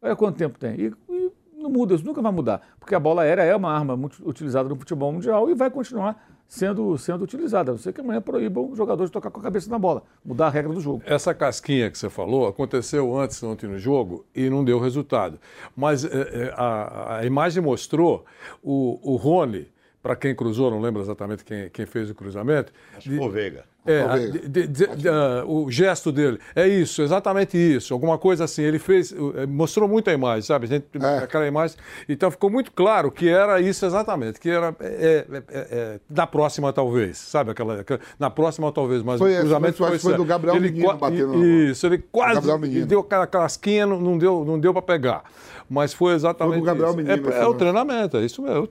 [0.00, 0.74] Olha quanto tempo tem.
[0.80, 2.60] E, e não muda, isso nunca vai mudar.
[2.78, 6.31] Porque a bola aérea é uma arma muito utilizada no futebol mundial e vai continuar
[6.52, 7.70] sendo, sendo utilizada.
[7.70, 10.02] A não ser que amanhã proíbam os jogadores de tocar com a cabeça na bola,
[10.22, 11.02] mudar a regra do jogo.
[11.06, 15.40] Essa casquinha que você falou aconteceu antes, ontem no jogo, e não deu resultado.
[15.74, 18.26] Mas é, é, a, a imagem mostrou
[18.62, 19.66] o, o Rony,
[20.02, 22.70] para quem cruzou, não lembro exatamente quem, quem fez o cruzamento.
[22.98, 23.64] Acho que foi o Veiga.
[23.84, 28.62] É, de- de- de- ah, o gesto dele, é isso, exatamente isso, alguma coisa assim.
[28.62, 30.66] Ele fez, eh, mostrou muito a imagem, sabe?
[30.66, 31.18] A gente, É.
[31.18, 31.76] Aquela imagem.
[32.08, 36.26] Então ficou muito claro que era isso exatamente, que era é, é, é, é, na
[36.28, 37.50] próxima talvez, sabe?
[37.50, 40.24] Aquela, aquela- na próxima talvez, mas Foi o cruzamento foi- foi, foi do.
[40.24, 44.60] Gabriel ele Menino batendo no- Isso, ele quase ele deu aquela casquinha, não, deu, não
[44.60, 45.24] deu para pegar.
[45.68, 46.96] Mas foi exatamente Foi do Gabriel isso.
[46.98, 48.68] Menino, é, é o treinamento, é isso mesmo.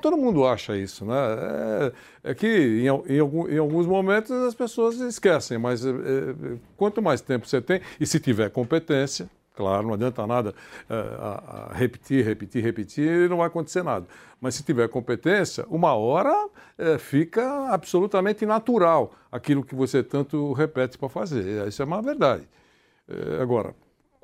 [0.00, 1.14] Todo mundo acha isso, né?
[1.16, 1.92] É,
[2.24, 5.94] é que em, em em alguns momentos as pessoas esquecem, mas é, é,
[6.76, 10.54] quanto mais tempo você tem, e se tiver competência, claro, não adianta nada
[10.90, 14.06] é, a- a repetir, repetir, repetir, não vai acontecer nada.
[14.40, 20.98] Mas se tiver competência, uma hora é, fica absolutamente natural aquilo que você tanto repete
[20.98, 21.66] para fazer.
[21.68, 22.48] Isso é uma verdade.
[23.08, 23.74] É, agora,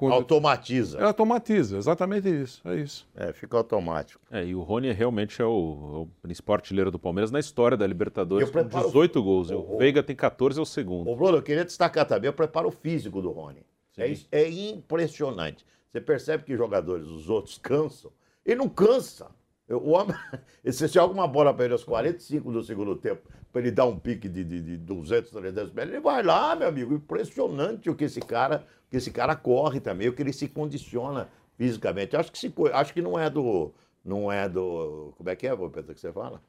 [0.00, 0.96] quando Automatiza.
[0.96, 3.06] ela automatiza, exatamente isso, é isso.
[3.14, 4.18] É, fica automático.
[4.30, 7.86] É, e o Rony realmente é o, o principal artilheiro do Palmeiras na história da
[7.86, 9.50] Libertadores, Eu com preparo- 18 gols.
[9.50, 11.10] E o o- Veiga tem 14, é o segundo.
[11.10, 13.62] Ô, Bruno, eu queria destacar também o preparo físico do Rony.
[13.98, 15.66] É, é impressionante.
[15.92, 18.10] Você percebe que jogadores, os outros, cansam.
[18.46, 19.26] Ele não cansa.
[19.70, 20.16] O homem,
[20.64, 23.86] se você joga uma bola para ele aos 45 do segundo tempo, para ele dar
[23.86, 26.94] um pique de, de, de 200, 300 metros, ele vai lá, meu amigo.
[26.94, 31.28] Impressionante o que esse cara, que esse cara corre também, o que ele se condiciona
[31.56, 32.16] fisicamente.
[32.16, 33.72] Acho que, se, acho que não é do.
[34.04, 35.12] Não é do.
[35.16, 36.40] Como é que é, Pedro, que você fala?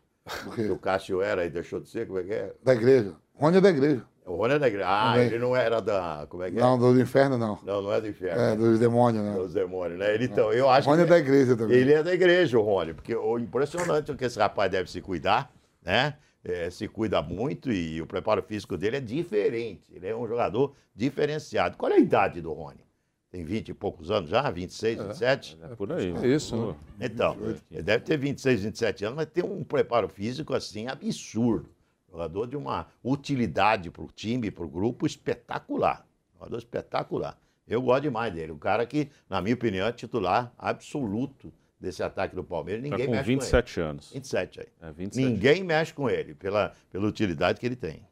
[0.45, 0.63] O quê?
[0.63, 2.53] Que o Cássio era e deixou de ser, como é que é?
[2.63, 3.15] Da igreja.
[3.35, 4.05] Rony é da igreja.
[4.31, 4.87] O Rony é da igreja.
[4.87, 5.27] Ah, Também.
[5.27, 6.25] ele não era da.
[6.29, 6.61] Como é que é?
[6.61, 7.59] Não, do inferno não.
[7.63, 8.41] Não, não é do inferno.
[8.41, 8.55] É, né?
[8.55, 9.33] dos demônios, né?
[9.33, 10.13] Dos demônios, né?
[10.13, 11.77] Ele, então, eu acho Rony é que da igreja também.
[11.77, 15.01] ele é da igreja, o Rony, porque o impressionante é que esse rapaz deve se
[15.01, 15.51] cuidar,
[15.83, 16.15] né?
[16.43, 19.93] É, se cuida muito e o preparo físico dele é diferente.
[19.93, 21.77] Ele é um jogador diferenciado.
[21.77, 22.83] Qual é a idade do Rony?
[23.29, 24.49] Tem 20 e poucos anos já?
[24.49, 25.57] 26, 27?
[25.61, 26.13] É por aí.
[26.23, 26.75] É isso, né?
[26.99, 27.37] Então,
[27.69, 31.69] ele deve ter 26, 27 anos, mas tem um preparo físico assim absurdo.
[32.11, 36.05] Jogador de uma utilidade para o time, para o grupo espetacular.
[36.33, 37.37] Jogador espetacular.
[37.67, 38.51] Eu gosto demais dele.
[38.51, 42.83] Um cara que, na minha opinião, é titular absoluto desse ataque do Palmeiras.
[42.83, 43.39] Tá Ninguém com mexe com ele.
[43.39, 44.11] 27 anos.
[44.11, 44.67] 27 aí.
[44.81, 45.25] É, 27.
[45.25, 48.05] Ninguém mexe com ele pela, pela utilidade que ele tem.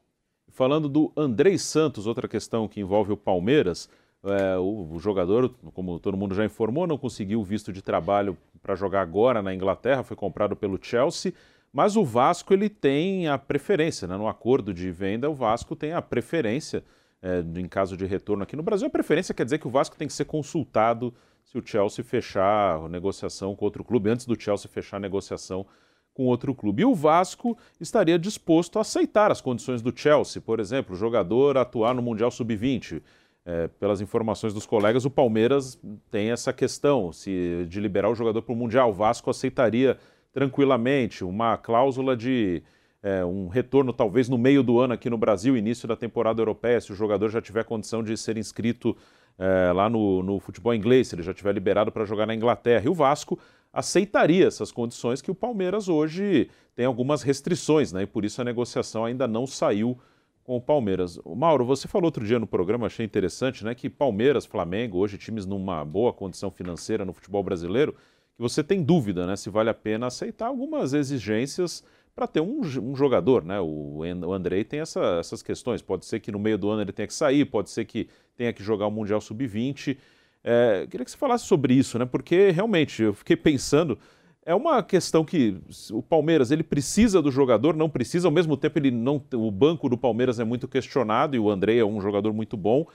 [0.48, 3.90] Falando do Andrei Santos, outra questão que envolve o Palmeiras,
[4.24, 8.76] é, o, o jogador, como todo mundo já informou, não conseguiu visto de trabalho para
[8.76, 11.34] jogar agora na Inglaterra, foi comprado pelo Chelsea,
[11.72, 14.18] mas o Vasco ele tem a preferência, né?
[14.18, 16.84] no acordo de venda o Vasco tem a preferência
[17.22, 18.88] é, em caso de retorno aqui no Brasil.
[18.88, 21.14] A preferência quer dizer que o Vasco tem que ser consultado
[21.44, 25.66] se o Chelsea fechar a negociação com outro clube, antes do Chelsea fechar a negociação
[26.14, 26.82] com outro clube.
[26.82, 31.58] E o Vasco estaria disposto a aceitar as condições do Chelsea, por exemplo, o jogador
[31.58, 33.02] atuar no Mundial Sub-20.
[33.46, 35.80] É, pelas informações dos colegas, o Palmeiras
[36.12, 38.90] tem essa questão se, de liberar o jogador para o Mundial.
[38.90, 39.98] O Vasco aceitaria
[40.32, 42.64] tranquilamente uma cláusula de
[43.02, 46.82] é, um retorno talvez no meio do ano aqui no Brasil, início da temporada europeia,
[46.82, 48.96] se o jogador já tiver condição de ser inscrito
[49.38, 52.86] é, lá no, no futebol inglês, se ele já tiver liberado para jogar na Inglaterra.
[52.86, 53.40] E o Vasco
[53.72, 58.04] aceitaria essas condições que o Palmeiras hoje tem algumas restrições, né?
[58.04, 59.98] E por isso a negociação ainda não saiu
[60.44, 61.20] com o Palmeiras.
[61.24, 63.76] Mauro, você falou outro dia no programa, achei interessante, né?
[63.76, 67.96] Que Palmeiras, Flamengo, hoje times numa boa condição financeira no futebol brasileiro,
[68.40, 69.36] que você tem dúvida, né?
[69.36, 71.84] Se vale a pena aceitar algumas exigências
[72.16, 73.60] para ter um, um, jogador, né?
[73.60, 75.82] O, o Andrei tem essa, essas questões.
[75.82, 78.54] Pode ser que no meio do ano ele tenha que sair, pode ser que tenha
[78.54, 79.98] que jogar o Mundial Sub-20.
[80.42, 82.06] É, queria que você falasse sobre isso, né?
[82.06, 84.00] Porque realmente eu fiquei pensando,
[84.46, 85.58] é uma questão que
[85.92, 89.90] o Palmeiras ele precisa do jogador, não precisa, ao mesmo tempo ele não, o banco
[89.90, 92.88] do Palmeiras é muito questionado e o André é um jogador muito bom.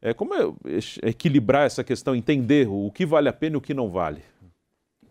[0.00, 0.52] É, como é
[1.02, 4.22] equilibrar essa questão, entender o que vale a pena e o que não vale?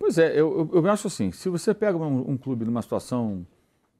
[0.01, 3.45] Pois é, eu, eu, eu acho assim, se você pega um, um, clube numa situação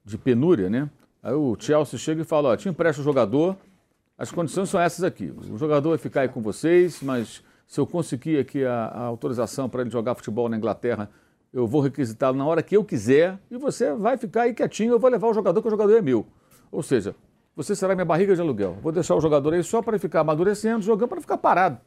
[0.03, 0.89] de penúria, né?
[1.21, 3.55] Aí o Chelsea chega e fala, ó, te empresta o jogador,
[4.17, 5.31] as condições são essas aqui.
[5.51, 9.69] O jogador vai ficar aí com vocês, mas se eu conseguir aqui a, a autorização
[9.69, 11.07] para ele jogar futebol na Inglaterra,
[11.53, 14.99] eu vou requisitá-lo na hora que eu quiser e você vai ficar aí quietinho, eu
[14.99, 16.25] vou levar o jogador, que o jogador é meu.
[16.71, 17.15] Ou seja,
[17.55, 18.75] você será minha barriga de aluguel.
[18.81, 21.77] Vou deixar o jogador aí só para ficar amadurecendo, jogando para ficar parado.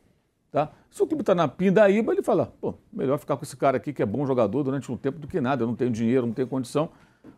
[0.55, 0.71] Tá?
[0.89, 3.93] Se o clube está na pindaíba, ele fala, pô, melhor ficar com esse cara aqui
[3.93, 6.33] que é bom jogador durante um tempo do que nada, eu não tenho dinheiro, não
[6.33, 6.91] tenho condição.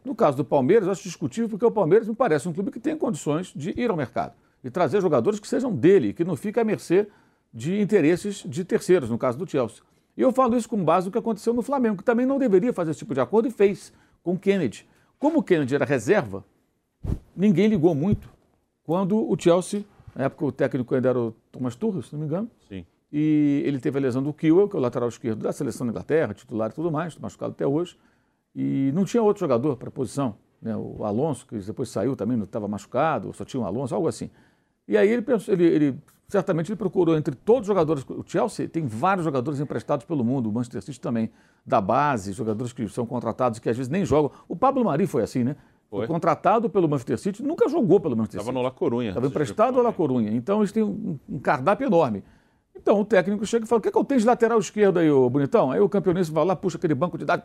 [0.04, 2.78] No caso do Palmeiras, eu acho discutível porque o Palmeiras me parece um clube que
[2.78, 6.60] tem condições de ir ao mercado e trazer jogadores que sejam dele, que não fiquem
[6.60, 7.08] à mercê
[7.54, 9.82] de interesses de terceiros, no caso do Chelsea.
[10.14, 12.74] E eu falo isso com base no que aconteceu no Flamengo, que também não deveria
[12.74, 14.86] fazer esse tipo de acordo e fez com o Kennedy.
[15.18, 16.44] Como o Kennedy era reserva,
[17.34, 18.28] ninguém ligou muito
[18.84, 22.26] quando o Chelsea, na época o técnico ainda era o Thomas Tuchel, se não me
[22.26, 22.84] engano, Sim.
[23.12, 25.90] E ele teve a lesão do Kiel, que é o lateral esquerdo da seleção da
[25.90, 27.96] Inglaterra, titular e tudo mais, machucado até hoje,
[28.54, 30.34] e não tinha outro jogador para a posição.
[30.60, 30.74] Né?
[30.76, 34.30] O Alonso, que depois saiu também, não estava machucado, só tinha um Alonso, algo assim.
[34.88, 35.98] E aí ele, pensou, ele, ele
[36.28, 38.04] certamente ele procurou entre todos os jogadores.
[38.08, 41.30] O Chelsea tem vários jogadores emprestados pelo mundo, o Manchester City também,
[41.64, 44.30] da base, jogadores que são contratados que às vezes nem jogam.
[44.48, 45.56] O Pablo Mari foi assim, né?
[45.88, 46.00] Foi.
[46.00, 48.50] foi contratado pelo Manchester City, nunca jogou pelo Manchester Tava City.
[48.50, 49.08] Estava no La Corunha.
[49.10, 50.32] Estava emprestado ao La Corunha.
[50.32, 52.24] Então eles têm um cardápio enorme.
[52.86, 55.00] Então o técnico chega e fala: o que, é que eu tenho de lateral esquerdo
[55.00, 55.72] aí, ô bonitão?
[55.72, 57.44] Aí o campeonista vai lá, puxa aquele banco de dados,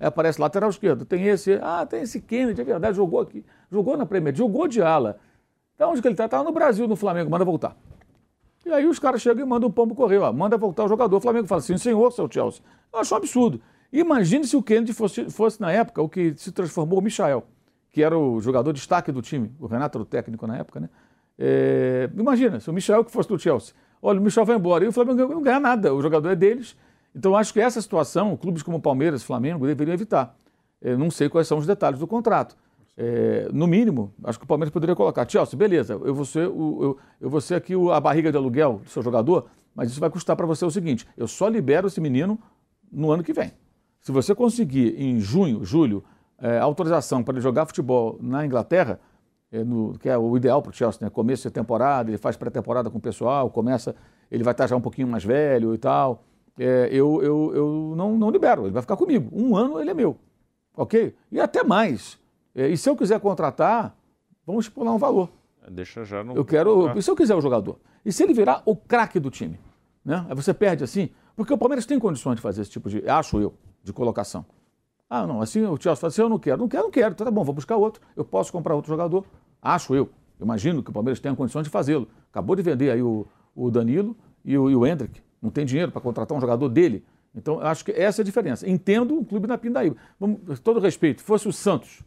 [0.00, 1.04] aí aparece lateral esquerdo.
[1.04, 3.44] Tem esse, ah, tem esse Kennedy, é verdade, jogou aqui.
[3.70, 5.18] Jogou na Premier, jogou de ala.
[5.74, 6.24] Então onde que ele está?
[6.24, 7.76] Estava no Brasil, no Flamengo, manda voltar.
[8.64, 11.18] E aí os caras chegam e mandam um pombo correr, ó, manda voltar o jogador.
[11.18, 12.62] O Flamengo fala assim, senhor, seu Chelsea.
[12.90, 13.60] Eu acho um absurdo.
[13.92, 17.44] Imagine se o Kennedy fosse, fosse, na época, o que se transformou o Michael,
[17.90, 19.52] que era o jogador destaque do time.
[19.60, 20.88] O Renato era o técnico na época, né?
[21.38, 23.74] É, imagina, se o Michael que fosse do Chelsea.
[24.02, 26.76] Olha, o Michel vai embora e o Flamengo não ganha nada, o jogador é deles.
[27.14, 30.36] Então acho que essa situação, clubes como Palmeiras, Flamengo, deveriam evitar.
[30.98, 32.56] Não sei quais são os detalhes do contrato.
[32.96, 36.78] É, no mínimo, acho que o Palmeiras poderia colocar, Chelsea, beleza, eu vou ser, o,
[36.82, 39.98] eu, eu vou ser aqui o, a barriga de aluguel do seu jogador, mas isso
[39.98, 42.38] vai custar para você o seguinte: eu só libero esse menino
[42.90, 43.52] no ano que vem.
[44.00, 46.04] Se você conseguir em junho, julho,
[46.38, 49.00] é, autorização para ele jogar futebol na Inglaterra,
[49.52, 51.10] no, que é o ideal para o Chelsea, né?
[51.10, 53.94] começo de temporada, ele faz pré-temporada com o pessoal, começa,
[54.30, 56.24] ele vai estar já um pouquinho mais velho e tal.
[56.58, 59.28] É, eu eu, eu não, não libero, ele vai ficar comigo.
[59.32, 60.16] Um ano ele é meu,
[60.76, 61.14] ok?
[61.30, 62.18] E até mais.
[62.54, 63.96] É, e se eu quiser contratar,
[64.46, 65.30] vamos estipular um valor.
[65.66, 66.34] É, deixa já no.
[66.34, 66.96] Eu quero.
[66.96, 67.78] E se eu quiser o jogador?
[68.04, 69.58] E se ele virar o craque do time?
[70.04, 70.24] Né?
[70.28, 71.10] Aí você perde assim.
[71.36, 73.08] Porque o Palmeiras tem condições de fazer esse tipo de.
[73.08, 74.44] Acho eu, de colocação.
[75.08, 76.58] Ah, não, assim o Chelsea fala assim: eu não quero.
[76.58, 77.12] Não quero, não quero.
[77.12, 78.02] Então tá bom, vou buscar outro.
[78.16, 79.24] Eu posso comprar outro jogador.
[79.62, 80.10] Acho eu.
[80.40, 82.08] Imagino que o Palmeiras tenha condições de fazê-lo.
[82.30, 85.22] Acabou de vender aí o, o Danilo e o, e o Hendrick.
[85.40, 87.04] Não tem dinheiro para contratar um jogador dele.
[87.34, 88.68] Então, acho que essa é a diferença.
[88.68, 89.96] Entendo o clube na Pindaíba.
[90.18, 92.02] Vamos, todo respeito, fosse o Santos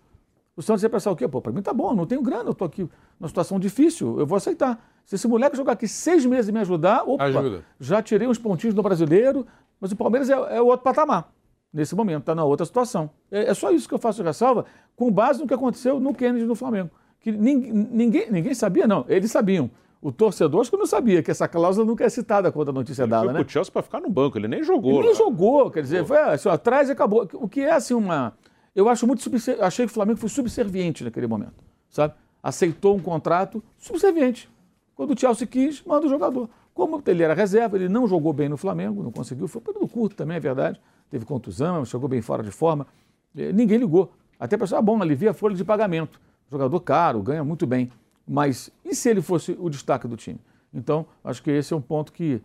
[0.56, 1.28] o Santos ia pensar o quê?
[1.28, 2.88] Pô, para mim tá bom, não tenho grana, eu tô aqui
[3.20, 4.90] numa situação difícil, eu vou aceitar.
[5.06, 7.64] Se esse moleque jogar aqui seis meses e me ajudar, opa, Ajuda.
[7.80, 9.46] já tirei uns pontinhos no brasileiro,
[9.80, 11.32] mas o Palmeiras é, é outro patamar
[11.74, 13.10] nesse momento, está na outra situação.
[13.30, 16.46] É, é, só isso que eu faço ressalva, com base no que aconteceu no Kennedy
[16.46, 16.90] no Flamengo.
[17.26, 19.72] Que ninguém, ninguém, sabia, não, eles sabiam.
[20.00, 23.02] O torcedor acho que não sabia que essa cláusula nunca é citada quando a notícia
[23.02, 23.42] ele é dada, foi né?
[23.42, 24.92] o Chelsea para ficar no banco, ele nem jogou.
[24.92, 25.16] Ele nem lá.
[25.16, 27.28] jogou, quer dizer, foi assim, atrás e acabou.
[27.34, 28.36] O que é assim uma
[28.76, 29.28] eu acho muito
[29.62, 32.14] achei que o Flamengo foi subserviente naquele momento, sabe?
[32.44, 34.48] Aceitou um contrato subserviente.
[34.94, 36.48] Quando o Chelsea quis, manda o jogador.
[36.74, 40.16] Como ele era reserva, ele não jogou bem no Flamengo, não conseguiu, foi período curto
[40.16, 40.80] também, é verdade.
[41.10, 42.86] Teve contusão, chegou bem fora de forma.
[43.34, 44.12] Ninguém ligou.
[44.38, 46.20] Até pensou, ah, bom, alivia a folha de pagamento.
[46.52, 47.92] Jogador caro, ganha muito bem.
[48.28, 50.40] Mas e se ele fosse o destaque do time?
[50.74, 52.42] Então, acho que esse é um ponto que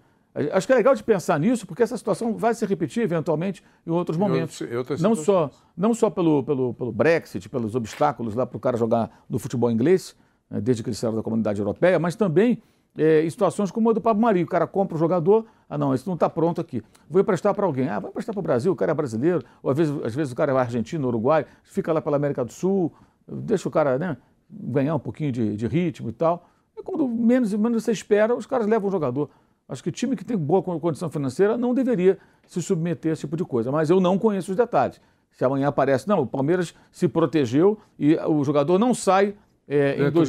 [0.52, 3.90] Acho que é legal de pensar nisso, porque essa situação vai se repetir eventualmente em
[3.90, 4.60] outros momentos.
[4.60, 8.60] em outras não só, não só pelo, pelo, pelo Brexit, pelos obstáculos lá para o
[8.60, 10.14] cara jogar no futebol inglês,
[10.48, 12.62] né, desde que ele saiu da comunidade europeia, mas também
[12.96, 14.44] é, em situações como a do Pablo Mari.
[14.44, 16.80] O cara compra o jogador, ah não, esse não está pronto aqui.
[17.08, 17.88] Vou emprestar para alguém.
[17.88, 20.32] Ah, vai emprestar para o Brasil, o cara é brasileiro, ou às vezes, às vezes
[20.32, 22.92] o cara é argentino, uruguai, fica lá pela América do Sul,
[23.30, 24.16] deixa o cara né,
[24.50, 26.48] ganhar um pouquinho de, de ritmo e tal.
[26.76, 29.30] E quando menos, menos você espera, os caras levam o jogador.
[29.68, 33.20] Acho que time que tem boa con- condição financeira não deveria se submeter a esse
[33.20, 33.70] tipo de coisa.
[33.70, 35.00] Mas eu não conheço os detalhes.
[35.30, 39.34] Se amanhã aparece, não, o Palmeiras se protegeu e o jogador não sai
[39.68, 40.28] é, em Dentro de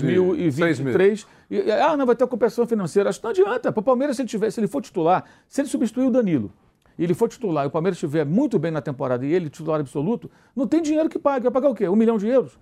[0.51, 1.27] seis 2023.
[1.49, 3.09] E, ah, não, vai ter compensação financeira.
[3.09, 3.71] Acho que não adianta.
[3.71, 6.51] Para o Palmeiras, se ele, tiver, se ele for titular, se ele substituir o Danilo,
[6.99, 9.79] e ele for titular e o Palmeiras estiver muito bem na temporada e ele titular
[9.79, 11.43] absoluto, não tem dinheiro que pague.
[11.45, 11.89] Vai pagar o quê?
[11.89, 12.59] Um milhão de euros?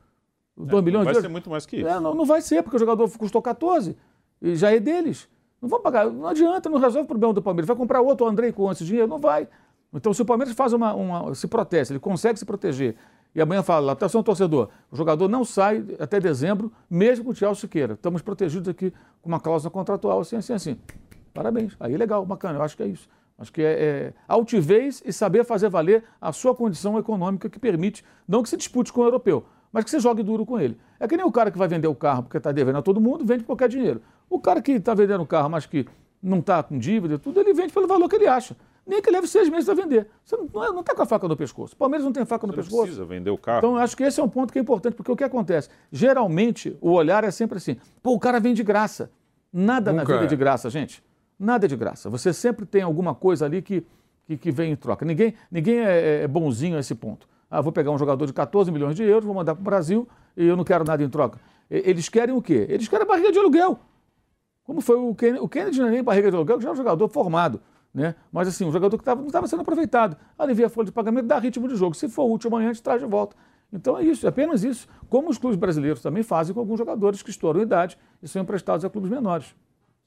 [0.65, 1.87] Dois milhões Vai de ser muito mais que isso.
[1.87, 3.95] É, não, não vai ser, porque o jogador custou 14
[4.41, 5.29] e já é deles.
[5.61, 7.67] Não vão pagar, não adianta, não resolve o problema do Palmeiras.
[7.67, 9.07] Vai comprar outro Andrei com esse dinheiro?
[9.07, 9.47] Não vai.
[9.93, 12.95] Então, se o Palmeiras faz uma, uma- se protege, ele consegue se proteger,
[13.33, 17.55] e amanhã fala, atenção torcedor, o jogador não sai até dezembro, mesmo com o Thiago
[17.55, 17.93] Siqueira.
[17.93, 18.91] Estamos protegidos aqui
[19.21, 20.77] com uma cláusula contratual, assim, assim, assim.
[21.33, 21.75] Parabéns.
[21.79, 23.07] Aí legal, bacana, eu acho que é isso.
[23.37, 28.03] Acho que é, é altivez e saber fazer valer a sua condição econômica que permite,
[28.27, 30.77] não que se dispute com o europeu, mas que você jogue duro com ele.
[30.99, 32.99] É que nem o cara que vai vender o carro porque está devendo a todo
[32.99, 34.01] mundo, vende por qualquer dinheiro.
[34.29, 35.85] O cara que está vendendo o carro, mas que
[36.21, 38.55] não está com dívida e tudo, ele vende pelo valor que ele acha.
[38.85, 40.07] Nem que leve seis meses a vender.
[40.25, 41.75] Você não está com a faca no pescoço.
[41.75, 42.83] O Palmeiras não tem faca no Você não pescoço.
[42.83, 43.59] precisa vender o carro.
[43.59, 45.69] Então, eu acho que esse é um ponto que é importante, porque o que acontece?
[45.91, 49.11] Geralmente, o olhar é sempre assim: pô, o cara vem de graça.
[49.53, 50.29] Nada na Nunca vida é é.
[50.29, 51.03] de graça, gente.
[51.37, 52.09] Nada é de graça.
[52.09, 53.85] Você sempre tem alguma coisa ali que,
[54.25, 55.05] que, que vem em troca.
[55.05, 57.27] Ninguém, ninguém é, é bonzinho a esse ponto.
[57.49, 60.07] Ah, vou pegar um jogador de 14 milhões de euros, vou mandar para o Brasil
[60.37, 61.39] e eu não quero nada em troca.
[61.69, 62.65] Eles querem o quê?
[62.69, 63.79] Eles querem a barriga de aluguel.
[64.63, 65.39] Como foi o Kennedy?
[65.39, 67.61] O Kennedy não é nem barriga de aluguel, já é um jogador formado.
[67.93, 68.13] Né?
[68.31, 70.15] Mas assim, um jogador que tava, não estava sendo aproveitado.
[70.37, 71.95] Alivia a folha de pagamento, dá ritmo de jogo.
[71.95, 73.35] Se for útil amanhã, a gente traz de volta.
[73.71, 74.87] Então é isso, é apenas isso.
[75.09, 78.83] Como os clubes brasileiros também fazem com alguns jogadores que estouram idade e são emprestados
[78.83, 79.55] a clubes menores.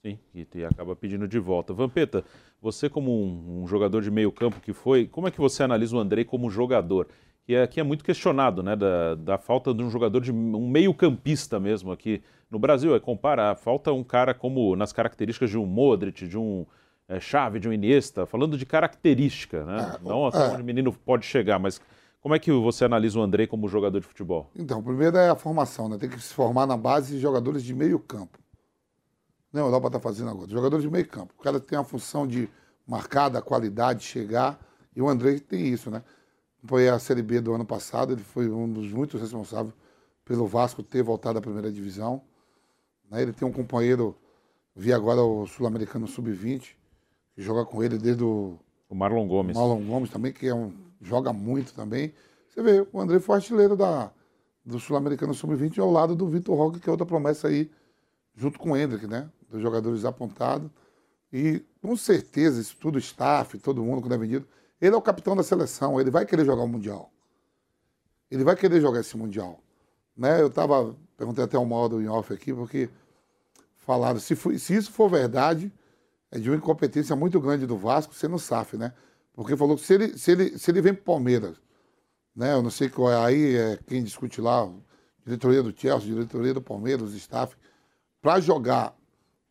[0.04, 1.72] Sim, e, acaba pedindo de volta.
[1.72, 2.24] Vampeta,
[2.60, 5.96] você como um, um jogador de meio campo que foi, como é que você analisa
[5.96, 7.06] o Andrei como jogador?
[7.44, 10.68] Que é, que é muito questionado, né, da, da falta de um jogador de um
[10.68, 12.94] meio campista mesmo aqui no Brasil.
[12.94, 16.64] É comparar, falta um cara como nas características de um Modric, de um
[17.08, 19.96] é, Xavi, de um Iniesta, falando de característica, né?
[20.02, 21.80] Não até onde o menino pode chegar, mas
[22.20, 24.48] como é que você analisa o Andrei como jogador de futebol?
[24.54, 25.98] Então, o primeiro é a formação, né?
[25.98, 28.38] Tem que se formar na base de jogadores de meio campo.
[29.52, 30.48] Não, a Europa está fazendo agora.
[30.48, 31.34] Jogadores de meio campo.
[31.36, 32.48] O cara tem a função de
[32.86, 34.58] marcar, da qualidade, chegar.
[34.94, 36.02] E o André tem isso, né?
[36.64, 39.74] Foi a Série B do ano passado, ele foi um dos muitos responsáveis
[40.24, 42.22] pelo Vasco ter voltado à primeira divisão.
[43.10, 43.22] Né?
[43.22, 44.16] Ele tem um companheiro,
[44.74, 46.76] vi agora o Sul-Americano Sub-20,
[47.34, 48.58] que joga com ele desde o
[48.88, 49.56] O Marlon Gomes.
[49.56, 52.14] Marlon Gomes também, que é um, joga muito também.
[52.48, 54.12] Você vê, o André foi artilheiro da,
[54.64, 57.70] do Sul-Americano Sub-20 ao lado do Vitor Roque, que é outra promessa aí,
[58.36, 59.28] junto com o Hendrick, né?
[59.50, 60.70] Dos jogadores apontados.
[61.32, 64.46] E com certeza, isso tudo, staff, todo mundo quando é vendido,
[64.82, 67.12] ele é o capitão da seleção, ele vai querer jogar o Mundial.
[68.28, 69.60] Ele vai querer jogar esse Mundial.
[70.16, 70.42] Né?
[70.42, 72.90] Eu estava, perguntei até o modo em off aqui, porque
[73.76, 75.72] falaram, se, se isso for verdade,
[76.32, 78.92] é de uma incompetência muito grande do Vasco sendo SAF, né?
[79.34, 81.56] Porque falou que se ele, se ele, se ele vem pro Palmeiras,
[82.34, 82.52] né?
[82.52, 84.68] Eu não sei qual é aí, é quem discute lá,
[85.24, 87.54] diretoria do Chelsea, diretoria do Palmeiras, os staff,
[88.20, 88.96] para jogar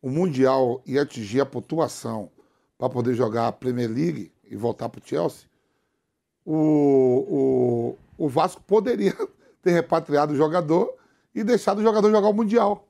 [0.02, 2.30] o Mundial e atingir a pontuação
[2.76, 5.48] para poder jogar a Premier League e voltar pro Chelsea,
[6.44, 9.16] o, o, o Vasco poderia
[9.62, 10.92] ter repatriado o jogador
[11.34, 12.86] e deixado o jogador jogar o Mundial.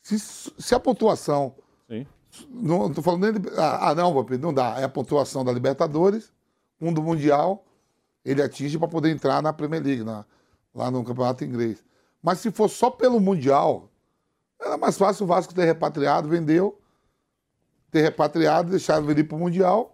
[0.00, 1.56] Se, se a pontuação
[1.88, 2.06] Sim.
[2.48, 4.78] não estou falando nem de, ah, ah, não, Vampiro, não dá.
[4.78, 6.32] É a pontuação da Libertadores,
[6.80, 7.64] um do Mundial,
[8.24, 10.24] ele atinge para poder entrar na Premier League, na-
[10.72, 11.82] lá no Campeonato Inglês.
[12.22, 13.88] Mas se for só pelo Mundial,
[14.60, 16.78] era mais fácil o Vasco ter repatriado, vendeu,
[17.90, 19.93] ter repatriado, deixar ele ir para o Mundial,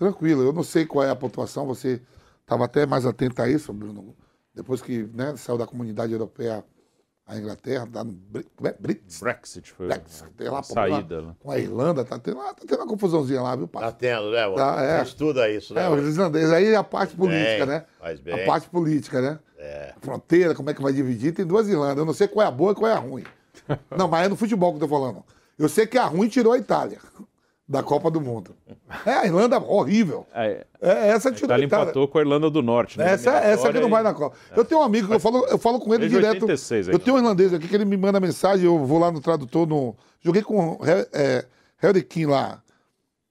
[0.00, 0.42] tranquilo.
[0.42, 2.00] Eu não sei qual é a pontuação, você
[2.40, 4.16] estava até mais atento a isso, Bruno,
[4.54, 6.64] depois que né, saiu da comunidade europeia
[7.26, 8.12] a Inglaterra, tá no
[8.56, 8.74] como é?
[8.80, 11.22] Brexit foi Brexit, tem lá a saída.
[11.22, 11.36] né?
[11.38, 13.96] com a Irlanda, tá tendo, tá tendo uma confusãozinha lá, viu, Tá pai?
[13.96, 14.52] tendo, né?
[14.56, 15.02] Tá, é.
[15.02, 15.84] Estuda isso, né?
[15.84, 17.84] É, os islandeses, aí é a parte bem, política, né?
[18.00, 18.42] faz bem.
[18.42, 19.38] A parte política, né?
[19.56, 19.94] É.
[20.00, 21.98] Fronteira, como é que vai dividir, tem duas Irlandas.
[21.98, 23.24] Eu não sei qual é a boa e qual é a ruim.
[23.96, 25.22] Não, mas é no futebol que eu tô falando.
[25.58, 26.98] Eu sei que a ruim tirou a Itália
[27.70, 28.50] da Copa do Mundo.
[29.06, 30.26] É, a Irlanda horrível.
[30.34, 31.84] É, É, essa a tirou Itália Itália.
[31.84, 32.98] empatou com a Irlanda do Norte.
[32.98, 33.12] né?
[33.12, 34.36] Essa, essa que não vai na Copa.
[34.56, 36.42] Eu tenho um amigo que eu falo, eu falo com ele Desde direto.
[36.42, 39.12] 86 aí, eu tenho um irlandês aqui que ele me manda mensagem, eu vou lá
[39.12, 39.94] no tradutor, no...
[40.20, 40.80] joguei com
[41.12, 41.46] é,
[41.78, 42.60] Harry King lá,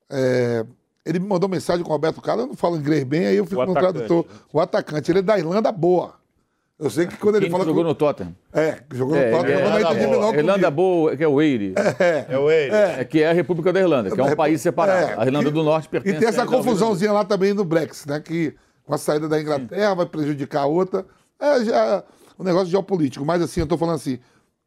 [0.09, 0.65] É,
[1.05, 3.45] ele me mandou mensagem com o Roberto Carlos, eu não falo inglês bem, aí eu
[3.45, 4.25] fico O no atacante, tradutor.
[4.25, 4.39] né?
[4.53, 6.13] O atacante, ele é da Irlanda boa.
[6.79, 8.33] Eu sei que quando ele Quem fala jogou que- no Tottenham.
[8.53, 10.35] É, que jogou É, no Tottenham, é, Irlanda entendi boa.
[10.37, 10.71] Irlanda.
[10.71, 11.73] Boa, que é o Eire.
[12.29, 12.73] É o ele.
[12.73, 15.19] É, que é a República da Irlanda, que é um país separado.
[15.19, 18.21] a Irlanda e- do Norte E pertence tem essa confusãozinha lá também no Brexit, né?
[18.21, 18.55] Que
[18.85, 21.05] com a saída da Inglaterra vai prejudicar a outra.
[21.37, 22.03] É já
[22.39, 23.25] um negócio geopolítico.
[23.25, 24.17] Mas assim, eu tô falando assim,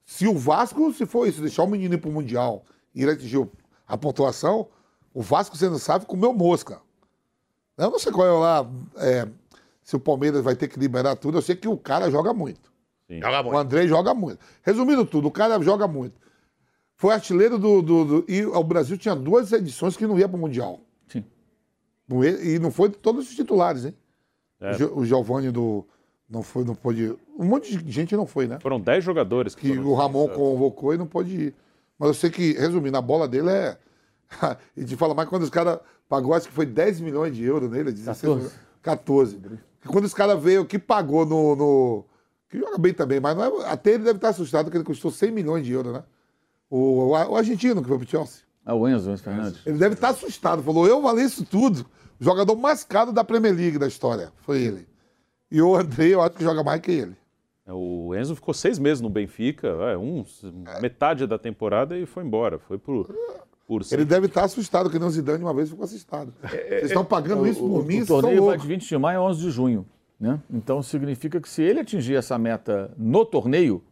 [0.05, 2.63] se o Vasco, se for isso, deixar o menino ir pro Mundial
[2.95, 3.51] e ele atingir o-
[3.89, 4.67] a pontuação,
[5.15, 6.79] o Vasco, você não sabe, comeu mosca.
[7.79, 9.27] Eu não sei qual é lá, é,
[9.83, 11.39] se o Palmeiras vai ter que liberar tudo.
[11.39, 12.73] Eu sei que o cara joga muito.
[13.11, 13.57] Joga O muito.
[13.59, 14.39] André joga muito.
[14.63, 16.21] Resumindo tudo, o cara joga muito.
[16.97, 20.37] Foi artilheiro do, do- do- E o Brasil tinha duas edições que não ia para
[20.37, 20.81] o Mundial.
[21.09, 21.25] Sim.
[22.09, 23.95] Não ia- e não foi todos os titulares, hein?
[24.61, 24.71] É.
[24.71, 25.85] O, Gio- o Giovanni do.
[26.31, 27.15] Não foi, não pôde.
[27.39, 28.59] Um monte de gente não foi, né?
[28.61, 30.37] Foram 10 jogadores que, Que o Ramon dispensados.
[30.53, 31.55] convocou e não pôde ir.
[31.99, 33.77] Mas eu sei que, resumindo, a bola dele é.
[34.75, 35.79] e te fala mais quando os caras
[36.09, 38.37] pagou, acho que foi 10 milhões de euros nele, 16 14.
[38.37, 38.59] milhões.
[38.81, 39.41] 14.
[39.85, 42.05] E quando os caras veio que pagou no, no-
[42.49, 45.11] Que joga bem também, mas não é- até ele deve estar assustado que ele custou
[45.11, 46.03] 100 milhões de euros, né?
[46.71, 48.43] O, o, o argentino que foi pro Chelsea.
[48.65, 49.61] Ah, o Enzo, Enzo Fernandes.
[49.67, 50.63] Ele deve estar assustado.
[50.63, 51.85] Falou, eu valei isso tudo.
[52.21, 54.87] O jogador mais caro da Premier League da história foi ele.
[55.51, 57.17] E o André, eu acho que joga mais que ele.
[57.67, 60.25] É, O Enzo ficou seis meses no Benfica, é, um,
[60.81, 62.59] metade da temporada e foi embora.
[62.59, 63.15] Foi por
[63.93, 66.33] Ele deve estar assustado, que nem o Zidane uma vez ficou assustado.
[66.43, 69.21] Vocês estão pagando isso por mim, o vocês são torneio vai de 20 de maio
[69.21, 69.87] a 11 de junho.
[70.21, 70.39] Né?
[70.53, 73.83] Então significa que se ele atingir essa meta no torneio,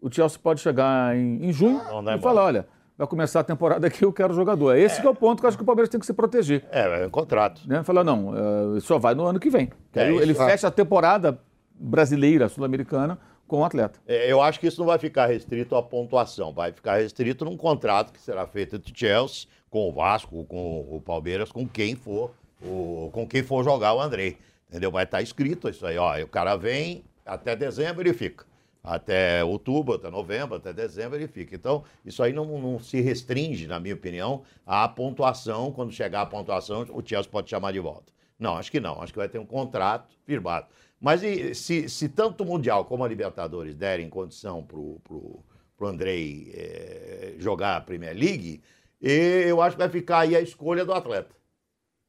[0.00, 2.68] o Chelsea pode chegar em, em junho Não e falar, olha,
[2.98, 4.76] vai começar a temporada aqui, eu quero jogador.
[4.76, 6.64] Esse que é o ponto que eu acho que o Palmeiras tem que se proteger.
[6.70, 7.62] É, é um contrato.
[7.66, 7.82] Né?
[7.82, 8.34] Falar, não,
[8.76, 9.70] eh, só vai no ano que vem.
[9.92, 10.22] Que É aí isso.
[10.22, 11.38] ele fecha a temporada
[11.78, 13.18] brasileira, sul-americana,
[13.48, 13.98] com o atleta.
[14.06, 17.56] É, Eu acho que isso não vai ficar restrito à pontuação, vai ficar restrito num
[17.56, 22.30] contrato que será feito entre Chelsea, com o Vasco, com o Palmeiras, com quem for,
[22.62, 24.36] o, com quem for jogar o André.
[24.68, 24.90] Entendeu?
[24.90, 26.22] Vai estar escrito isso aí, ó.
[26.22, 28.46] O cara vem até dezembro ele fica.
[28.82, 31.54] Até outubro, até novembro, até dezembro ele fica.
[31.54, 35.72] Então, isso aí não, não se restringe, na minha opinião, à pontuação.
[35.72, 38.12] Quando chegar a pontuação, o Chelsea pode chamar de volta.
[38.38, 39.02] Não, acho que não.
[39.02, 40.66] Acho que vai ter um contrato firmado.
[41.00, 41.20] Mas
[41.56, 45.44] se, se tanto o Mundial como a Libertadores derem condição para o
[45.80, 48.62] Andrei eh, jogar a Premier League,
[49.00, 51.36] eu acho que vai ficar aí a escolha do atleta.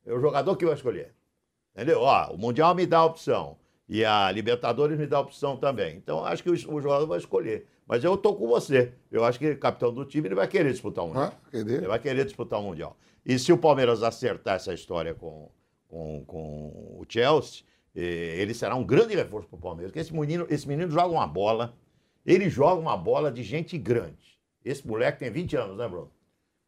[0.06, 1.14] É o jogador que vai escolher.
[1.76, 2.02] Entendeu?
[2.02, 3.58] Ó, o Mundial me dá a opção.
[3.88, 5.98] E a Libertadores me dá a opção também.
[5.98, 7.68] Então, acho que o, o jogador vai escolher.
[7.88, 8.94] Mas eu tô com você.
[9.12, 11.34] Eu acho que o capitão do time ele vai querer disputar um Mundial.
[11.34, 11.50] Ah?
[11.52, 12.98] Ele vai querer disputar o Mundial.
[13.26, 15.50] E se o Palmeiras acertar essa história com,
[15.88, 17.64] com, com o Chelsea,
[17.96, 19.92] ele será um grande reforço para o Palmeiras.
[19.92, 21.74] Porque esse menino, esse menino joga uma bola,
[22.26, 24.40] ele joga uma bola de gente grande.
[24.64, 26.12] Esse moleque tem 20 anos, né, Bruno?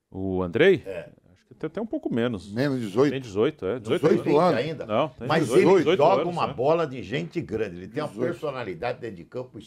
[0.09, 0.84] O Andrei?
[0.86, 1.09] É.
[1.32, 2.51] Acho que tem até um pouco menos.
[2.51, 3.11] Menos 18.
[3.11, 3.80] Tem 18, é.
[3.80, 4.59] 18, 18 20 anos.
[4.59, 4.86] ainda.
[4.86, 6.53] Não, tem Mas 18, ele 18 joga anos, uma né?
[6.53, 7.78] bola de gente grande.
[7.78, 9.59] Ele tem uma personalidade dentro de campo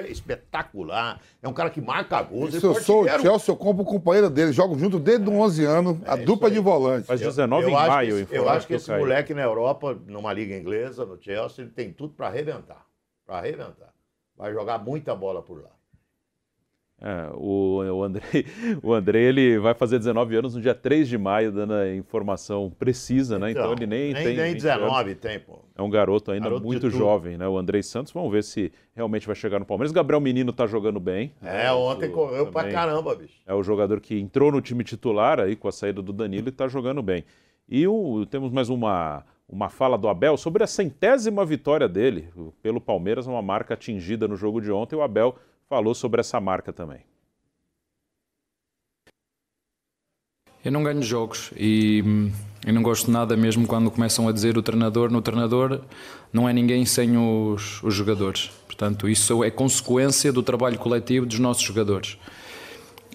[0.00, 1.20] espetacular.
[1.42, 2.54] É um cara que marca gols.
[2.54, 3.08] Se eu sou o.
[3.08, 4.52] Chelsea, eu compro o companheiro dele.
[4.52, 7.06] Jogo junto desde os 11 anos, a isso dupla de volante.
[7.06, 8.18] Faz Eu- 19 eu em acho maio.
[8.18, 11.70] esse- Eu acho que eu esse moleque na Europa, numa liga inglesa, no Chelsea, ele
[11.72, 12.86] tem tudo para arrebentar.
[13.26, 13.92] Para arrebentar.
[14.36, 15.70] Vai jogar muita bola por lá.
[17.04, 18.46] É, o, o Andrei,
[18.80, 22.70] o Andrei ele vai fazer 19 anos no dia 3 de maio, dando a informação
[22.78, 23.50] precisa, né?
[23.50, 24.24] Então, ele nem, tem.
[24.36, 24.62] nem 20 anos.
[24.62, 25.58] 19 tem, pô.
[25.76, 27.48] É um garoto ainda Garoto muito jovem, né?
[27.48, 28.12] O Andrei Santos.
[28.12, 29.90] Vamos ver se realmente vai chegar no Palmeiras.
[29.90, 31.32] Gabriel Menino tá jogando bem.
[31.42, 31.72] É, né?
[31.72, 33.34] ontem Isso correu pra caramba, bicho.
[33.44, 36.52] É o jogador que entrou no time titular aí com a saída do Danilo e
[36.52, 37.24] tá jogando bem.
[37.68, 42.28] E o- temos mais uma, uma fala do Abel sobre a centésima vitória dele
[42.62, 44.94] pelo Palmeiras, uma marca atingida no jogo de ontem.
[44.94, 45.34] O Abel
[45.68, 47.00] falou sobre essa marca também.
[50.64, 52.30] Eu não ganho jogos e hum,
[52.64, 55.10] eu não gosto nada mesmo quando começam a dizer o treinador.
[55.10, 55.80] No treinador
[56.32, 58.50] não é ninguém sem os, os jogadores.
[58.66, 62.16] Portanto, isso é consequência do trabalho coletivo dos nossos jogadores.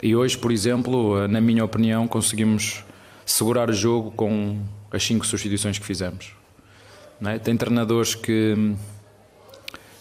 [0.03, 2.83] E hoje, por exemplo, na minha opinião, conseguimos
[3.25, 6.33] segurar o jogo com as cinco substituições que fizemos.
[7.25, 7.39] É?
[7.39, 8.75] Tem treinadores que, hum,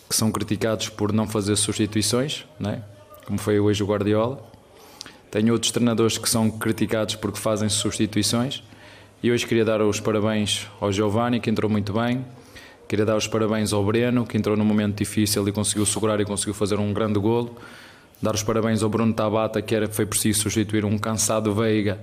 [0.08, 2.82] que são criticados por não fazer substituições, não é?
[3.26, 4.40] como foi hoje o Guardiola.
[5.30, 8.62] Tenho outros treinadores que são criticados porque fazem substituições.
[9.22, 12.24] E hoje queria dar os parabéns ao Giovanni, que entrou muito bem.
[12.88, 16.24] Queria dar os parabéns ao Breno, que entrou num momento difícil e conseguiu segurar e
[16.24, 17.56] conseguiu fazer um grande golo.
[18.22, 21.98] Dar os parabéns ao Bruno Tabata, que era, foi preciso substituir um cansado Veiga,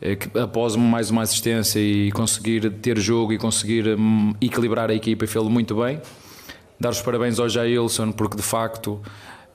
[0.00, 4.94] eh, que após mais uma assistência e conseguir ter jogo e conseguir hum, equilibrar a
[4.94, 6.00] equipa, fez-lo muito bem.
[6.82, 9.00] Dar os parabéns ao Jailson, porque de facto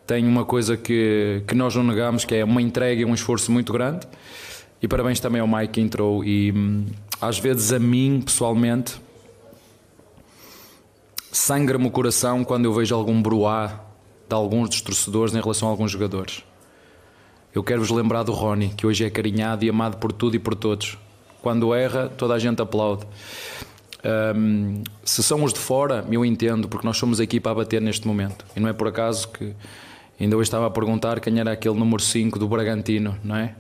[0.06, 3.52] tem uma coisa que, que nós não negamos, que é uma entrega e um esforço
[3.52, 4.08] muito grande.
[4.82, 6.24] E parabéns também ao Mike que entrou.
[6.24, 6.86] E hum,
[7.20, 8.96] às vezes a mim, pessoalmente,
[11.30, 13.84] sangra-me o coração quando eu vejo algum bruá
[14.30, 16.46] de alguns dos torcedores em relação a alguns jogadores.
[17.54, 20.40] Eu quero vos lembrar do Rony, que hoje é carinhado e amado por tudo e
[20.40, 20.98] por todos.
[21.42, 23.06] Quando erra, toda a gente aplaude.
[24.08, 27.82] Hum, se são os de fora, eu entendo, porque nós somos a equipa a bater
[27.82, 28.46] neste momento.
[28.56, 29.54] E não é por acaso que
[30.20, 33.56] ainda hoje estava a perguntar quem era aquele número 5 do Bragantino, não é?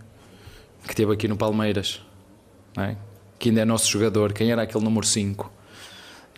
[0.87, 2.01] Que teve aqui no Palmeiras,
[2.75, 2.97] não é?
[3.37, 4.31] Que ainda é nosso jogador.
[4.31, 5.51] Quem era aquele número 5?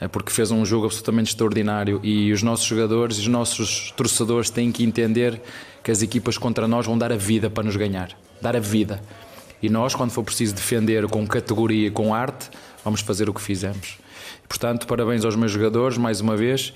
[0.02, 4.50] É porque fez um jogo absolutamente extraordinário e os nossos jogadores e os nossos torcedores
[4.50, 5.40] têm que entender
[5.84, 8.18] que as equipas contra nós vão dar a vida para nos ganhar.
[8.42, 9.04] Dar a vida.
[9.62, 12.50] E nós, quando for preciso defender com categoria, com arte,
[12.84, 13.98] vamos fazer o que fizemos.
[14.48, 16.74] Portanto, parabéns aos meus jogadores, mais uma vez,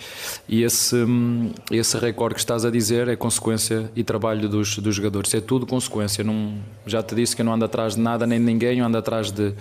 [0.47, 4.95] e esse, hum, esse recorde que estás a dizer é consequência e trabalho dos, dos
[4.95, 5.33] jogadores.
[5.33, 6.23] É tudo consequência.
[6.23, 8.85] Não, já te disse que eu não ando atrás de nada nem de ninguém, eu
[8.85, 9.53] ando atrás de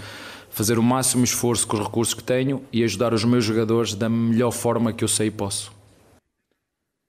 [0.51, 4.09] fazer o máximo esforço com os recursos que tenho e ajudar os meus jogadores da
[4.09, 5.73] melhor forma que eu sei e posso.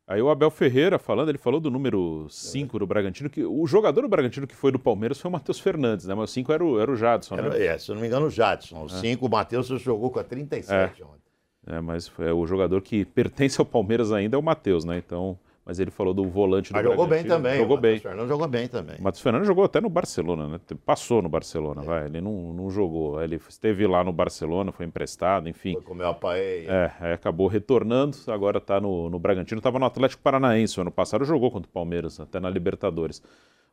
[0.06, 4.02] Aí o Abel Ferreira falando, ele falou do número 5 do Bragantino, que o jogador
[4.02, 6.14] do Bragantino que foi do Palmeiras foi o Matheus Fernandes, né?
[6.14, 7.46] Mas o 5 era o, era o Jadson, né?
[7.46, 8.84] Era, é, se eu não me engano, o Jadson.
[8.84, 11.06] O 5, o Matheus jogou com a 37 É.
[11.06, 11.24] ontem.
[11.66, 14.98] É, mas é, o jogador que pertence ao Palmeiras ainda é o Matheus, né?
[14.98, 17.58] Então, mas ele falou do volante do Mas jogou bem também.
[17.58, 17.94] Jogou o bem.
[17.94, 18.96] Matheus Fernandes jogou bem também.
[18.98, 20.60] O Matheus Fernandes jogou até no Barcelona, né?
[20.86, 22.06] Passou no Barcelona, vai.
[22.06, 23.22] Ele não, não jogou.
[23.22, 25.74] Ele esteve lá no Barcelona, foi emprestado, enfim.
[25.74, 26.74] Foi comer a paella.
[26.74, 29.60] É, aí acabou retornando, agora está no, no Bragantino.
[29.60, 33.22] Estava no Atlético Paranaense, o ano passado jogou contra o Palmeiras, até na Libertadores.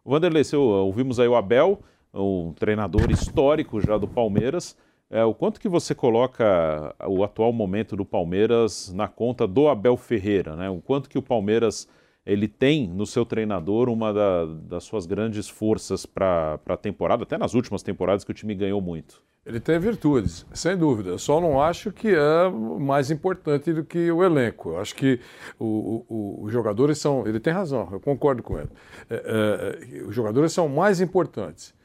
[0.05, 1.80] O Vanderlei, seu, ouvimos aí o Abel,
[2.14, 4.76] um treinador histórico já do Palmeiras.
[5.11, 9.97] É, o quanto que você coloca o atual momento do Palmeiras na conta do Abel
[9.97, 10.71] Ferreira, né?
[10.71, 11.89] O quanto que o Palmeiras
[12.25, 17.37] ele tem no seu treinador uma da- das suas grandes forças para a temporada, até
[17.37, 19.21] nas últimas temporadas que o time ganhou muito.
[19.45, 21.09] Ele tem virtudes, sem dúvida.
[21.11, 22.49] Eu só não acho que é
[22.79, 24.69] mais importante do que o elenco.
[24.71, 25.19] Eu acho que
[25.59, 27.27] o- o- os jogadores são.
[27.27, 28.69] Ele tem razão, eu concordo com ele.
[29.09, 31.80] É, é, os jogadores são mais importantes é,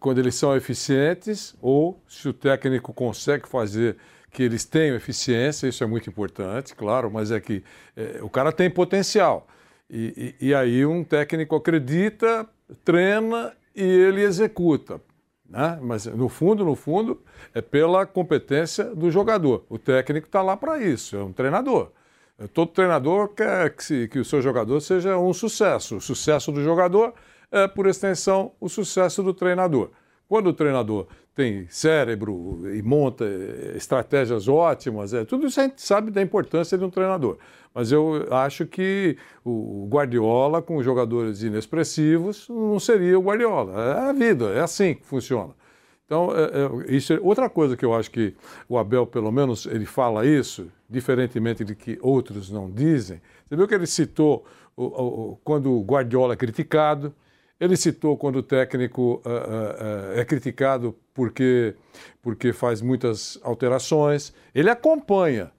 [0.00, 3.96] quando eles são eficientes ou se o técnico consegue fazer
[4.30, 7.62] que eles tenham eficiência, isso é muito importante, claro, mas é que
[7.96, 9.46] é, o cara tem potencial.
[9.88, 12.46] E, e- e aí um técnico acredita,
[12.84, 15.00] treina e ele executa
[15.48, 15.78] né?
[15.80, 17.22] Mas no fundo, no fundo,
[17.54, 19.64] é pela competência do jogador.
[19.68, 21.92] O técnico está lá para isso, é um treinador.
[22.52, 25.96] Todo treinador quer que, se- que o seu jogador seja um sucesso.
[25.96, 27.14] O sucesso do jogador
[27.50, 29.90] é, por extensão, o sucesso do treinador.
[30.28, 35.80] Quando o treinador tem cérebro e monta eh, estratégias ótimas, é, tudo isso a gente
[35.80, 37.36] sabe da importância de um treinador.
[37.72, 43.72] Mas eu acho que o Guardiola, com jogadores inexpressivos, não seria o Guardiola.
[43.80, 45.54] É a vida, é assim que funciona.
[46.06, 48.34] Então, é, é, isso é outra coisa que eu acho que
[48.68, 53.20] o Abel, pelo menos, ele fala isso, diferentemente de que outros não dizem.
[53.46, 54.44] Você viu que ele citou
[54.76, 57.12] o- o- quando o Guardiola é criticado,
[57.58, 59.76] ele citou quando o técnico ah, ah,
[60.14, 61.74] ah, é criticado porque,
[62.22, 64.32] porque faz muitas alterações.
[64.54, 65.50] Ele acompanha.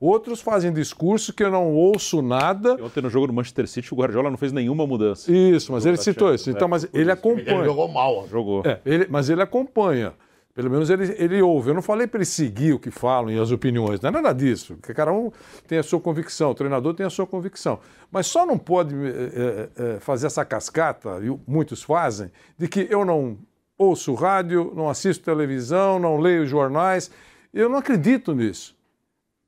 [0.00, 2.76] Outros fazem discurso que eu não ouço nada.
[2.78, 5.32] E ontem no jogo do Manchester City o Guardiola não fez nenhuma mudança.
[5.32, 6.50] Isso, mas ele citou Champions, isso.
[6.50, 6.70] Então, é.
[6.70, 7.58] mas ele acompanha.
[7.58, 8.26] Ele jogou mal.
[8.28, 8.62] Jogou.
[8.66, 10.12] É, ele- mas ele acompanha.
[10.54, 11.70] Pelo menos ele, ele ouve.
[11.70, 14.00] Eu não falei para ele seguir o que falam e as opiniões.
[14.00, 14.76] Não é nada disso.
[14.76, 15.32] Porque cada um
[15.66, 17.80] tem a sua convicção, o treinador tem a sua convicção.
[18.10, 23.04] Mas só não pode eh, eh, fazer essa cascata, e muitos fazem, de que eu
[23.04, 23.36] não
[23.76, 27.10] ouço rádio, não assisto televisão, não leio jornais.
[27.52, 28.76] Eu não acredito nisso.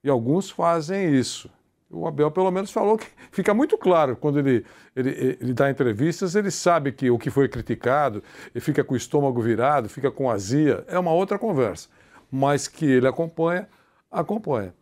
[0.02, 1.48] E alguns fazem isso.
[1.96, 6.34] O Abel, pelo menos, falou que fica muito claro quando ele, ele, ele dá entrevistas,
[6.34, 8.22] ele sabe que o que foi criticado,
[8.54, 11.88] ele fica com o estômago virado, fica com azia, é uma outra conversa.
[12.30, 13.68] Mas que ele acompanha,
[14.10, 14.74] acompanha.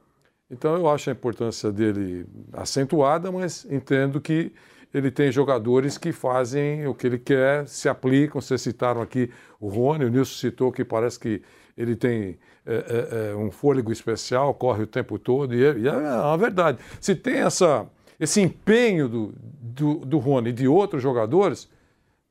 [0.51, 4.53] Então eu acho a importância dele acentuada, mas entendo que
[4.93, 8.41] ele tem jogadores que fazem o que ele quer, se aplicam.
[8.41, 11.43] Vocês citaram aqui o Rony, o Nilson citou que parece que
[11.77, 15.87] ele tem é, é, é, um fôlego especial, corre o tempo todo, e é, e
[15.87, 16.79] é uma verdade.
[17.01, 17.87] Se tem essa,
[18.19, 21.69] esse empenho do, do, do Rony e de outros jogadores,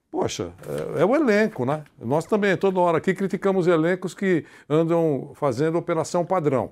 [0.09, 0.51] poxa,
[0.97, 1.83] é, é o elenco, né?
[1.99, 6.71] Nós também, toda hora aqui, criticamos elencos que andam fazendo operação padrão.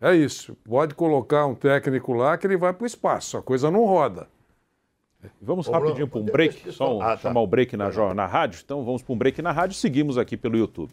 [0.00, 0.56] É isso.
[0.64, 4.28] Pode colocar um técnico lá que ele vai para o espaço, a coisa não roda.
[5.40, 7.18] Vamos Ô, rapidinho para um break, só um- ah, tá.
[7.18, 8.60] chamar o break na, na rádio.
[8.62, 10.92] Então vamos para um break na rádio, seguimos aqui pelo YouTube.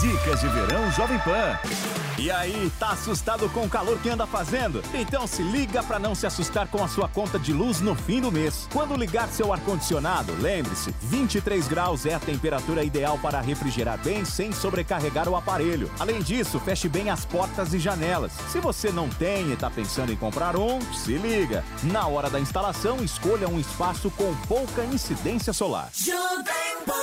[0.00, 1.58] Dicas de verão Jovem Pan.
[2.18, 4.82] E aí, tá assustado com o calor que anda fazendo?
[4.94, 8.20] Então se liga para não se assustar com a sua conta de luz no fim
[8.20, 8.68] do mês.
[8.72, 14.52] Quando ligar seu ar-condicionado, lembre-se, 23 graus é a temperatura ideal para refrigerar bem sem
[14.52, 15.90] sobrecarregar o aparelho.
[15.98, 18.32] Além disso, feche bem as portas e janelas.
[18.50, 21.64] Se você não tem e está pensando em comprar um, se liga.
[21.84, 25.90] Na hora da instalação, escolha um espaço com pouca incidência solar.
[25.92, 27.02] Jovem Pan.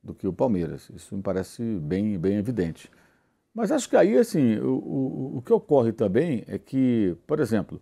[0.03, 0.89] Do que o Palmeiras.
[0.95, 2.89] Isso me parece bem, bem evidente.
[3.55, 7.79] Mas acho que aí, assim, o, o, o que ocorre também é que, por exemplo,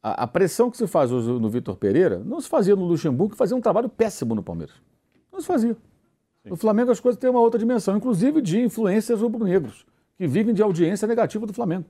[0.00, 3.32] a, a pressão que se faz hoje no Vitor Pereira não se fazia no Luxemburgo,
[3.32, 4.76] que fazia um trabalho péssimo no Palmeiras.
[5.32, 5.74] Não se fazia.
[6.44, 6.50] Sim.
[6.50, 9.84] No Flamengo as coisas têm uma outra dimensão, inclusive de influências rubro-negros,
[10.16, 11.86] que vivem de audiência negativa do Flamengo.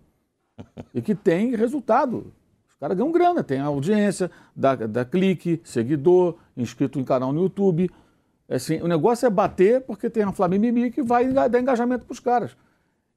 [0.95, 2.33] e que tem resultado.
[2.71, 7.91] Os caras ganham grana, tem audiência, dá, dá clique, seguidor, inscrito em canal no YouTube.
[8.49, 12.21] Assim, o negócio é bater porque tem a Flamengo que vai dar engajamento para os
[12.21, 12.57] caras.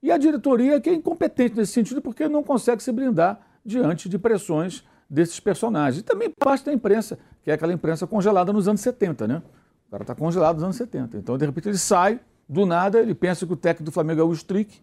[0.02, 4.18] E a diretoria que é incompetente nesse sentido porque não consegue se blindar diante de
[4.18, 6.02] pressões desses personagens.
[6.02, 9.42] E também parte da imprensa, que é aquela imprensa congelada nos anos 70, né?
[9.88, 11.18] O cara está congelado nos anos 70.
[11.18, 14.24] Então, de repente, ele sai, do nada, ele pensa que o técnico do Flamengo é
[14.24, 14.82] o Strick,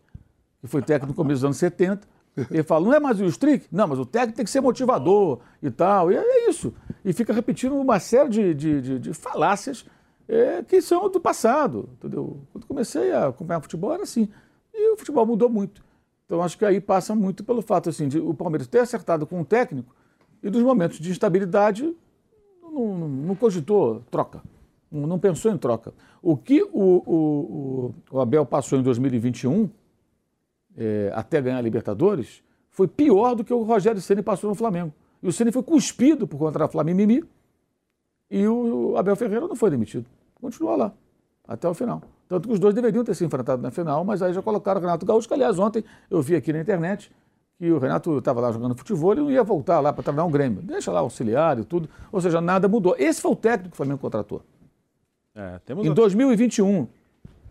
[0.61, 2.07] que foi técnico no começo dos anos 70.
[2.51, 3.67] Ele fala, não é mais o Strick?
[3.71, 6.11] Não, mas o técnico tem que ser motivador e tal.
[6.11, 6.75] E é isso.
[7.05, 9.85] E fica repetindo uma série de, de, de, de falácias
[10.27, 11.89] é, que são do passado.
[11.93, 12.41] Entendeu?
[12.53, 14.29] Quando comecei a acompanhar futebol era assim.
[14.75, 15.85] E o futebol mudou muito.
[16.27, 19.41] Então acho que aí passa muito pelo fato assim, de o Palmeiras ter acertado com
[19.41, 19.95] o técnico
[20.43, 21.95] e dos momentos de instabilidade
[22.62, 24.43] não, não, não cogitou troca,
[24.91, 25.95] não, não, pensou em troca.
[26.20, 29.70] O que o, o, o, Abel passou em 2021
[30.77, 34.93] é, até ganhar a Libertadores foi pior do que o Rogério Ceni passou no Flamengo.
[35.22, 37.27] E o Ceni foi cuspido por contra a Flamengo
[38.31, 40.07] e o Abel Ferreira não foi demitido.
[40.41, 40.93] Continuou lá,
[41.47, 42.03] até o final.
[42.35, 44.82] Tanto que os dois deveriam ter se enfrentado na final, mas aí já colocaram o
[44.82, 47.12] Renato Gaúcho, que aliás ontem eu vi aqui na internet
[47.57, 50.30] que o Renato estava lá jogando futebol e não ia voltar lá para treinar um
[50.32, 50.61] Grêmio.
[50.61, 51.89] Deixa lá auxiliar e tudo.
[52.11, 52.97] Ou seja, nada mudou.
[52.99, 54.43] Esse foi o técnico que o Flamengo contratou.
[55.37, 56.89] É, Em a- 2021.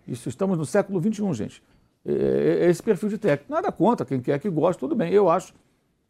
[0.06, 1.64] Isso estamos no século 21, gente.
[2.06, 3.54] É, é esse perfil de técnico.
[3.54, 5.14] Nada contra, quem quer que goste, tudo bem.
[5.14, 5.54] Eu acho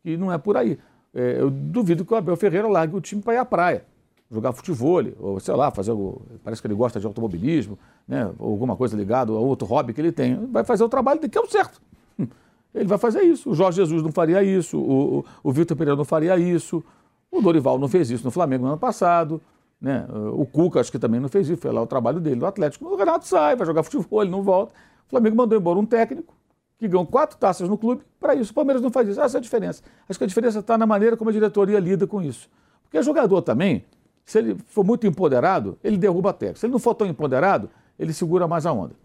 [0.01, 0.80] que não é por aí.
[1.13, 3.86] É, eu duvido que o Abel Ferreira largue o time para ir à praia,
[4.34, 6.21] jogar futebol, ou sei lá, fazer o.
[6.43, 7.77] Parece que ele gosta de automobilismo,
[8.07, 8.31] né?
[8.39, 10.36] ou alguma coisa ligada a outro hobby que ele tem.
[10.47, 11.81] Vai fazer o trabalho que é o certo.
[12.73, 13.51] Ele vai fazer isso.
[13.51, 16.84] O Jorge Jesus não faria isso, o, o, o Vitor Pereira não faria isso,
[17.31, 19.39] o Dorival não fez isso no Flamengo no ano passado.
[19.79, 20.07] Né?
[20.34, 22.86] O Cuca acho que também não fez isso, foi lá o trabalho dele no Atlético.
[22.88, 24.73] O Renato sai, vai jogar futebol, ele não volta.
[25.05, 26.34] O Flamengo mandou embora um técnico
[26.79, 28.51] que ganhou quatro taças no clube para isso.
[28.51, 29.21] O Palmeiras não faz isso.
[29.21, 29.84] Essa é a diferença.
[30.07, 32.49] Acho que a diferença está na maneira como a diretoria lida com isso.
[32.84, 33.84] Porque jogador também,
[34.26, 36.59] se ele for muito empoderado, ele derruba a técnica.
[36.59, 37.69] Se ele não for tão empoderado,
[37.99, 38.95] ele segura mais a onda.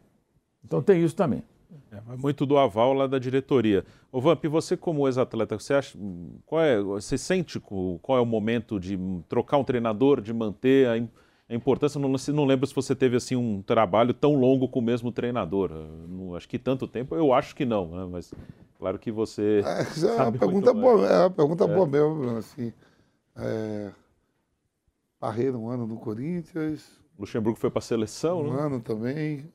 [0.64, 1.42] Então tem isso também.
[1.90, 3.84] É, muito do aval lá da diretoria.
[4.12, 5.98] Ô Vamp, você como ex-atleta, você acha,
[6.46, 8.98] qual é, você sente qual é o momento de
[9.28, 11.08] trocar um treinador, de manter a, im-
[11.48, 11.98] a importância?
[11.98, 15.70] Não, não lembro se você teve assim um trabalho tão longo com o mesmo treinador.
[16.08, 18.08] Não- acho que tanto tempo, eu acho que não, né?
[18.10, 18.32] mas
[18.78, 21.74] claro que você Essa é uma pergunta boa, é uma pergunta É.
[21.74, 22.36] boa mesmo.
[22.36, 22.72] Assim,
[23.36, 23.90] é,
[25.18, 28.62] Parreira um ano no Corinthians, Luxemburgo foi para a seleção, um né?
[28.62, 29.52] ano também.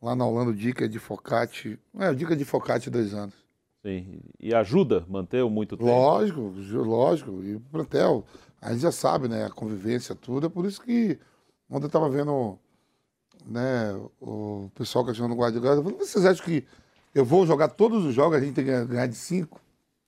[0.00, 1.78] Lá na Holanda, o Dica de Focati.
[1.98, 3.34] É, Dica de Focati, dois anos.
[3.84, 4.20] Sim.
[4.38, 5.90] E ajuda manter o muito tempo?
[5.90, 7.42] Lógico, lógico.
[7.42, 8.24] E o plantel,
[8.60, 9.44] a gente já sabe, né?
[9.44, 10.46] A convivência, tudo.
[10.46, 11.18] É por isso que
[11.68, 12.58] ontem eu estava vendo
[13.46, 15.76] né, o pessoal questionando o Guardiola.
[15.76, 16.64] Eu falei, vocês acham que
[17.12, 19.60] eu vou jogar todos os jogos, a gente tem que ganhar de cinco?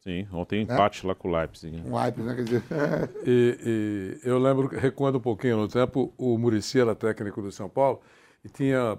[0.06, 1.76] Sim, ontem empate lá com o Leipzig.
[1.78, 1.82] né?
[1.86, 2.34] Um hype, né?
[2.34, 2.62] Quer dizer,
[3.26, 7.68] E, e eu lembro, recuando um pouquinho no tempo, o Murici era técnico do São
[7.70, 8.00] Paulo
[8.44, 8.98] e tinha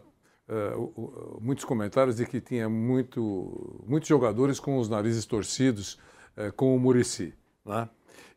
[0.75, 5.99] o- muitos comentários de que tinha muito, muitos jogadores com os narizes torcidos
[6.37, 7.33] eh, com o Murici.
[7.63, 7.87] Né?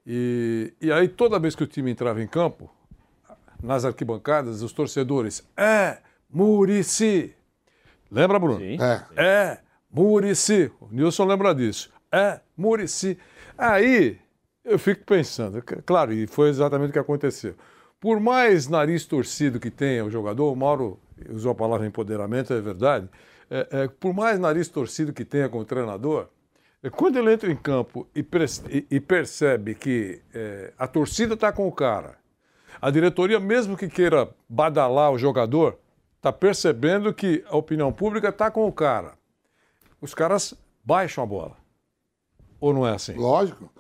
[0.06, 2.70] E, e aí, toda vez que o time entrava em campo,
[3.62, 5.98] nas arquibancadas, os torcedores, é
[6.30, 7.34] Murici.
[8.10, 8.58] Lembra, Bruno?
[8.58, 8.76] Sim.
[8.80, 9.04] É.
[9.16, 9.58] É
[9.90, 10.70] Murici.
[10.80, 11.90] O Nilson lembra disso.
[12.12, 13.18] É Murici.
[13.56, 14.18] Aí
[14.64, 17.54] eu fico pensando, claro, e foi exatamente o que aconteceu.
[18.00, 20.98] Por mais nariz torcido que tenha o jogador, o Mauro
[21.30, 23.09] usou a palavra empoderamento, é verdade.
[23.50, 26.28] É, é, por mais nariz torcido que tenha com o treinador,
[26.82, 28.20] é, quando ele entra em campo e,
[28.70, 32.16] e- e percebe que é, a torcida está com o cara,
[32.80, 35.78] a diretoria, mesmo que queira badalar o jogador,
[36.16, 39.14] está percebendo que a opinião pública está com o cara.
[40.00, 40.54] Os caras
[40.84, 41.56] baixam a bola.
[42.61, 43.14] Ou não é assim?
[43.14, 43.70] Lógico.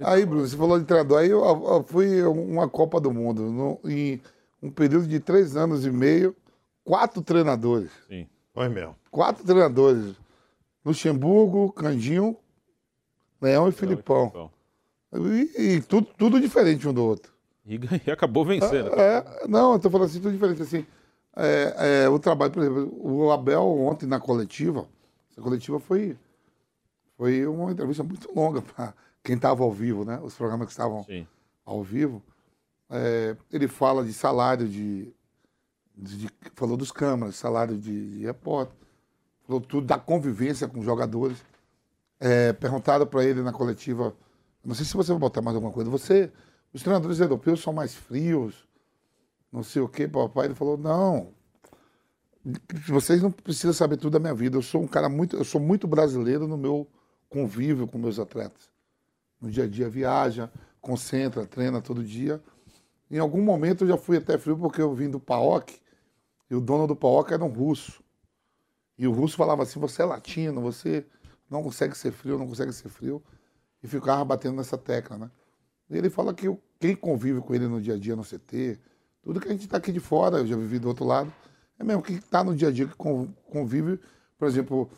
[0.00, 1.18] Aí, Bruno, você falou de treinador.
[1.18, 3.42] Aí eu, eu fui a uma Copa do Mundo.
[3.42, 4.20] no- em
[4.62, 6.34] um período de três anos e meio,
[6.84, 7.90] quatro treinadores.
[8.08, 8.26] Sim.
[8.54, 8.94] Foi mesmo.
[9.10, 10.14] Quatro treinadores.
[10.84, 12.36] Luxemburgo, Candinho,
[13.40, 14.50] Leão e Filipão.
[15.12, 17.32] E, e tudo, tudo diferente um do outro.
[17.66, 18.88] E, e acabou vencendo.
[18.94, 20.62] É, não, eu tô falando assim, tudo diferente.
[20.62, 20.86] Assim,
[21.36, 24.86] é, é, o trabalho, por exemplo, o Abel ontem na coletiva,
[25.30, 26.16] essa coletiva foi,
[27.18, 30.18] foi uma entrevista muito longa para quem estava ao vivo, né?
[30.22, 31.26] Os programas que estavam Sim.
[31.66, 32.22] ao vivo.
[32.88, 35.12] É, ele fala de salário de,
[35.96, 38.74] de- de- Falou dos câmaras, salário de, de repórter.
[39.46, 41.44] Falou tudo da convivência com os jogadores.
[42.20, 44.14] É, perguntaram para ele na coletiva,
[44.64, 46.32] não sei se você vai botar mais alguma coisa, você,
[46.72, 48.66] os treinadores europeus são mais frios,
[49.52, 50.46] não sei o quê, papai.
[50.46, 51.32] Ele falou, não,
[52.88, 54.56] vocês não precisam saber tudo da minha vida.
[54.56, 56.86] Eu sou um cara muito, eu sou muito brasileiro no meu
[57.28, 58.70] convívio com meus atletas.
[59.40, 60.50] No dia a dia viaja,
[60.80, 62.42] concentra, treina todo dia.
[63.10, 65.80] Em algum momento eu já fui até frio porque eu vim do PAOK
[66.50, 68.02] e o dono do PAOK era um russo.
[68.96, 71.06] E o russo falava assim: você é latino, você
[71.48, 73.22] não consegue ser frio, não consegue ser frio.
[73.82, 75.30] E ficava batendo nessa tecla, né?
[75.88, 76.46] E ele fala que
[76.80, 78.78] quem convive com ele no dia a dia no CT,
[79.22, 81.32] tudo que a gente está aqui de fora, eu já vivi do outro lado,
[81.78, 84.00] é mesmo que está no dia a dia, que con- convive,
[84.36, 84.90] por exemplo,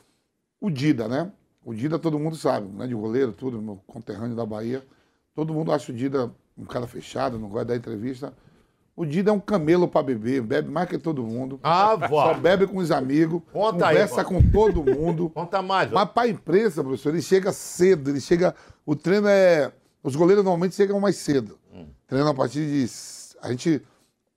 [0.60, 1.30] o Dida, né?
[1.64, 2.86] O Dida todo mundo sabe, né?
[2.86, 4.82] De goleiro, tudo, meu conterrâneo da Bahia.
[5.34, 8.32] Todo mundo acha o Dida um cara fechado, não gosta de dar entrevista.
[8.96, 11.58] O Dida é um camelo para beber, bebe mais que todo mundo.
[11.62, 12.34] Ah, vó.
[12.34, 14.28] Só bebe com os amigos, Conta aí, conversa vó.
[14.28, 15.30] com todo mundo.
[15.34, 15.90] Conta mais.
[15.90, 18.54] Mas para a imprensa, professor, ele chega cedo, ele chega.
[18.84, 19.72] O treino é.
[20.02, 21.58] Os goleiros normalmente chegam mais cedo.
[21.72, 21.86] Hum.
[22.06, 22.90] Treinam a partir de.
[23.40, 23.82] A gente,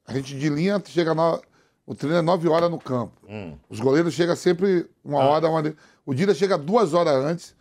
[0.07, 1.39] a gente de linha chega na,
[1.85, 3.14] O treino é 9 horas no campo.
[3.27, 3.55] Hum.
[3.69, 5.27] Os goleiros chegam sempre uma Ah.
[5.27, 5.61] hora, uma...
[6.05, 7.55] O Dida chega duas horas antes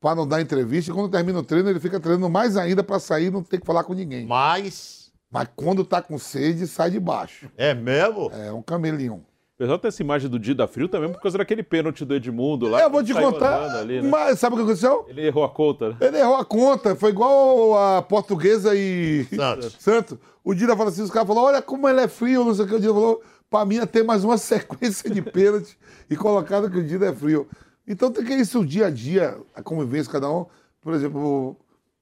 [0.00, 0.90] para não dar entrevista.
[0.90, 3.60] E quando termina o treino, ele fica treinando mais ainda para sair e não ter
[3.60, 4.26] que falar com ninguém.
[4.26, 5.10] Mas.
[5.30, 7.50] Mas quando tá com sede, sai de baixo.
[7.56, 8.30] É mesmo?
[8.32, 9.16] É um camelião.
[9.16, 12.68] O pessoal tem essa imagem do Dida frio também por causa daquele pênalti do Edmundo
[12.68, 12.80] lá.
[12.80, 13.76] Eu vou te contar.
[13.76, 14.08] ali, né?
[14.08, 15.04] Mas sabe o que aconteceu?
[15.08, 15.96] Ele errou a conta, né?
[16.00, 19.76] Ele errou a conta, foi igual a portuguesa e Santos.
[19.80, 20.16] Santos.
[20.44, 22.68] O Dida falou assim, os caras falaram, olha como ele é frio, não sei o
[22.68, 22.74] que.
[22.76, 23.20] O Dida falou,
[23.50, 27.14] pra mim é ter mais uma sequência de pênalti e colocado que o Dida é
[27.14, 27.48] frio.
[27.86, 30.46] Então tem que isso o dia a dia, a convivência cada um.
[30.80, 31.56] Por exemplo,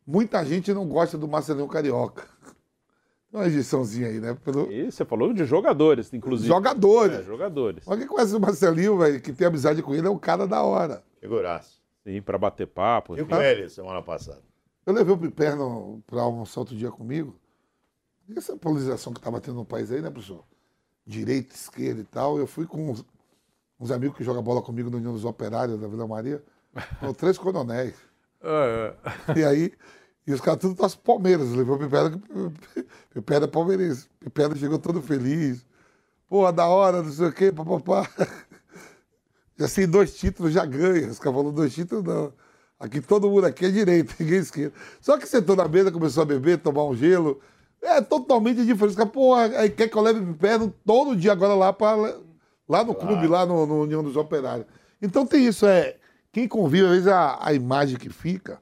[0.06, 2.24] muita gente não gosta do Marcelinho Carioca.
[3.32, 4.36] Uma rejeiçãozinha aí, né?
[4.44, 4.70] Pelo...
[4.70, 6.48] E você falou de jogadores, inclusive.
[6.48, 7.20] Jogadores.
[7.20, 7.84] É, jogadores.
[7.86, 10.62] Mas quem conhece o Marcelinho, velho, que tem amizade com ele, é um cara da
[10.62, 11.04] hora.
[11.20, 11.76] Figuraça.
[12.04, 13.18] Sim, pra bater papo.
[13.18, 14.42] E com ele semana passada?
[14.86, 17.36] Eu levei o Piperno para almoçar outro dia comigo.
[18.28, 20.44] E essa polarização que estava tendo no país aí, né, professor?
[21.06, 22.38] Direita, esquerda e tal.
[22.38, 23.04] Eu fui com uns,
[23.78, 26.42] uns amigos que jogam bola comigo no União dos Operários da Vila Maria.
[27.00, 27.94] Com três coronéis.
[28.42, 28.94] É,
[29.34, 29.72] E aí,
[30.26, 31.50] e os caras tudo torcem Palmeiras.
[31.52, 31.86] Levou que
[33.14, 34.08] Piperno é palmeirense.
[34.20, 35.64] Piperno chegou todo feliz.
[36.28, 38.08] Pô, da hora, não sei o quê, papapá.
[39.58, 41.08] Já sei dois títulos, já ganha.
[41.08, 42.32] Os caras falam dois títulos, não.
[42.78, 44.74] Aqui todo mundo aqui é direita, ninguém é esquerda.
[45.00, 47.40] Só que sentou na mesa, começou a beber, tomar um gelo.
[47.86, 48.96] É totalmente diferente.
[49.06, 51.94] Pô, aí quer que eu leve perto todo dia agora lá, pra,
[52.68, 54.66] lá no clube, lá no, no União dos Operários.
[55.00, 55.96] Então tem isso, é.
[56.32, 58.60] Quem convive, às vezes, a, a imagem que fica.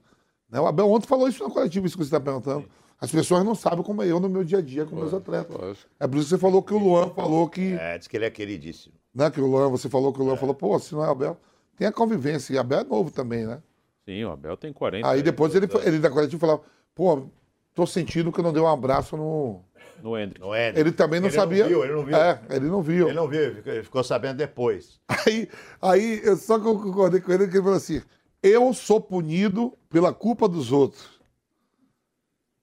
[0.51, 0.60] Né?
[0.60, 2.66] O Abel ontem falou isso na coletiva, isso que você está perguntando.
[3.01, 5.78] As pessoas não sabem como é eu no meu dia a dia com meus atletas.
[5.98, 7.72] É por isso que você falou que o Luan falou que.
[7.74, 8.94] É, diz que ele é queridíssimo.
[9.14, 11.36] Né, que o Luan, você falou que o Luan falou, pô, se não é Abel.
[11.76, 12.52] Tem a convivência.
[12.55, 13.60] E Abel é novo também, né?
[14.05, 15.09] Sim, o Abel tem 40.
[15.09, 16.62] Aí depois ele, foi- ele da coletiva falava,
[16.94, 17.26] pô,
[17.74, 19.62] tô sentindo que eu não dei um abraço no.
[20.02, 20.40] No Hendrick.
[20.40, 20.80] No Hendrick.
[20.80, 21.66] Ele também não Ele sabia.
[21.66, 22.16] viu, ele não viu.
[22.16, 23.06] É, ele não viu.
[23.09, 25.01] Ele não viu, ele ficou- ele ficou sabendo depois.
[25.26, 25.48] Aí,
[25.80, 28.02] aí eu só que eu concordei com ele que ele falou assim:
[28.42, 31.14] eu sou punido pela culpa dos outros.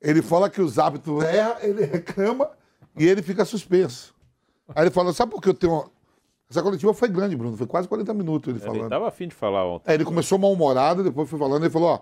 [0.02, 2.50] Ele fala que os hábitos erram, ele reclama
[2.98, 4.14] e ele fica suspenso.
[4.76, 5.74] Aí ele fala: sabe por que eu tenho.
[5.74, 5.90] uma-
[6.50, 8.90] Essa coletiva foi grande, Bruno, foi quase 40 minutos ele Ele falando.
[8.90, 9.90] tava afim de falar ontem.
[9.90, 12.00] Aí ele começou mal-humorado, depois foi falando, ele falou, ó,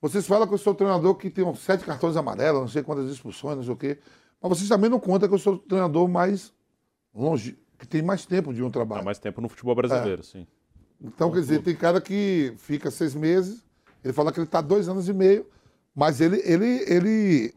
[0.00, 3.56] vocês falam que eu sou treinador que tem sete cartões amarelos, não sei quantas expulsões,
[3.56, 3.98] não sei o quê,
[4.40, 6.52] mas vocês também não contam que eu sou treinador mais
[7.14, 9.02] longe, que tem mais tempo de um trabalho.
[9.02, 10.24] Há mais tempo no futebol brasileiro, É.
[10.24, 10.46] sim.
[11.02, 13.64] Então, quer dizer, tem cara que fica seis meses,
[14.04, 15.46] ele fala que ele está dois anos e meio,
[15.94, 17.54] mas ele, ele, ele...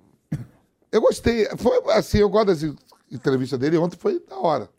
[0.92, 2.76] Eu gostei, foi assim, eu gosto dessa
[3.12, 4.70] entrevista dele, ontem foi da hora.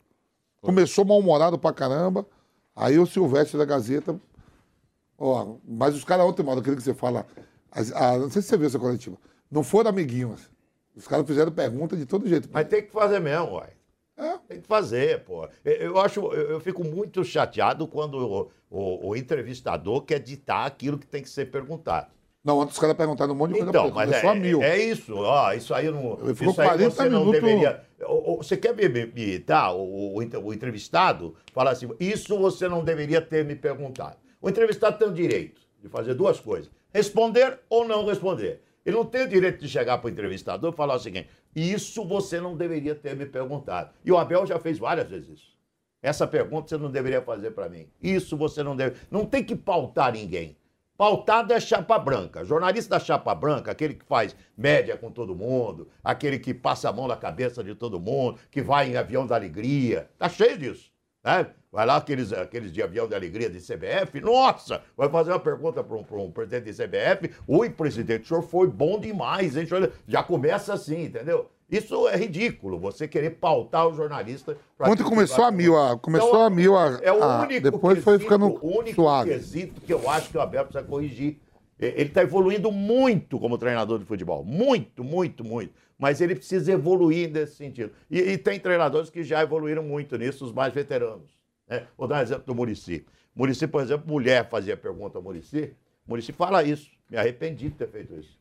[0.61, 2.25] Começou mal-humorado pra caramba,
[2.75, 4.19] aí o Silvestre da Gazeta,
[5.17, 7.25] ó, mas os caras ontem, mano, aquilo que você fala,
[7.75, 9.17] as- a- não sei se você viu essa coletiva,
[9.51, 10.49] não foram amiguinhos,
[10.95, 12.49] os caras fizeram pergunta de todo jeito.
[12.51, 13.69] Mas tem que fazer mesmo, uai.
[14.17, 14.37] É.
[14.47, 15.45] Tem que fazer, pô.
[15.65, 20.65] Eu, eu acho, eu, eu fico muito chateado quando o, o- o entrevistador quer ditar
[20.65, 22.07] aquilo que tem que ser perguntado.
[22.41, 24.61] Não, ontem os caras perguntaram um monte de coisa Então, mas é, a mil.
[24.61, 26.15] é isso, ó, isso aí não.
[26.35, 27.81] Ficou isso aí 40 você não minutos- deveria.
[28.07, 32.67] o- o- Você quer me, me, me dar o, o, entrevistado falar assim, isso você
[32.69, 34.15] não deveria ter me perguntado.
[34.39, 38.61] O entrevistado tem o direito de fazer duas coisas: responder ou não responder.
[38.85, 42.03] Ele não tem o direito de chegar para o entrevistador e falar o seguinte: isso
[42.05, 43.91] você não deveria ter me perguntado.
[44.03, 45.55] E o Abel já fez várias vezes isso.
[46.01, 47.87] Essa pergunta você não deveria fazer para mim.
[48.01, 48.97] Isso você não deve.
[49.09, 50.57] Não tem que pautar ninguém.
[50.97, 52.45] Pautado é chapa branca.
[52.45, 56.93] Jornalista da chapa branca, aquele que faz média com todo mundo, aquele que passa a
[56.93, 60.09] mão na cabeça de todo mundo, que vai em avião da alegria.
[60.17, 60.94] Tá cheio disso.
[61.25, 61.47] Né?
[61.71, 65.83] Vai lá aqueles, aqueles de avião da alegria de CBF, nossa, vai fazer uma pergunta
[65.83, 67.31] para um, um presidente de CBF.
[67.47, 69.67] Oi, presidente, o senhor foi bom demais, hein?
[70.07, 71.49] Já começa assim, entendeu?
[71.69, 74.55] Isso é ridículo, você querer pautar o jornalista.
[74.79, 78.01] Ontem começou a mil, a, começou Então, a mil, a, é o a- único depois
[78.03, 79.31] foi quesito- ficando o único suave.
[79.31, 81.39] quesito que eu acho que o Abel precisa corrigir.
[81.77, 84.45] Ele está evoluindo muito como treinador de futebol.
[84.45, 85.73] Muito, muito, muito.
[85.97, 87.91] Mas ele precisa evoluir nesse sentido.
[88.11, 91.31] E, e tem treinadores que já evoluíram muito nisso, os mais veteranos.
[91.67, 91.87] né?
[91.97, 93.05] Vou dar um exemplo do Murici.
[93.33, 95.73] Murici, por exemplo, mulher fazia pergunta ao Murici.
[96.05, 96.91] Murici fala isso.
[97.09, 98.37] Me arrependi de ter feito isso.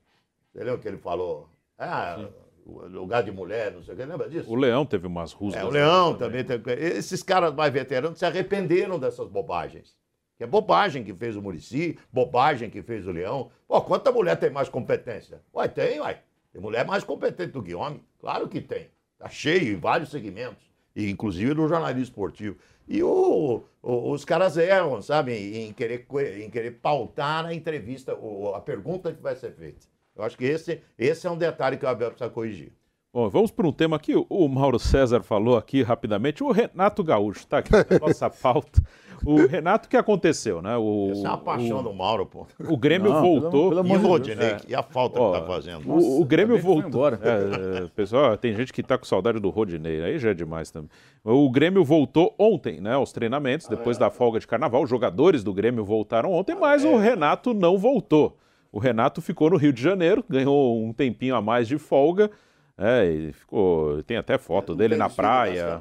[0.52, 1.48] Você lembra que ele falou?
[1.78, 2.28] Ah,
[2.66, 4.04] lugar de mulher, não sei o que.
[4.04, 4.50] Lembra disso?
[4.50, 5.62] O Leão teve umas rusgas.
[5.62, 6.44] É, o Leão também.
[6.44, 9.96] tem- Esses caras mais veteranos se arrependeram dessas bobagens.
[10.36, 13.50] Que é bobagem que fez o Murici, bobagem que fez o Leão.
[13.68, 15.40] Pô, quanta mulher tem mais competência?
[15.54, 16.20] Ué, tem, ué.
[16.54, 18.00] Tem mulher mais competente do que homem?
[18.20, 18.86] Claro que tem.
[19.18, 20.62] Tá cheio em vários segmentos,
[20.94, 22.56] inclusive no jornalismo esportivo.
[22.86, 26.06] E o- o- os caras erram, sabe, em querer,
[26.40, 29.84] em querer pautar a entrevista, o- a pergunta que vai ser feita.
[30.14, 32.72] Eu acho que esse, esse é um detalhe que o Abel precisa corrigir.
[33.12, 36.42] Bom, vamos para um tema que o Mauro César falou aqui rapidamente.
[36.44, 38.80] O Renato Gaúcho está aqui na nossa pauta.
[39.26, 40.76] O Renato, o que aconteceu, né?
[40.76, 42.46] O, Essa é uma paixão o, do Mauro, pô.
[42.68, 43.70] o Grêmio Não, voltou.
[43.70, 44.08] pelo- pelo E o.
[44.08, 45.90] Rodinei, e a falta que tá fazendo?
[45.90, 46.88] O, o Grêmio voltou.
[46.88, 47.20] embora.
[47.22, 50.70] É, é, pessoal, tem gente que tá com saudade do Rodinei, aí já é demais
[50.70, 50.90] também.
[51.24, 54.82] O Grêmio voltou ontem, né, aos treinamentos, depois da folga de carnaval.
[54.82, 58.36] Os jogadores do Grêmio voltaram ontem, mas o Renato não voltou.
[58.70, 62.30] O Renato ficou no Rio de Janeiro, ganhou um tempinho a mais de folga.
[62.76, 64.02] É, e ficou.
[64.02, 65.80] Tem até foto dele na praia.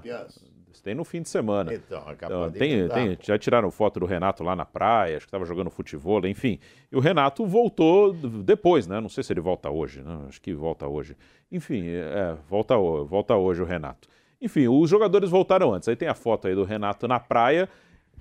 [0.84, 1.74] Tem no fim de semana.
[1.74, 5.26] Então, é Então, tem, mudar, tem- já tiraram foto do Renato lá na praia, acho
[5.26, 6.60] que estava jogando futebol, enfim.
[6.92, 9.00] E o Renato voltou depois, né?
[9.00, 10.26] Não sei se ele volta hoje, né?
[10.28, 11.16] Acho que volta hoje.
[11.50, 14.10] Enfim, é, volta, volta hoje o Renato.
[14.42, 15.88] Enfim, os jogadores voltaram antes.
[15.88, 17.70] Aí tem a foto aí do Renato na praia.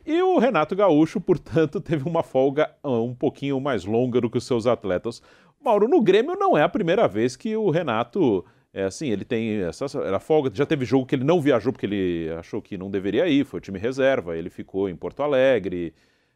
[0.07, 4.39] E o Renato Gaúcho, portanto, teve uma folga ah, um pouquinho mais longa do que
[4.39, 5.21] os seus atletas.
[5.61, 8.45] Mauro, no Grêmio não é a primeira vez que o Renato,
[8.75, 10.51] é assim, ele tem essa, a folga.
[10.55, 13.59] Já teve jogo que ele não viajou porque ele achou que não deveria ir, foi
[13.59, 15.93] o time reserva, ele ficou em Porto Alegre.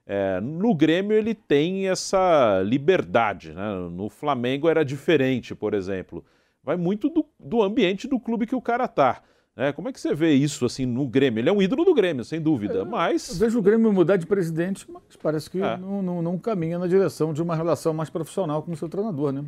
[0.09, 3.75] É, no Grêmio ele tem essa liberdade, né?
[3.91, 6.25] No Flamengo era diferente, por exemplo.
[6.63, 9.21] Vai muito do, do ambiente do clube que o cara tá.
[9.57, 9.73] né?
[9.73, 11.41] Como é que você vê isso assim no Grêmio?
[11.41, 14.27] Ele é um ídolo do Grêmio, sem dúvida, mas Eu vejo o Grêmio mudar de
[14.27, 15.77] presidente, mas parece que É.
[15.77, 19.33] não, não- não caminha na direção de uma relação mais profissional com o seu treinador,
[19.33, 19.45] né?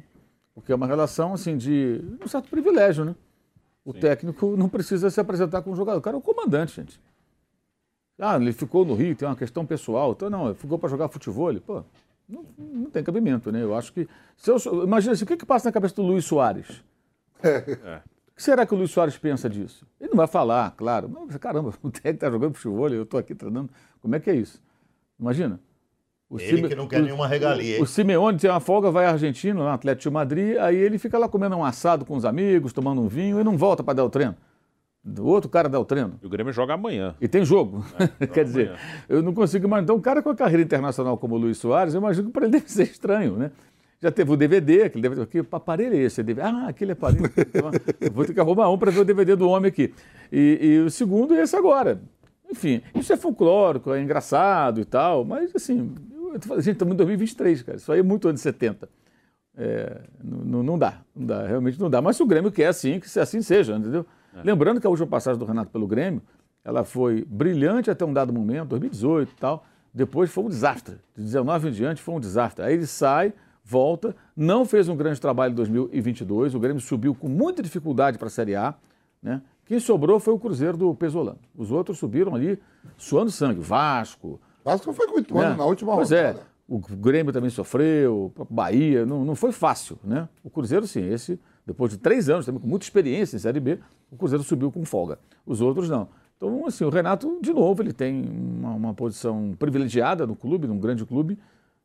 [0.59, 3.15] Porque é uma relação, assim, de um certo privilégio, né?
[3.85, 5.99] O técnico não precisa se apresentar como jogador.
[5.99, 7.01] O cara é o comandante, gente.
[8.19, 10.13] Ah, ele ficou no Rio, tem uma questão pessoal.
[10.13, 11.55] Então, não, ele ficou para jogar futebol.
[11.61, 11.85] Pô,
[12.29, 13.63] não, não tem cabimento, né?
[13.63, 14.09] Eu acho que...
[14.37, 16.83] Se eu imagina assim, o que, que passa na cabeça do Luiz Soares?
[17.43, 18.03] É.
[18.29, 19.87] O que será que o Luiz Soares pensa disso?
[20.01, 21.09] Ele não vai falar, claro.
[21.09, 23.71] Mas, caramba, o técnico está jogando futebol, eu estou aqui treinando.
[24.03, 24.61] Como é que é isso?
[25.19, 25.61] Imagina.
[26.31, 27.81] O Ele que não quer nenhuma regalia, hein?
[27.81, 30.99] O, o Simeone tem uma folga, vai à Argentina, no Atlético de Madrid, aí ele
[30.99, 33.95] fica lá comendo um assado com os amigos, tomando um vinho e não volta para
[33.95, 34.37] dar o treino.
[35.19, 36.19] O outro cara dá o treino.
[36.23, 37.15] o Grêmio joga amanhã.
[37.19, 37.83] E tem jogo.
[38.35, 38.73] Quer dizer,
[39.09, 39.85] eu não consigo imaginar.
[39.85, 42.45] Então, um cara com a carreira internacional como o Luiz Soares, eu imagino que para
[42.45, 43.51] ele deve ser estranho, né?
[44.01, 46.21] Já teve o DVD, aquele DVD, que aparelho é esse?
[46.41, 47.25] Ah, aquele aparelho.
[47.37, 49.93] Então, eu vou ter que arrumar um para ver o DVD do homem aqui.
[50.31, 52.01] E, e o segundo é esse agora.
[52.51, 55.95] Enfim, isso é folclórico, é engraçado e tal, mas assim,
[56.33, 57.79] eu tô falando, gente, estamos em 2023, cara.
[57.79, 58.89] Isso aí é muito anos 70.
[59.57, 62.01] É, não, não dá, não dá, realmente não dá.
[62.01, 64.07] Mas se o Grêmio quer assim, que se assim seja, entendeu?
[64.45, 66.23] Lembrando que a última passagem do Renato pelo Grêmio,
[66.65, 69.67] ela foi brilhante até um dado momento, 2018 e tal.
[69.93, 70.97] Depois foi um desastre.
[71.17, 72.65] De 19 em diante foi um desastre.
[72.65, 73.33] Aí ele sai,
[73.65, 76.55] volta, não fez um grande trabalho em 2022.
[76.55, 78.75] O Grêmio subiu com muita dificuldade para a Série A.
[79.23, 79.43] Né?
[79.65, 81.39] Quem sobrou foi o Cruzeiro do Pesolano.
[81.57, 82.59] Os outros subiram ali
[82.97, 83.61] suando sangue.
[83.61, 84.41] Vasco.
[84.73, 85.55] Vasco foi com o né?
[85.55, 86.41] na última pois rodada.
[86.41, 86.59] é.
[86.69, 90.29] O Grêmio também sofreu, Bahia, não, não foi fácil, né?
[90.45, 93.79] O Cruzeiro, sim, esse, depois de três anos, também com muita experiência em Série B,
[94.11, 95.19] o Cruzeiro subiu com folga.
[95.47, 96.09] Os outros não.
[96.37, 100.79] Então, assim, o Renato, de novo, ele tem uma, uma posição privilegiada no clube, num
[100.79, 101.39] grande clube,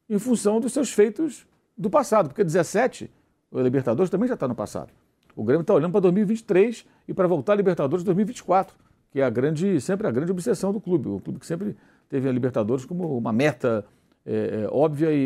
[0.09, 1.47] em função dos seus feitos
[1.77, 3.09] do passado, porque 17,
[3.49, 4.91] o Libertadores também já está no passado.
[5.35, 8.75] O Grêmio está olhando para 2023 e para voltar à Libertadores 2024,
[9.11, 11.09] que é a grande, sempre a grande obsessão do clube.
[11.09, 11.75] O clube que sempre
[12.09, 13.85] teve a Libertadores como uma meta
[14.25, 15.17] é, é, óbvia e,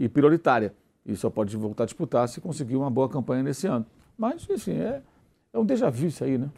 [0.00, 0.72] e- e prioritária.
[1.04, 3.86] E só pode voltar a disputar se conseguir uma boa campanha nesse ano.
[4.18, 5.02] Mas, enfim, é,
[5.52, 6.50] é um déjà vu isso aí, né?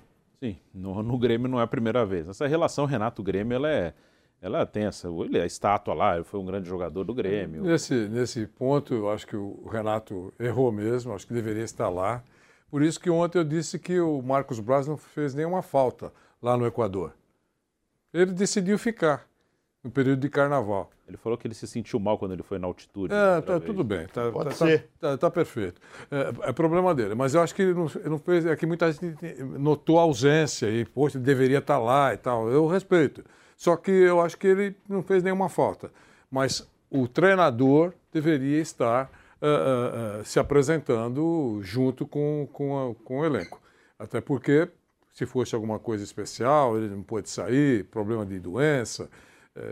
[0.43, 2.28] Sim, no, no Grêmio não é a primeira vez.
[2.28, 3.93] Essa relação Renato-Grêmio, ela é,
[4.40, 5.09] ela tem essa.
[5.09, 7.62] Ele é a estátua lá, ele foi um grande jogador do Grêmio.
[7.65, 12.23] Nesse, nesse ponto, eu acho que o Renato errou mesmo, acho que deveria estar lá.
[12.70, 16.57] Por isso que ontem eu disse que o Marcos Braz não fez nenhuma falta lá
[16.57, 17.12] no Equador.
[18.15, 19.27] Ele decidiu ficar
[19.89, 20.90] no período de carnaval.
[21.09, 23.12] Ele falou que ele se sentiu mal quando ele foi na altitude.
[23.15, 23.65] É, outra tá, vez.
[23.65, 24.06] tudo bem.
[24.09, 24.82] Tá, Pode tá- ser.
[25.01, 25.81] Tá, tá- tá perfeito.
[26.10, 27.15] É, é problema dele.
[27.15, 28.44] Mas eu acho que ele não, ele não fez.
[28.44, 32.48] É que muita gente notou a ausência e, poxa, ele deveria estar lá e tal.
[32.51, 33.24] Eu respeito.
[33.56, 35.90] Só que eu acho que ele não fez nenhuma falta.
[36.31, 39.10] Mas o treinador deveria estar
[39.40, 43.60] ah, ah, ah, se apresentando junto com, com, a- com o elenco.
[43.98, 44.69] Até porque,
[45.12, 49.09] se fosse alguma coisa especial, ele não pôde sair, problema de doença.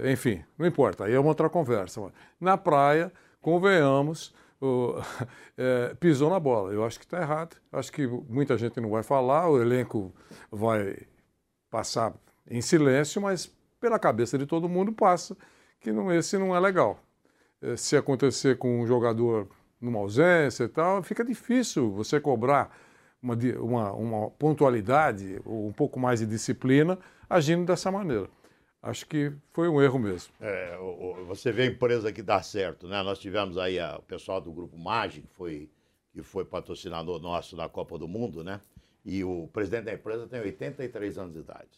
[0.04, 2.00] Eh, Enfim, não importa, aí é uma outra conversa.
[2.40, 4.94] Na praia, convenhamos, o-
[5.56, 6.72] eh, pisou na bola.
[6.72, 7.56] Eu acho que está errado.
[7.72, 10.12] Acho que muita gente não vai falar, o elenco
[10.50, 10.96] vai
[11.70, 12.12] passar
[12.50, 13.50] em silêncio, mas
[13.80, 15.36] pela cabeça de todo mundo passa
[15.80, 16.98] que não, esse não é legal.
[17.62, 19.48] Eh, Se acontecer com um jogador
[19.80, 22.70] numa ausência e tal, fica difícil você cobrar
[23.22, 26.98] uma, uma, uma pontualidade ou um pouco mais de disciplina
[27.28, 28.28] agindo dessa maneira.
[28.82, 30.32] Acho que foi um erro mesmo.
[30.40, 30.76] É,
[31.26, 33.02] você vê a empresa que dá certo, né?
[33.02, 35.68] Nós tivemos aí a- o pessoal do Grupo Maggi, que foi,
[36.12, 38.60] que foi patrocinador nosso na Copa do Mundo, né?
[39.04, 41.68] E o presidente da empresa tem 83 anos de idade,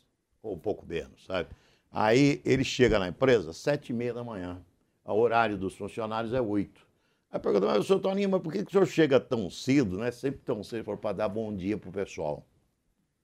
[0.42, 1.48] ou um pouco menos, sabe?
[1.90, 4.60] Aí ele chega na empresa sete e meia da manhã.
[5.04, 6.86] O horário dos funcionários é oito.
[7.30, 9.96] Aí pergunta, mas o senhor Toninho, mas por que, que o senhor chega tão cedo,
[9.98, 10.10] né?
[10.10, 12.44] Sempre tão cedo, para dar bom dia pro pessoal.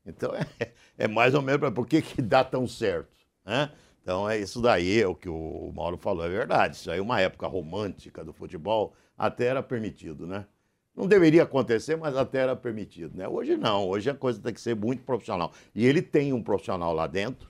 [0.07, 3.71] Então é, é mais ou menos para por que, que dá tão certo, né?
[4.03, 6.77] Então é isso daí, é o que o Mauro falou, é verdade.
[6.77, 10.47] Isso aí, uma época romântica do futebol, até era permitido, né?
[10.95, 13.27] Não deveria acontecer, mas até era permitido, né?
[13.27, 15.53] Hoje não, hoje a coisa tem que ser muito profissional.
[15.75, 17.49] E ele tem um profissional lá dentro,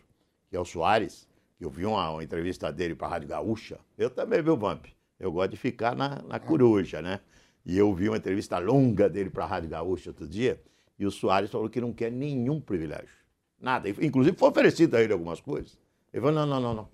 [0.49, 3.79] que é o Soares, que eu vi uma, uma entrevista dele para a Rádio Gaúcha.
[3.99, 4.87] Eu também, viu, Vamp?
[5.19, 7.21] Eu gosto de ficar na, na coruja, né?
[7.67, 10.61] E eu vi uma entrevista longa dele para a Rádio Gaúcha outro dia,
[10.99, 13.25] e o Soares falou que não quer nenhum privilégio.
[13.61, 13.89] Nada.
[13.89, 15.79] Inclusive foi oferecido a ele algumas coisas.
[16.15, 16.89] Ele falou, não, não, não, não.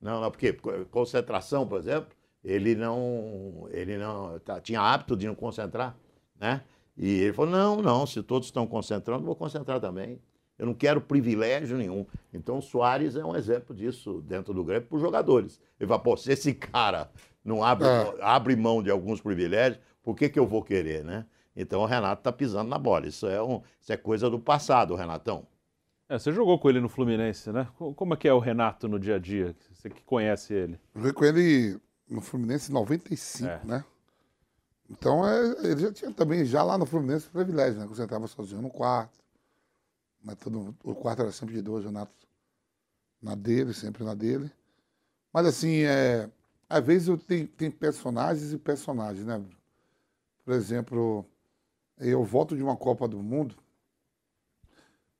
[0.00, 0.54] Não, não, porque
[0.90, 2.08] concentração, por exemplo,
[2.42, 5.94] ele não, ele não tá, tinha hábito de não concentrar,
[6.40, 6.62] né?
[6.96, 10.18] E ele falou, não, não, se todos estão concentrando, vou concentrar também.
[10.58, 12.06] Eu não quero privilégio nenhum.
[12.32, 15.60] Então o Soares é um exemplo disso dentro do Grêmio para os jogadores.
[15.78, 17.10] Ele fala, pô, se esse cara
[17.44, 18.14] não abre, É.
[18.22, 21.26] abre mão de alguns privilégios, por que, que eu vou querer, né?
[21.54, 23.06] Então o Renato está pisando na bola.
[23.06, 25.46] Isso é, um, isso é coisa do passado, Renatão.
[26.08, 27.68] É, você jogou com ele no Fluminense, né?
[27.76, 29.56] Co- Como é que é o Renato no dia a dia?
[29.72, 30.78] Você que conhece ele.
[30.94, 33.60] Joguei com ele no Fluminense em 95, É.
[33.64, 33.84] né?
[34.88, 37.86] Então, é, ele já tinha também, já lá no Fluminense, privilégio, né?
[37.86, 39.18] Que eu sentava sozinho no quarto.
[40.22, 42.12] Mas todo, o quarto era sempre de dois, o Renato
[43.20, 44.50] na dele, sempre na dele.
[45.32, 46.30] Mas, assim, é,
[46.68, 49.42] às vezes eu tenho, tem personagens e personagens, né?
[50.44, 51.26] Por exemplo,
[51.98, 53.56] eu volto de uma Copa do Mundo,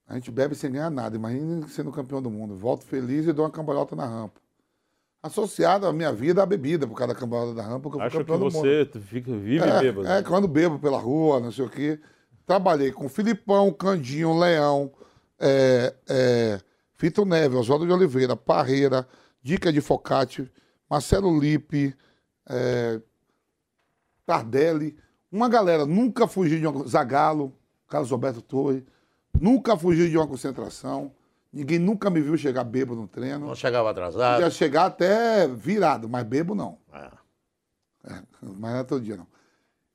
[0.07, 1.17] a gente bebe sem ganhar nada.
[1.17, 2.57] Imagina sendo campeão do mundo.
[2.57, 4.41] Volto feliz e dou uma cambalhota na rampa.
[5.23, 8.17] Associado à minha vida à bebida, por causa da cambalhota da rampa, porque eu Acho
[8.17, 8.65] fui que campeão do mundo.
[8.65, 10.07] você fica, vive é, bêbado.
[10.07, 11.99] É, quando bebo pela rua, não sei o quê.
[12.47, 14.93] Trabalhei com Filipão, Candinho, Leão,
[15.41, 16.61] é, é,
[16.95, 19.09] Fito Neves, Oswaldo de Oliveira, Parreira,
[19.43, 20.49] Dica de Focati,
[20.89, 21.93] Marcelo Lipe,
[22.49, 23.01] é,
[24.25, 24.97] Tardelli.
[25.33, 26.87] Uma galera, nunca fugi de uma...
[26.87, 27.53] Zagalo,
[27.89, 28.87] Carlos Roberto Torre,
[29.41, 31.13] nunca fugi de uma concentração.
[31.53, 33.47] Ninguém nunca me viu chegar bêbado no treino.
[33.47, 34.41] Não chegava atrasado.
[34.41, 36.79] Ia chegar até virado, mas bebo não.
[36.93, 37.09] É.
[38.13, 39.27] É, mas não é todo dia não.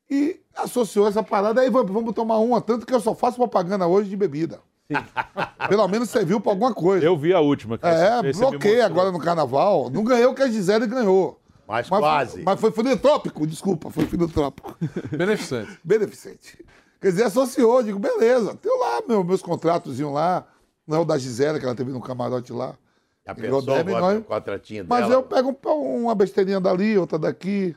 [0.09, 3.87] E associou essa parada, aí vamos, vamos tomar uma, tanto que eu só faço propaganda
[3.87, 4.59] hoje de bebida.
[5.69, 7.05] Pelo menos serviu pra alguma coisa.
[7.05, 7.77] Eu vi a última.
[7.77, 9.89] Que É, me bloqueei agora no carnaval.
[9.89, 11.39] Não ganhei o que a Gisele ganhou.
[11.67, 12.43] Mas, Mas, quase.
[12.43, 14.75] mas foi filantrópico, desculpa, foi filantrópico.
[15.15, 15.79] Beneficente.
[15.81, 16.65] Beneficente.
[17.01, 20.45] Quer dizer, associou, digo, beleza, tenho lá meu, meus contratos lá,
[20.85, 22.75] não é o da Gisele, que ela teve no camarote lá.
[23.25, 25.13] A pessoa bota contratinho Mas dela.
[25.15, 27.75] eu pego um- uma besteirinha dali, outra daqui,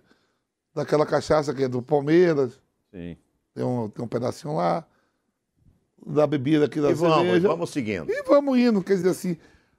[0.75, 2.61] daquela cachaça que é do Palmeiras.
[2.93, 3.17] Sim.
[3.55, 4.85] Tem um, tem um pedacinho lá.
[6.07, 7.49] Da bebida aqui da E vamos, cerveja.
[7.49, 8.11] vamos seguindo.
[8.11, 9.39] E vamos indo, quer dizer assim.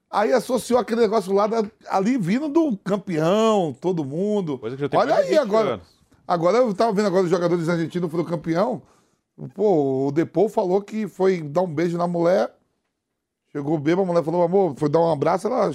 [0.10, 4.58] Aí associou aquele negócio lá da- ali vindo do campeão, todo mundo.
[4.58, 5.70] Coisa que já tem Olha aí 20 agora.
[5.76, 5.88] anos.
[6.28, 8.82] Agora eu tava vendo agora os jogadores argentinos foram campeão.
[9.54, 12.54] Pô, o Depou falou que foi dar um beijo na mulher.
[13.52, 15.72] Chegou bêbado, a mulher falou, amor, foi dar um abraço, ela,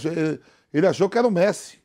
[0.73, 1.81] ele achou que era o Messi.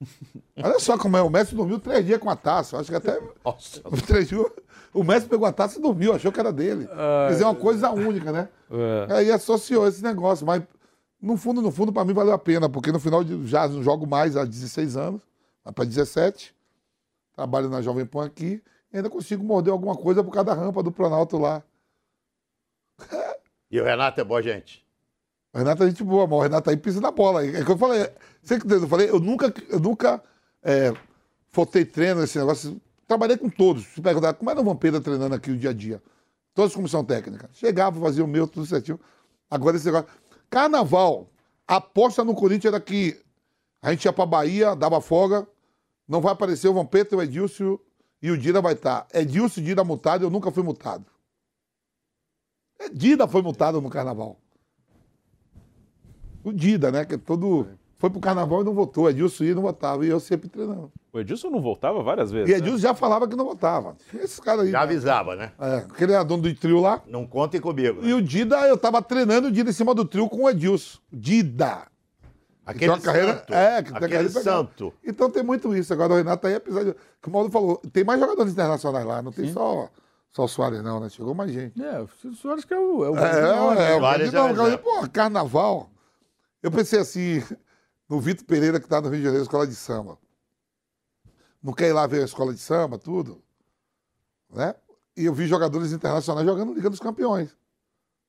[0.62, 2.78] Olha só como é, o Messi dormiu três dias com a taça.
[2.78, 3.80] Acho que até Nossa.
[3.90, 4.44] os três dias.
[4.92, 6.86] O Messi pegou a taça e dormiu, achou que era dele.
[6.86, 8.48] Quer dizer, é uma coisa única, né?
[8.70, 9.14] É.
[9.14, 10.62] Aí associou esse negócio, mas
[11.20, 13.82] no fundo, no fundo, pra mim valeu a pena, porque no final de, já não
[13.82, 15.20] jogo mais há 16 anos,
[15.64, 16.54] vai pra 17,
[17.34, 18.62] trabalho na Jovem Pan aqui,
[18.92, 21.62] ainda consigo morder alguma coisa por causa da rampa do Planalto lá.
[23.70, 24.82] E o Renato é boa gente.
[25.52, 27.46] O Renato é gente boa, mas o Renato aí pisa na bola.
[27.46, 28.10] É que eu falei,
[28.42, 30.22] você que eu falei, eu nunca, eu nunca
[30.62, 30.94] é,
[31.50, 32.80] faltei treino nesse negócio.
[33.06, 33.84] Trabalhei com todos.
[33.88, 36.02] Se perguntar como era o Vampeta treinando aqui o dia a dia.
[36.54, 37.50] Todos comissão técnica.
[37.52, 38.98] Chegava, fazia o meu, tudo certinho.
[39.50, 40.08] Agora esse negócio.
[40.48, 41.30] Carnaval,
[41.66, 43.20] a aposta no Corinthians era que
[43.82, 45.46] a gente ia pra Bahia, dava folga,
[46.06, 47.78] não vai aparecer o Vampeta, o Edilson
[48.22, 49.06] e o Dida vai estar.
[49.14, 51.06] Edilson, Dida multado, eu nunca fui multado.
[52.78, 54.38] É, Dida foi multado no carnaval.
[56.44, 57.04] O Dida, né?
[57.04, 57.66] Que é todo.
[57.98, 59.10] Foi pro carnaval e não votou.
[59.10, 60.06] Edilson ia e não votava.
[60.06, 60.92] E eu sempre treinando.
[61.12, 62.48] O Edilson não voltava várias vezes.
[62.48, 62.58] E né?
[62.58, 63.96] Edilson já falava que não votava.
[64.14, 64.70] Esse cara aí.
[64.70, 65.52] Já avisava, né?
[65.58, 67.02] É, aquele era dono do trio lá.
[67.08, 68.00] Não contem comigo.
[68.00, 68.08] né?
[68.08, 70.98] E o Dida, eu tava treinando o Dida em cima do trio com o Edilson.
[71.12, 71.88] Dida.
[72.68, 73.54] Aquele uma carreira, santo.
[73.54, 74.94] É, que Aquele carreira santo.
[75.02, 75.90] Então tem muito isso.
[75.90, 76.94] Agora o Renato aí, apesar de.
[77.22, 79.22] Como o Mauro falou, tem mais jogadores internacionais lá.
[79.22, 79.88] Não tem só,
[80.30, 81.08] só o Soares, não, né?
[81.08, 81.82] Chegou mais gente.
[81.82, 83.06] É, o Soares que é o.
[83.06, 84.78] É, o É, é, é, o Soares é exemplo.
[84.78, 85.88] Pô, carnaval.
[86.62, 87.42] Eu pensei assim,
[88.06, 90.18] no Vitor Pereira, que tá no Rio de Janeiro, escola de samba.
[91.62, 93.42] Não quer ir lá ver a escola de samba, tudo?
[94.50, 94.74] Né?
[95.16, 97.56] E eu vi jogadores internacionais jogando Liga dos Campeões.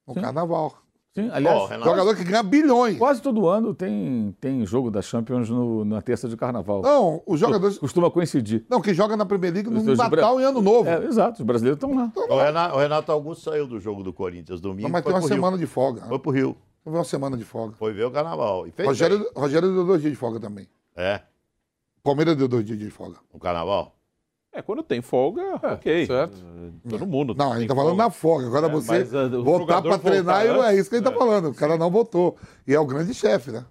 [0.07, 0.21] No Sim.
[0.21, 0.81] carnaval.
[1.15, 2.97] Sim, aliás, Renato- Jogador que ganha bilhões.
[2.97, 6.81] quase todo ano tem, tem jogo da Champions no- na terça de carnaval.
[6.83, 7.79] Não, os jogadores.
[7.79, 8.63] Costuma coincidir.
[8.69, 10.87] Não, quem joga na Premier League no Natal bra- e Ano Novo.
[10.87, 12.11] É, exato, os brasileiros estão lá.
[12.29, 14.83] O Renato, o Renato Augusto saiu do jogo do Corinthians domingo.
[14.83, 15.37] Não, mas foi tem uma pro Rio.
[15.43, 16.01] semana de folga.
[16.03, 16.55] Foi pro Rio.
[16.83, 17.75] Teve uma semana de folga.
[17.75, 18.61] Foi ver o carnaval.
[18.67, 18.85] E fez bem.
[18.87, 20.67] Rogério, Rogério deu dois dias de folga também.
[20.95, 21.21] É,
[22.03, 23.17] Palmeiras deu dois dias de folga.
[23.33, 23.95] no carnaval.
[24.51, 26.05] É, quando tem folga, ok.
[26.07, 26.37] certo.
[26.89, 27.35] Todo mundo.
[27.35, 28.03] Não, a gente tá falando folga.
[28.03, 28.47] na folga.
[28.47, 31.15] Agora É, você mas, o voltar pra treinar, voltar é isso que ele tá é.
[31.15, 31.49] falando.
[31.49, 32.35] O cara não voltou.
[32.67, 33.65] E é o grande chefe, né?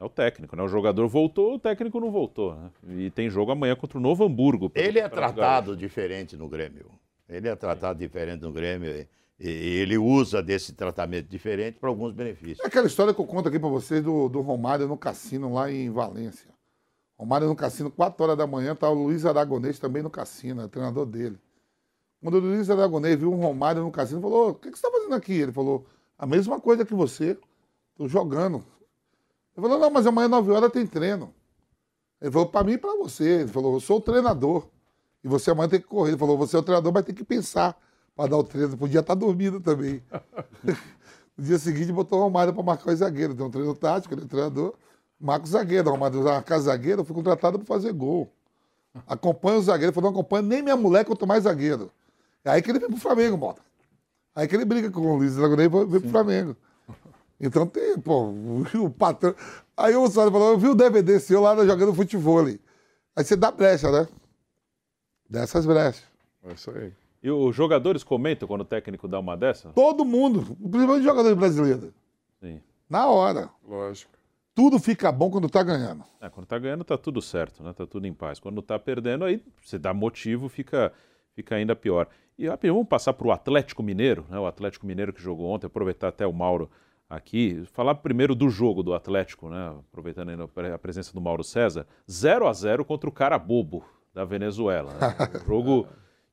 [0.00, 0.62] É o técnico, né?
[0.62, 2.54] O jogador voltou, o técnico não voltou.
[2.54, 2.70] Né?
[3.04, 4.70] E tem jogo amanhã contra o Novo Hamburgo.
[4.74, 6.86] Ele é tratado diferente no Grêmio.
[7.28, 9.08] Ele é tratado diferente no Grêmio e,
[9.40, 12.60] e ele usa desse tratamento diferente para alguns benefícios.
[12.60, 15.70] É aquela história que eu conto aqui pra vocês do, do Romário no cassino lá
[15.70, 16.48] em Valência.
[17.18, 20.64] Romário no cassino, 4 horas da manhã, tá o Luiz Aragonês também no cassino, é
[20.66, 21.36] o treinador dele.
[22.22, 25.14] Quando o Luiz Aragonês viu um Romário no cassino, falou: O que, você tá fazendo
[25.14, 25.32] aqui?
[25.32, 25.84] Ele falou:
[26.16, 27.36] A mesma coisa que você,
[27.96, 28.64] tô jogando.
[29.56, 31.34] Ele falou: Não, mas amanhã, 9 horas, tem treino.
[32.20, 33.40] Ele falou: Pra mim e pra você.
[33.40, 34.68] Ele falou: Eu sou o treinador.
[35.22, 36.10] E você amanhã tem que correr.
[36.10, 37.76] Ele falou: Você é o treinador, mas tem que pensar
[38.14, 38.76] para dar o treino.
[38.76, 40.02] Podia estar dormindo também.
[41.36, 43.36] No dia seguinte, botou o Romário para marcar os zagueiros.
[43.36, 44.74] Tem um treino tático, ele é treinador.
[45.20, 45.88] Marca o zagueiro.
[45.88, 48.30] O Romário vai marcar zagueiro, eu fui contratado para fazer gol.
[49.06, 49.92] Acompanha o zagueiro.
[49.92, 51.90] Falou, não acompanha nem minha mulher quanto mais zagueiro.
[52.44, 53.60] É aí que ele vem pro Flamengo, bota.
[54.34, 56.56] Aí que ele briga com o Luiz Dragonei e vem pro Flamengo.
[57.40, 58.32] Então tem, pô,
[58.80, 59.34] o patrão.
[59.76, 62.46] Aí o Sônia falou, eu vi o DVD seu lá jogando futebol.
[62.46, 62.58] Aí
[63.16, 64.08] você dá brecha, né?
[65.28, 66.04] Dessas brechas.
[66.44, 66.92] É isso aí.
[67.22, 69.70] E os jogadores comentam quando o técnico dá uma dessa?
[69.70, 71.90] Todo mundo, principalmente jogadores brasileiros.
[72.40, 72.60] Sim.
[72.88, 73.50] Na hora.
[73.66, 74.17] Lógico.
[74.58, 76.02] Tudo fica bom quando tá ganhando.
[76.20, 77.72] É, quando tá ganhando, tá tudo certo, né?
[77.72, 78.40] Tá tudo em paz.
[78.40, 80.92] Quando tá perdendo, aí você dá motivo, fica,
[81.32, 82.08] fica ainda pior.
[82.36, 84.36] E rapidinho, vamos passar pro Atlético Mineiro, né?
[84.36, 86.68] O Atlético Mineiro que jogou ontem, aproveitar até o Mauro
[87.08, 87.62] aqui.
[87.66, 89.76] Falar primeiro do jogo do Atlético, né?
[89.92, 91.86] Aproveitando ainda a presença do Mauro César.
[92.10, 94.92] 0 a 0 contra o cara bobo da Venezuela.
[94.94, 95.40] né?
[95.40, 95.86] Um jogo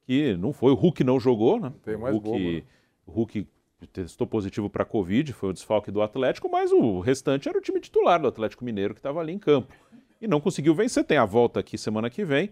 [0.04, 0.72] que não foi.
[0.72, 1.72] O Hulk não jogou, né?
[1.84, 2.64] Tem mais o Hulk, bobo, né?
[3.06, 3.48] o Hulk
[3.92, 7.80] testou positivo para Covid, foi o desfalque do Atlético, mas o restante era o time
[7.80, 9.74] titular do Atlético Mineiro que estava ali em campo.
[10.22, 11.04] E não conseguiu vencer.
[11.04, 12.52] Tem a volta aqui semana que vem,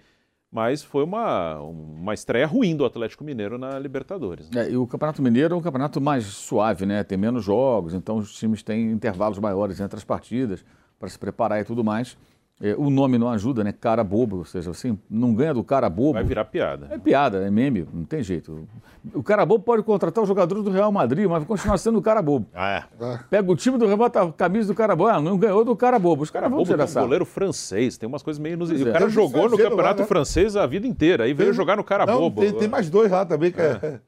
[0.51, 4.49] mas foi uma, uma estreia ruim do Atlético Mineiro na Libertadores.
[4.51, 4.67] né?
[4.67, 7.03] É, e o Campeonato Mineiro é um campeonato mais suave, né?
[7.03, 10.63] Tem menos jogos, então os times têm intervalos maiores entre as partidas
[10.99, 12.17] para se preparar e tudo mais.
[12.65, 13.73] É, o nome não ajuda, né?
[13.73, 16.13] Cara bobo, ou seja, assim, não ganha do cara bobo.
[16.13, 16.87] Vai virar piada.
[16.89, 18.65] É piada, é meme, não tem jeito.
[19.13, 22.01] O cara bobo pode contratar os jogadores do Real Madrid, mas vai continuar sendo o
[22.01, 22.47] cara bobo.
[22.53, 23.19] Ah, é.
[23.29, 25.75] Pega o time do Real, bota a camisa do cara bobo, ah, não ganhou do
[25.75, 26.23] cara bobo.
[26.23, 27.01] Os caras vão Bobo tirar um essa.
[27.01, 28.83] goleiro francês, tem umas coisas meio inusitadas.
[28.85, 28.97] Pois é.
[28.97, 30.07] O cara jogou no campeonato lá, né?
[30.07, 32.39] francês a vida inteira, aí veio Tem- jogar no cara Não, bobo.
[32.39, 33.99] Tem, tem mais dois lá também, que é.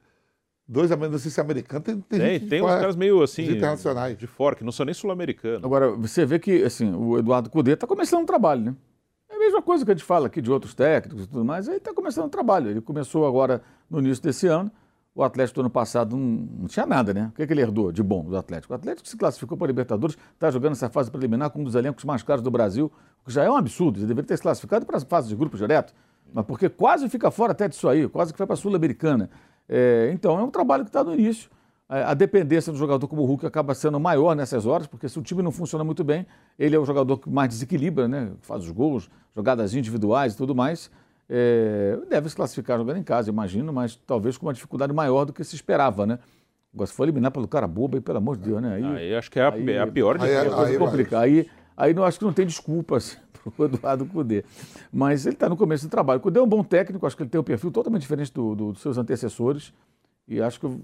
[0.68, 3.44] Dois, não sei se é americano, tem, tem, Tem, tem uns caras meio assim.
[3.44, 4.18] internacionais.
[4.18, 5.64] De fora, que não são nem sul-americanos.
[5.64, 8.74] Agora, você vê que assim, o Eduardo Cudê está começando um trabalho, né?
[9.30, 11.68] É a mesma coisa que a gente fala aqui de outros técnicos e tudo mais,
[11.68, 12.68] aí está começando um trabalho.
[12.68, 14.70] Ele começou agora no início desse ano.
[15.14, 17.30] O Atlético do ano passado não, não tinha nada, né?
[17.32, 18.74] O que, é que ele herdou de bom do Atlético?
[18.74, 21.74] O Atlético se classificou para a Libertadores, está jogando essa fase preliminar com um dos
[21.74, 23.98] elencos mais caros do Brasil, o que já é um absurdo.
[23.98, 25.94] Ele deveria ter se classificado para a fase de grupo direto,
[26.34, 29.30] mas porque quase fica fora até disso aí, quase que vai para a Sul-Americana.
[29.68, 31.50] É, então, é um trabalho que está no início.
[31.88, 35.18] É, A dependência do jogador como o Hulk acaba sendo maior nessas horas, porque se
[35.18, 36.26] o time não funciona muito bem,
[36.58, 38.30] ele é o jogador que mais desequilibra, né?
[38.42, 40.90] faz os gols, jogadas individuais e tudo mais.
[41.28, 45.32] É, deve se classificar jogando em casa, imagino, mas talvez com uma dificuldade maior do
[45.32, 46.18] que se esperava, né?
[46.72, 48.74] Agora, se for eliminar pelo cara bobo, aí, pelo amor de Deus, né?
[48.76, 50.78] Aí, Aí acho que é a, aí- é a pior de aí- é coisa aí-
[50.78, 51.24] complicada.
[51.24, 54.44] Aí, aí não acho que não tem desculpas para o Eduardo Cudê.
[54.92, 56.18] Mas ele está no começo do trabalho.
[56.18, 58.54] O Cudê é um bom técnico, acho que ele tem um perfil totalmente diferente do-
[58.54, 59.72] do- dos seus antecessores.
[60.28, 60.80] E acho que eu,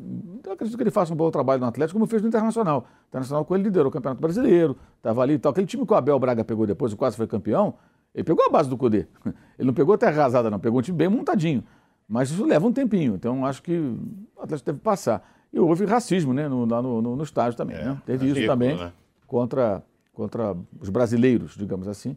[0.47, 2.87] eu acredito que ele faça um bom trabalho no Atlético, como fez no Internacional.
[3.05, 5.51] O Internacional com ele liderou o Campeonato Brasileiro, estava ali e tal.
[5.51, 7.75] Aquele time que o Abel Braga pegou depois e quase foi campeão,
[8.15, 9.07] ele pegou a base do Cudê.
[9.59, 11.65] Ele não pegou terra arrasada, não, pegou um time bem montadinho.
[12.09, 15.27] Mas isso leva um tempinho, então acho que o Atlético deve passar.
[15.53, 17.77] E houve racismo né, no, lá no, no, no estádio também.
[17.77, 18.01] né?
[18.05, 18.93] Teve isso ridículo, também né?
[19.27, 19.83] contra,
[20.23, 22.17] contra os brasileiros, digamos assim.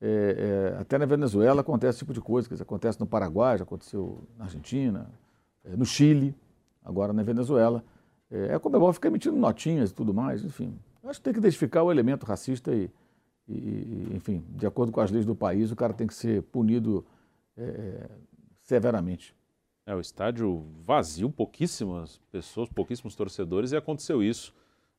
[0.00, 3.64] É, é, até na Venezuela acontece esse tipo de coisa, que acontece no Paraguai, já
[3.64, 5.10] aconteceu na Argentina,
[5.62, 6.34] é, no Chile,
[6.82, 7.84] agora na Venezuela.
[8.30, 10.74] É, é como é bom ficar emitindo notinhas e tudo mais, enfim.
[11.04, 12.90] Acho que tem que identificar o elemento racista e,
[13.46, 16.42] e- e, enfim, de acordo com as leis do país, o cara tem que ser
[16.44, 17.04] punido
[17.58, 18.08] é,
[18.62, 19.34] severamente.
[19.86, 24.54] É, o estádio vazio, pouquíssimas pessoas, pouquíssimos torcedores, e aconteceu isso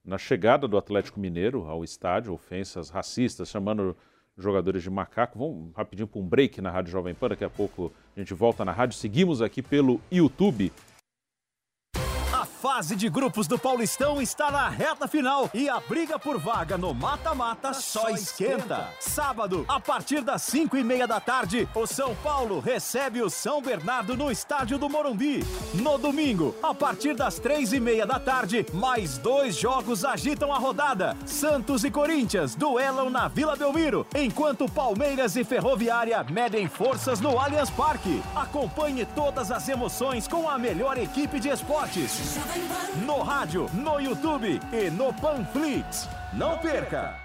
[0.05, 3.97] na chegada do Atlético Mineiro ao estádio, ofensas racistas, chamando
[4.37, 5.39] jogadores de macaco.
[5.39, 8.63] Vamos rapidinho para um break na Rádio Jovem Pan, daqui a pouco a gente volta
[8.63, 8.95] na rádio.
[8.95, 10.71] Seguimos aqui pelo YouTube.
[12.65, 16.79] A fase de grupos do Paulistão está na reta final e a briga por vaga
[16.79, 18.89] no mata-mata só esquenta.
[18.99, 23.61] Sábado, a partir das 5 e meia da tarde, o São Paulo recebe o São
[23.61, 25.45] Bernardo no estádio do Morumbi.
[25.75, 30.57] No domingo, a partir das três e meia da tarde, mais dois jogos agitam a
[30.57, 31.15] rodada.
[31.23, 37.69] Santos e Corinthians duelam na Vila Belmiro, enquanto Palmeiras e Ferroviária medem forças no Allianz
[37.69, 38.23] Parque.
[38.35, 42.39] Acompanhe todas as emoções com a melhor equipe de esportes.
[43.05, 46.07] No rádio, no YouTube e no Panflix.
[46.33, 47.24] Não perca!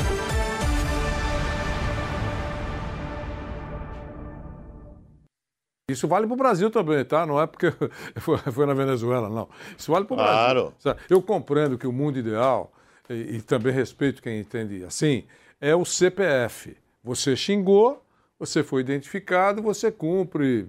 [5.91, 7.25] Isso vale para o Brasil também, tá?
[7.25, 7.71] Não é porque
[8.51, 9.47] foi, na Venezuela, não.
[9.77, 10.73] Isso vale para o Claro.
[10.83, 11.01] Brasil.
[11.09, 12.71] Eu compreendo que o mundo ideal,
[13.09, 15.23] e, e também respeito quem entende assim,
[15.59, 16.75] é o CPF.
[17.03, 18.03] Você xingou,
[18.39, 20.67] você foi identificado, você cumpre,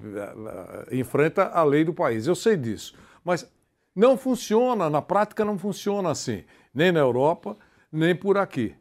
[0.91, 2.27] eh, enfrenta a lei do país.
[2.27, 2.95] Eu sei disso.
[3.25, 3.51] Mas
[3.95, 6.45] não funciona, na prática não funciona assim.
[6.75, 7.57] Nem na Europa,
[7.91, 8.75] nem por aqui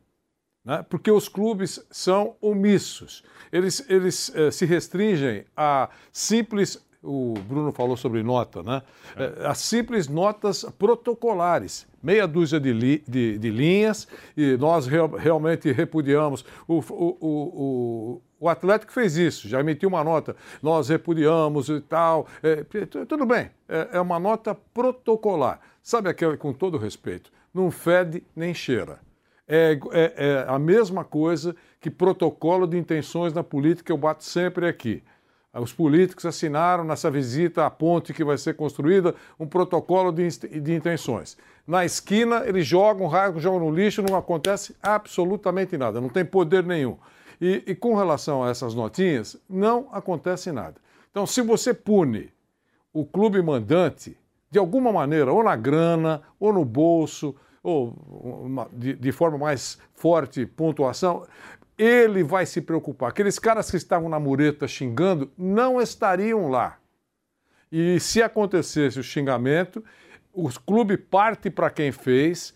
[0.63, 0.85] né?
[0.89, 3.23] porque os clubes são omissos.
[3.51, 6.85] Eles, eles eh, se restringem a simples.
[7.03, 8.83] O Bruno falou sobre nota, né?
[9.17, 14.07] Eh, a simples notas protocolares, meia dúzia de, li- de- de linhas,
[14.37, 16.45] e nós real- realmente repudiamos.
[16.67, 22.27] O, o, o, o, Atlético fez isso, já emitiu uma nota, nós repudiamos e tal.
[22.69, 25.59] Tu- tudo bem, é, é uma nota protocolar.
[25.81, 28.99] Sabe aquela, com todo respeito, não fede nem cheira
[29.51, 34.67] é, é- é a mesma coisa que protocolo de intenções na política, eu bato sempre
[34.67, 35.03] aqui.
[35.53, 40.25] Os políticos assinaram nessa visita à ponte que vai ser construída um protocolo de,
[40.61, 41.37] de intenções.
[41.67, 46.63] Na esquina, eles jogam, rasgam, jogam no lixo, não acontece absolutamente nada, não tem poder
[46.63, 46.97] nenhum.
[47.41, 50.75] E, e com relação a essas notinhas, não acontece nada.
[51.09, 52.31] Então, se você pune
[52.93, 54.17] o clube mandante,
[54.49, 57.93] de alguma maneira, ou na grana, ou no bolso, ou
[58.43, 61.25] uma- de, de forma mais forte, pontuação,
[61.77, 63.09] ele vai se preocupar.
[63.09, 66.77] Aqueles caras que estavam na mureta xingando não estariam lá.
[67.71, 69.83] E se acontecesse o xingamento,
[70.33, 72.53] o clube parte para quem fez,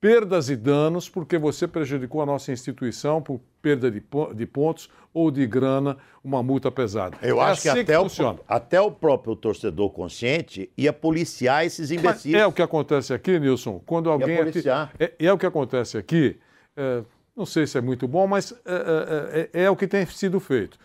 [0.00, 4.02] perdas e danos, porque você prejudicou a nossa instituição por perda de,
[4.34, 7.16] de pontos ou de grana, uma multa pesada.
[7.22, 8.38] Eu É acho que assim até, funciona.
[8.38, 12.34] o, até o próprio torcedor consciente ia policiar esses Mas imbecis.
[12.34, 14.36] é o que acontece aqui, Nilson, quando alguém.
[14.36, 14.92] aqui- policiar.
[14.98, 16.38] é, é o que acontece aqui.
[16.76, 17.02] é,
[17.36, 20.38] não sei se é muito bom, mas é, é, é- é o que tem sido
[20.40, 20.78] feito.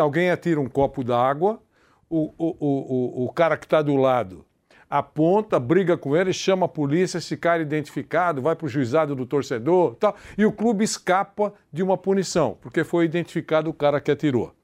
[0.00, 1.60] alguém atira um copo d'água,
[2.08, 4.44] o, o, o, o, o cara que está do lado
[4.90, 9.14] aponta, briga com ele, chama a polícia, esse cara é identificado, vai para o juizado
[9.14, 14.00] do torcedor tal, e o clube escapa de uma punição, porque foi identificado o cara
[14.00, 14.54] que atirou.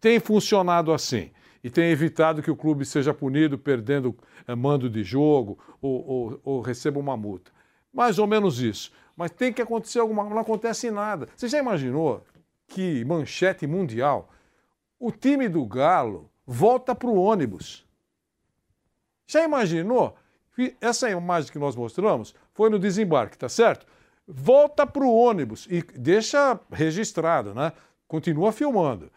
[0.00, 1.30] Tem funcionado assim
[1.62, 4.14] e tem evitado que o clube seja punido perdendo
[4.46, 7.50] eh, mando de jogo ou, ou- ou receba uma multa.
[7.92, 8.92] Mais ou menos isso.
[9.16, 11.28] Mas tem que acontecer alguma coisa, não acontece nada.
[11.34, 12.22] Você já imaginou
[12.68, 14.28] que manchete mundial,
[15.00, 17.87] o time do Galo volta para o ônibus?
[19.28, 20.16] Já imaginou?
[20.80, 23.86] Essa imagem que nós mostramos foi no desembarque, tá certo?
[24.26, 27.72] Volta para o ônibus e deixa registrado, né?
[28.08, 29.10] Continua filmando.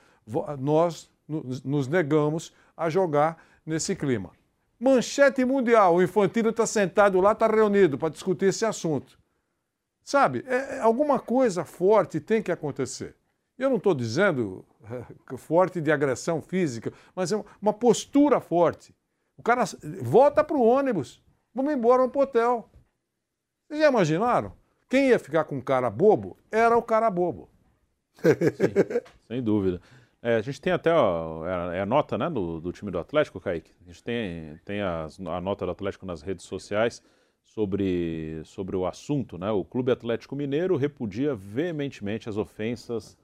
[0.60, 4.30] Nós nos- negamos a jogar nesse clima.
[4.80, 9.18] Manchete mundial, o Infantino está sentado lá, está reunido para discutir esse assunto.
[10.04, 13.16] Sabe, é, é alguma coisa forte tem que acontecer.
[13.58, 18.94] Eu não estou dizendo eh, forte de agressão física, mas é uma postura forte.
[19.42, 19.64] O cara
[20.04, 21.20] volta para o ônibus,
[21.52, 22.70] vamos embora, para o hotel.
[23.68, 24.54] Vocês já imaginaram?
[24.88, 27.50] Quem ia ficar com um cara bobo era o cara bobo.
[29.28, 29.82] Sem dúvida.
[30.22, 32.92] É, a gente tem até ó, é a- é a nota né, do, do time
[32.92, 33.72] do Atlético, Kaique.
[33.82, 37.02] A gente tem, tem as- a nota do Atlético nas redes sociais
[37.42, 39.40] sobre, sobre o assunto.
[39.40, 39.50] Né?
[39.50, 43.18] O Clube Atlético Mineiro repudia veementemente as ofensas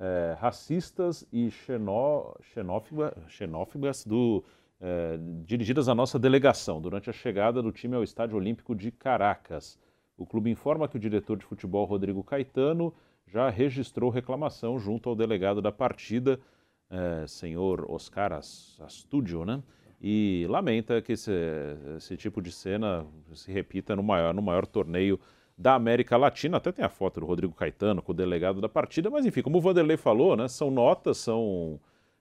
[0.00, 4.42] é, racistas e xenó, xenófoba- xenófobas do,
[4.80, 9.78] é, dirigidas à nossa delegação durante a chegada do time ao Estádio Olímpico de Caracas.
[10.16, 12.92] O clube informa que o diretor de futebol, Rodrigo Caetano,
[13.26, 16.38] já registrou reclamação junto ao delegado da partida,
[16.90, 19.62] eh, senhor Oscar As- Astúdio, né?
[20.02, 21.30] E lamenta que esse,
[21.96, 25.20] esse tipo de cena se repita no maior, no maior torneio
[25.56, 26.56] da América Latina.
[26.56, 29.58] Até tem a foto do Rodrigo Caetano com o delegado da partida, mas enfim, como
[29.58, 30.48] o Vanderlei falou, né?
[30.48, 31.78] São notas, são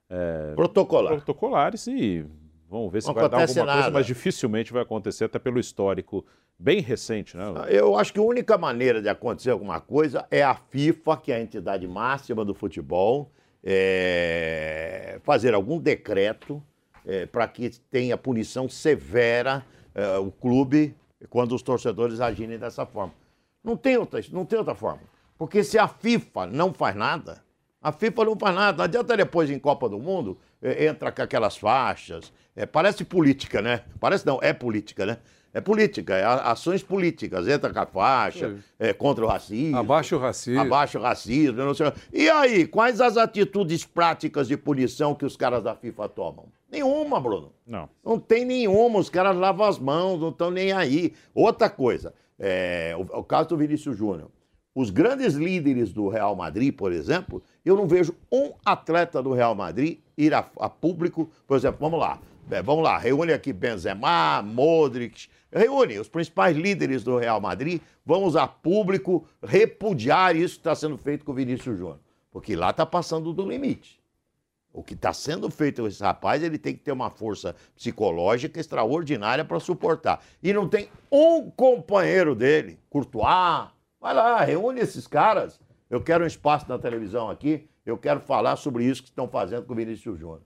[0.09, 1.15] eh, Protocolar.
[1.15, 2.25] protocolares e
[2.69, 3.91] vamos ver se Não vai dar alguma coisa, nada.
[3.91, 6.25] mas dificilmente vai acontecer, até pelo histórico
[6.57, 7.45] bem recente, né?
[7.69, 11.35] Eu acho que a única maneira de acontecer alguma coisa é a FIFA, que é
[11.35, 13.31] a entidade máxima do futebol,
[13.63, 16.61] é, fazer algum decreto
[17.31, 19.65] para que tenha punição severa
[19.95, 20.95] é, o clube
[21.29, 23.13] quando os torcedores agirem dessa forma.
[23.63, 25.01] Não tem, outra, não tem outra forma.
[25.37, 27.41] Porque se a FIFA não faz nada,
[27.81, 28.77] a FIFA não faz nada.
[28.77, 32.31] Não adianta depois em Copa do Mundo eh, entra com aquelas faixas.
[32.55, 33.83] Eh, parece política, né?
[33.99, 35.17] Parece não, é política, né?
[35.51, 37.47] É política, é ações políticas.
[37.47, 39.77] Entra com a faixa, eh, contra o racismo.
[39.77, 40.61] Abaixa o racismo.
[40.61, 41.57] Abaixa o racismo.
[41.57, 41.91] Não sei.
[42.13, 46.45] E aí, quais as atitudes práticas de punição que os caras da FIFA tomam?
[46.69, 47.51] Nenhuma, Bruno.
[47.65, 47.89] Não.
[48.05, 51.13] Não tem nenhuma, os caras lavam as mãos, não estão nem aí.
[51.33, 54.29] Outra coisa, é, o, o caso do Vinícius Júnior.
[54.73, 59.55] Os grandes líderes do Real Madrid, por exemplo, eu não vejo um atleta do Real
[59.55, 62.21] Madrid ir a, a público, por exemplo, vamos lá,
[62.51, 68.35] é, vamos lá, reúne aqui Benzema, Modric, reúne os principais líderes do Real Madrid, vamos
[68.35, 71.99] a público repudiar isso que está sendo feito com o Vinícius Júnior,
[72.31, 73.99] porque lá está passando do limite.
[74.71, 78.59] O que está sendo feito com esse rapaz, ele tem que ter uma força psicológica
[78.59, 80.23] extraordinária para suportar.
[80.43, 83.69] E não tem um companheiro dele, Courtois,
[83.99, 85.59] vai lá, reúne esses caras.
[85.89, 89.63] Eu quero um espaço na televisão aqui, eu quero falar sobre isso que estão fazendo
[89.63, 90.41] com o Vinícius Júnior.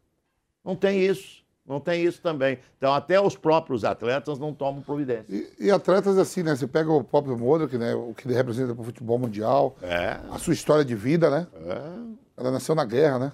[0.64, 2.60] Não tem isso, não tem isso também.
[2.78, 5.26] Então, até os próprios atletas não tomam providência.
[5.30, 6.56] E, e atletas assim, né?
[6.56, 7.94] Você pega o próprio Modric, né?
[7.94, 9.76] O que ele representa para o futebol mundial.
[9.82, 10.20] É.
[10.32, 11.48] A sua história de vida, né?
[11.54, 12.42] É.
[12.42, 13.32] Ela nasceu na guerra, né?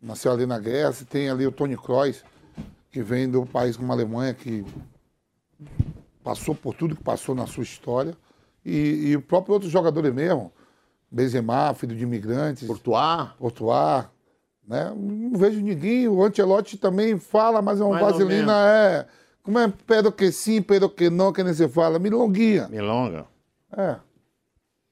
[0.00, 0.92] Nasceu ali na guerra.
[0.92, 2.22] Você tem ali o Tony Kroos,
[2.90, 4.64] que vem do país como a Alemanha, que
[6.22, 8.14] passou por tudo que passou na sua história.
[8.66, 10.52] E, e o próprio outros jogadores mesmo.
[11.10, 12.66] Benzema, filho de imigrantes.
[12.66, 13.30] Courtois.
[13.38, 14.06] Courtois.
[14.66, 14.92] Né?
[14.96, 16.08] Não vejo ninguém.
[16.08, 19.06] O Ancelotti também fala, mas é um Mais ou vaselina, é...
[19.42, 19.72] Como é?
[19.86, 22.00] Pero que sim, pero que não, que nem se fala.
[22.00, 22.66] Milonguinha.
[22.66, 23.26] Milonga.
[23.76, 24.00] É.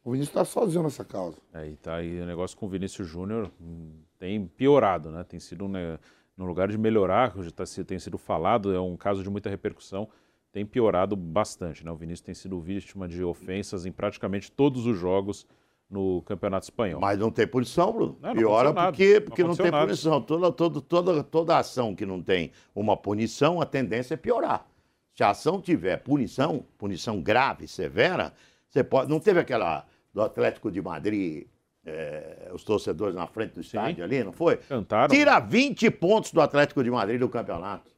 [0.05, 1.39] O Vinícius está sozinho nessa causa.
[1.53, 5.25] É, e tá aí o negócio com o Vinícius Júnior hum, tem piorado, né?
[5.25, 5.99] Tem sido um, ne-
[6.37, 9.51] no lugar de melhorar, que já tá tem sido falado, é um caso de muita
[9.51, 10.09] repercussão,
[10.55, 11.91] tem piorado bastante, né?
[11.91, 15.45] O Vinícius tem sido vítima de ofensas em praticamente todos os jogos
[15.91, 17.01] no Campeonato Espanhol.
[17.01, 18.17] Mas não tem punição, Bruno.
[18.21, 19.87] Não, não Piora porque, porque não, aconteceu tem nada.
[19.87, 20.21] punição.
[20.21, 24.65] Toda, toda, toda, toda ação que não tem uma punição, a tendência é piorar.
[25.13, 28.33] Se a ação tiver punição, punição grave, severa,
[28.69, 29.11] você pode.
[29.11, 31.49] Não teve aquela do Atlético de Madrid,
[31.85, 34.59] eh, os torcedores na frente do estádio ali, não foi?
[34.59, 35.13] Cantaram.
[35.13, 37.91] Tira 20 pontos do Atlético de Madrid do campeonato.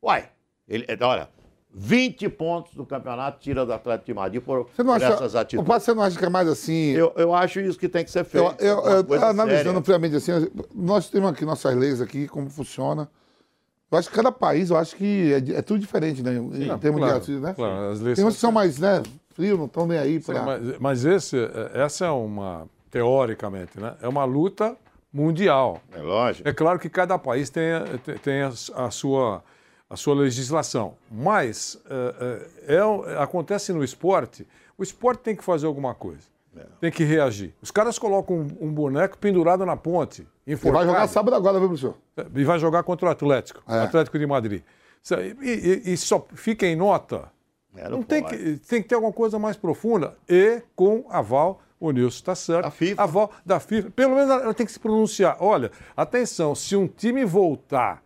[0.00, 0.30] Uai,
[0.68, 1.28] ele, olha,
[1.76, 5.34] 20 pontos do campeonato tira do Atlético de Madrid por, Você não por acha, essas
[5.34, 5.66] atitudes.
[5.66, 6.92] Pato, você não acha que é mais assim...
[6.92, 8.54] Eu, eu acho isso que tem que ser Eu, feito.
[8.62, 10.30] eu, eu, coisa analisando friamente assim,
[10.72, 13.08] nós temos aqui nossas leis aqui, como funciona.
[13.90, 16.34] Eu acho que cada país, eu acho que é, é tudo diferente, né?
[16.34, 17.52] Em Não, termos claro, de assim, né?
[17.54, 19.02] claro, as leis Tem uns que são mais, né,
[19.34, 20.42] frios, não estão nem aí Sim, para...
[20.42, 23.94] mas, mas esse, eh, essa é uma, teoricamente, né?
[24.00, 24.76] é uma luta
[25.12, 25.80] mundial.
[25.92, 26.48] É lógico.
[26.48, 27.62] É claro que cada país tem-
[28.22, 29.42] tem a, a sua,
[29.94, 32.14] a sua legislação, mas eh,
[32.68, 34.46] eh, é um- acontece no esporte,
[34.76, 36.24] o esporte tem que fazer alguma coisa,
[36.56, 36.62] É.
[36.80, 37.54] tem que reagir.
[37.62, 41.58] Os caras colocam um, um boneco pendurado na ponte, Ele vai jogar enforcado, sábado agora,
[41.58, 41.94] viu, professor?
[42.34, 43.80] e vai jogar contra o Atlético, É.
[43.80, 44.62] Atlético de Madrid.
[45.42, 47.30] E, e- e só fica em nota.
[47.76, 51.90] É, Não tem que, tem que ter alguma coisa mais profunda e com aval, o
[51.90, 53.90] Nilson está certo, aval da FIFA.
[53.90, 55.36] Pelo menos ela tem que se pronunciar.
[55.40, 58.00] Olha, atenção, se um time voltar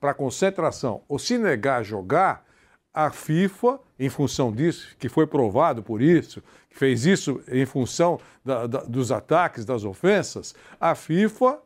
[0.00, 2.44] para a concentração ou se negar a jogar,
[2.92, 8.18] a FIFA, em função disso, que foi provado por isso, que fez isso em função
[8.44, 11.58] da- da- dos ataques, das ofensas, a FIFA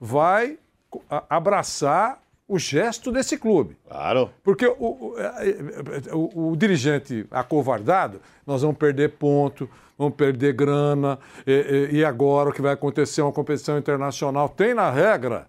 [0.00, 0.58] vai
[1.28, 3.76] abraçar o gesto desse clube.
[3.88, 4.30] Claro.
[4.42, 5.50] Porque o, o- é,
[6.10, 12.04] é, o- o dirigente acovardado, nós vamos perder ponto, vamos perder grana, e, e- e
[12.04, 14.48] agora o que vai acontecer é uma competição internacional.
[14.50, 15.46] Tem na regra,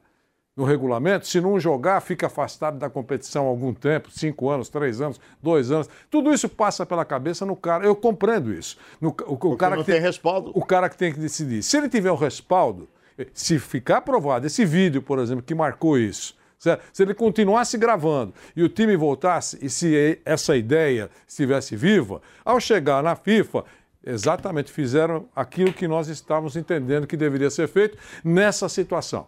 [0.55, 5.19] no regulamento, se não jogar, fica afastado da competição algum tempo, cinco anos, três anos,
[5.43, 5.89] dois anos.
[6.09, 7.85] Tudo isso passa pela cabeça no cara.
[7.85, 8.77] Eu compreendo isso.
[9.01, 10.51] No, o, o cara não que tem respaldo.
[10.55, 11.61] O cara que tem que decidir.
[11.61, 12.87] Se ele tiver o respaldo,
[13.33, 16.85] se ficar aprovado esse vídeo, por exemplo, que marcou isso, certo?
[16.93, 22.61] se ele continuasse gravando e o time voltasse, e se essa ideia estivesse viva, ao
[22.61, 23.65] chegar na FIFA,
[24.05, 29.27] exatamente fizeram aquilo que nós estávamos entendendo que deveria ser feito nessa situação.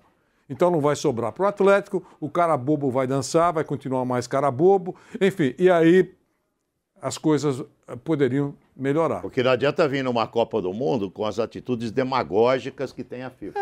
[0.49, 4.27] Então não vai sobrar para o Atlético, o cara bobo vai dançar, vai continuar mais
[4.27, 6.13] cara bobo, enfim, e aí
[7.01, 9.21] as coisas eh, poderiam melhorar.
[9.21, 13.29] Porque não adianta vir numa Copa do Mundo com as atitudes demagógicas que tem a
[13.29, 13.59] FIFA.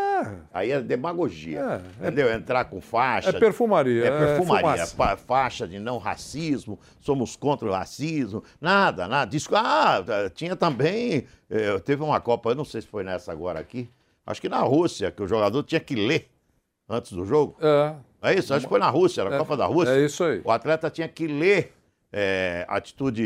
[0.53, 1.81] Aí é demagogia.
[1.99, 2.31] entendeu?
[2.33, 3.29] Entrar com faixa.
[3.29, 4.85] é perfumaria, É é perfumaria.
[4.87, 8.41] fa- faixa de não racismo, somos contra o racismo.
[8.61, 9.29] Nada, nada.
[9.29, 10.01] Diz, ah,
[10.33, 11.25] tinha também.
[11.49, 13.89] eh, teve uma Copa, eu não sei se foi nessa agora aqui.
[14.25, 16.29] Acho que na Rússia, que o jogador tinha que ler
[16.89, 17.55] antes do jogo.
[17.61, 17.93] É.
[18.21, 18.53] É isso?
[18.53, 19.91] Acho que foi na Rússia, na É, Copa da Rússia.
[19.93, 20.41] é isso aí.
[20.43, 21.73] O atleta tinha que ler
[22.17, 23.23] é, atitude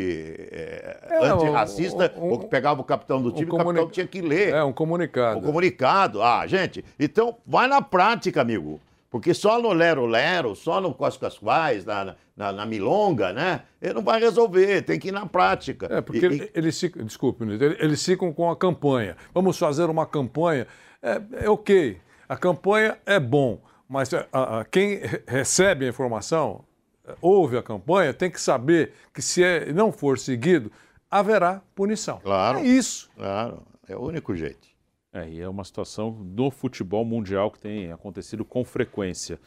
[0.52, 3.90] é, É, antirracista, um- um- ou que pegava o capitão do time, o comuni- capitão
[3.92, 4.54] tinha que ler.
[4.54, 5.40] É, um comunicado.
[5.40, 6.22] O comunicado.
[6.24, 8.80] Ah, gente, então vai na prática, amigo.
[9.12, 13.62] Porque só no lero-lero, só no quais na, na, na milonga, né?
[13.82, 15.88] Ele não vai resolver, tem que ir na prática.
[15.90, 17.44] É, porque ele- eles ficam, desculpe,
[17.80, 19.16] eles ficam com a campanha.
[19.34, 20.68] Vamos fazer uma campanha.
[21.02, 21.98] É, é ok,
[22.30, 26.64] a campanha é bom, mas a- a- quem re- recebe a informação,
[27.06, 30.72] é, ouve a campanha, tem que saber que se é- não for seguido,
[31.10, 32.20] haverá punição.
[32.24, 32.60] Claro.
[32.60, 33.10] É isso.
[33.18, 34.70] Claro, é o único jeito.
[35.12, 39.40] É, e é uma situação do futebol mundial que tem acontecido com frequência.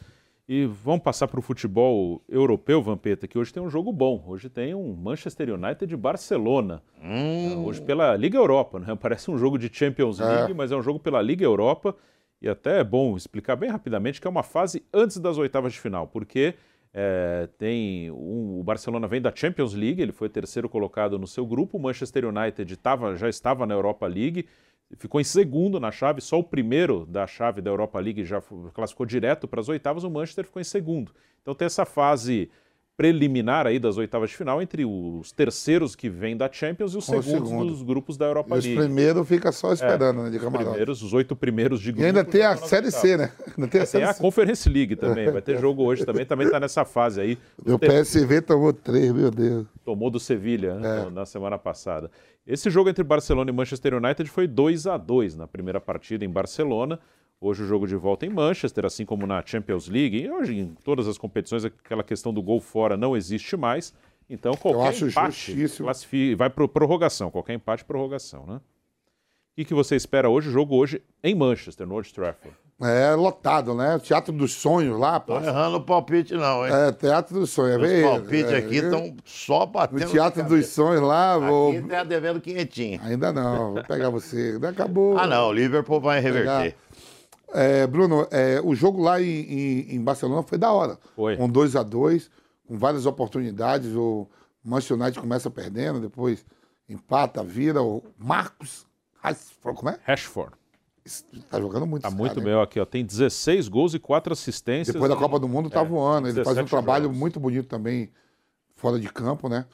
[0.48, 4.22] E vamos passar para o futebol europeu, Vampeta, que hoje tem um jogo bom.
[4.26, 6.82] Hoje tem um Manchester United de Barcelona.
[7.00, 8.98] É, Hoje pela Liga Europa, né?
[9.00, 10.24] Parece um jogo de Champions É.
[10.24, 11.94] League, mas é um jogo pela Liga Europa.
[12.42, 15.78] E até é bom explicar bem rapidamente que é uma fase antes das oitavas de
[15.78, 16.54] final, porque
[16.92, 21.46] é, tem um- o Barcelona vem da Champions League, ele foi terceiro colocado no seu
[21.46, 24.46] grupo, o Manchester United tava, já estava na Europa League,
[24.98, 28.42] ficou em segundo na chave, só o primeiro da chave da Europa League já
[28.74, 31.12] classificou direto para as oitavas, o Manchester ficou em segundo.
[31.40, 32.50] Então tem essa fase
[32.96, 37.06] preliminar aí das oitavas de final entre os terceiros que vêm da Champions e os
[37.06, 37.66] Com segundos segundo.
[37.70, 38.80] dos grupos da Europa E os League.
[38.80, 40.68] primeiros fica só esperando, É, né, de os camarote.
[40.70, 42.02] primeiros, os oito primeiros de grupo.
[42.02, 43.32] E ainda tem a Série C, né?
[43.56, 44.14] Ainda tem a Tem a.
[44.14, 47.38] Conference League também, vai ter jogo hoje também, também está nessa fase aí.
[47.66, 49.66] O PSV tomou três, meu Deus.
[49.84, 51.10] Tomou do Sevilha né, É.
[51.10, 52.10] na semana passada.
[52.46, 56.30] Esse jogo entre Barcelona e Manchester United foi 2 a 2 na primeira partida em
[56.30, 56.98] Barcelona.
[57.44, 60.16] Hoje o jogo de volta em Manchester, assim como na Champions League.
[60.16, 63.92] E hoje em todas as competições aquela questão do gol fora não existe mais.
[64.30, 67.32] Então qualquer acho empate classifica, vai para prorrogação.
[67.32, 68.54] Qualquer empate, prorrogação, né?
[68.54, 70.50] O que, que você espera hoje?
[70.50, 72.56] O jogo hoje em Manchester, no Old Trafford.
[72.80, 73.96] É lotado, né?
[73.96, 75.38] O Teatro dos Sonhos lá, pô.
[75.38, 76.72] Tô errando o palpite, não, hein?
[76.72, 77.82] É, Teatro dos Sonhos.
[77.82, 80.04] Os é, palpites é, aqui é, estão só batendo.
[80.04, 80.66] No Teatro dos.
[80.66, 81.72] Sonhos lá, vou...
[81.72, 83.00] Aqui tá devendo quinhentinho.
[83.04, 84.52] Ainda não, vou pegar você.
[84.54, 85.18] Ainda acabou.
[85.18, 86.76] Ah, não, o Liverpool vai reverter.
[87.52, 90.98] É, Bruno, é, o jogo lá em, em- em Barcelona foi da hora.
[91.14, 91.36] Foi.
[91.36, 92.30] Com 2 a 2
[92.66, 93.94] com várias oportunidades.
[93.94, 94.26] O
[94.64, 96.44] Manchester United começa perdendo, depois
[96.88, 97.82] empata, vira.
[97.82, 98.86] O Marcos
[99.20, 99.98] Rashford, como é?
[100.04, 100.52] Rashford.
[101.50, 102.62] Tá jogando muito Tá muito cara, bem hein?
[102.62, 102.84] aqui, ó.
[102.84, 104.94] Tem 16 gols e 4 assistências.
[104.94, 106.28] Depois da Copa do Mundo tá é, voando.
[106.28, 107.18] Ele faz um 17 trabalho jogos.
[107.18, 108.10] muito bonito também
[108.76, 109.66] fora de campo, né?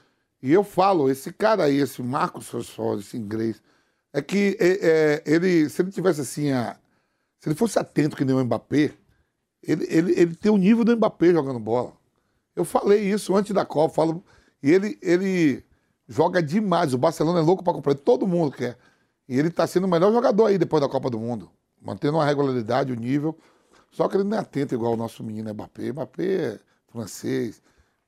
[0.42, 3.60] E eu falo, esse cara aí, esse Marcos Rashford, esse inglês,
[4.12, 6.76] é que é, é, ele, se ele tivesse assim, a,
[7.40, 8.92] se ele fosse atento que nem o Mbappé,
[9.62, 11.92] ele, ele, ele tem o nível do Mbappé jogando bola.
[12.54, 14.24] Eu falei isso antes da Copa, falo,
[14.62, 15.64] e ele, ele
[16.08, 16.92] joga demais.
[16.92, 18.76] O Barcelona é louco para comprar, todo mundo quer.
[19.28, 21.50] E ele tá sendo o melhor jogador aí depois da Copa do Mundo,
[21.80, 23.38] mantendo uma regularidade, o nível.
[23.90, 25.92] Só que ele não é atento igual o nosso menino Mbappé.
[25.92, 26.58] Mbappé é
[26.90, 27.62] francês,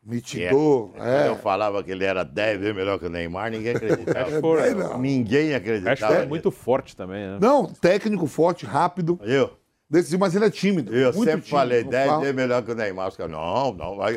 [0.04, 0.90] mitidor.
[0.96, 1.26] É.
[1.26, 1.28] É.
[1.28, 4.30] Eu falava que ele era 10 vezes melhor que o Neymar, ninguém acreditava.
[4.30, 4.98] Rashford, não.
[4.98, 5.90] Ninguém acreditava.
[5.90, 7.38] Rashford é muito forte também, né?
[7.40, 9.18] Não, técnico forte, rápido.
[9.22, 9.50] Eu?
[9.88, 10.94] Decisivo, mas ele é tímido.
[10.94, 12.20] Eu muito sempre tímido, falei, não 10 fala.
[12.20, 13.08] vezes melhor que o Neymar.
[13.08, 14.14] Os caras, não, não, vai.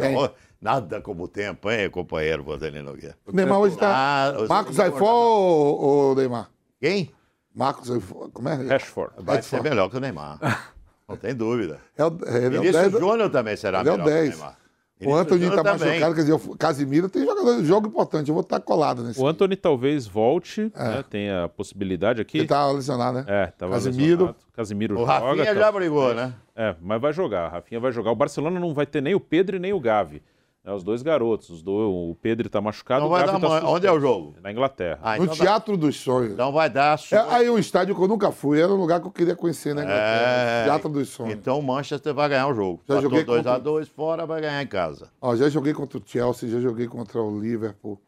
[0.62, 3.18] Nada como o tempo, hein, companheiro Vanderlei Nogueira.
[3.26, 3.92] O Neymar hoje tá.
[3.94, 6.50] Ah, os- Marcos Aifó ou, ou Neymar?
[6.80, 7.12] Quem?
[7.54, 8.30] Marcos Aifó.
[8.32, 8.54] Como é?
[8.56, 9.14] Rashford.
[9.18, 10.40] Vai ser melhor que o Neymar.
[11.10, 11.80] Não tem dúvida.
[11.98, 12.92] É o, ele é o Vinícius 10.
[12.94, 14.30] Júnior também será Ele é o melhor que o 10.
[14.38, 14.58] Neymar.
[15.06, 15.88] O Vinícius Antônio Júnior tá também.
[15.90, 18.28] machucado, quer dizer, o Casimiro tem jogador, jogo importante.
[18.30, 19.20] Eu vou estar colado nesse.
[19.22, 21.04] O Anthony talvez volte, né?
[21.10, 22.40] tem a possibilidade aqui.
[22.40, 23.26] Ele tá lesionado, né?
[23.28, 24.10] É, tava Casimiro.
[24.10, 24.36] lesionado.
[24.56, 25.12] Casimiro O joga.
[25.14, 26.34] Rafinha tá- já brigou, né?
[26.56, 27.50] É, mas vai jogar.
[27.50, 28.12] Rafinha vai jogar.
[28.12, 30.22] O Barcelona não vai ter nem o Pedro e nem o Gavi.
[30.64, 31.50] Né, os dois garotos.
[31.50, 33.02] Os dois, o Pedro tá machucado.
[33.02, 34.36] Não vai dar tá onde é o jogo?
[34.42, 35.00] Na Inglaterra.
[35.04, 36.34] Ah, No então dá- Teatro dos Sonhos.
[36.34, 37.00] Então vai dar.
[37.12, 39.76] É, aí um estádio que eu nunca fui, era um lugar que eu queria conhecer,
[39.76, 39.84] né?
[39.88, 41.34] É, Teatro dos Sonhos.
[41.34, 42.82] Então o Manchester vai ganhar o jogo.
[42.88, 45.10] Já joguei 2x2 contra- fora, vai ganhar em casa.
[45.22, 48.00] Ó, já joguei contra o Chelsea, já joguei contra o Liverpool,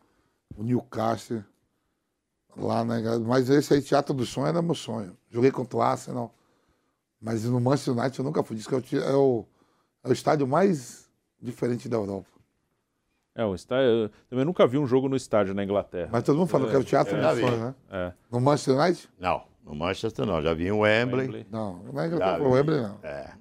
[0.58, 1.44] o Newcastle,
[2.56, 3.26] lá na Inglaterra.
[3.28, 5.18] Mas esse aí, Teatro do Sonho, era meu sonho.
[5.30, 6.34] Joguei contra o Arsenal,
[7.22, 8.56] mas no Manchester United eu nunca fui.
[8.56, 9.46] Diz que é o, é o,
[10.06, 11.10] é o estádio mais
[11.42, 12.28] diferente da Europa.
[13.36, 16.10] É, o estádio, eu também nunca vi um jogo no estádio na Inglaterra.
[16.12, 17.42] Mas todo mundo falou que é o Teatro vi.
[17.42, 17.76] Sonho, né?
[17.92, 18.14] É.
[18.32, 19.10] No Manchester United?
[19.20, 20.42] Não, no Manchester não.
[20.42, 21.26] Já vi o Wembley.
[21.26, 21.48] Wembley.
[21.52, 22.52] Não, Inglaterra foi o.
[22.52, 22.98] Wembley, não.
[23.04, 23.34] É.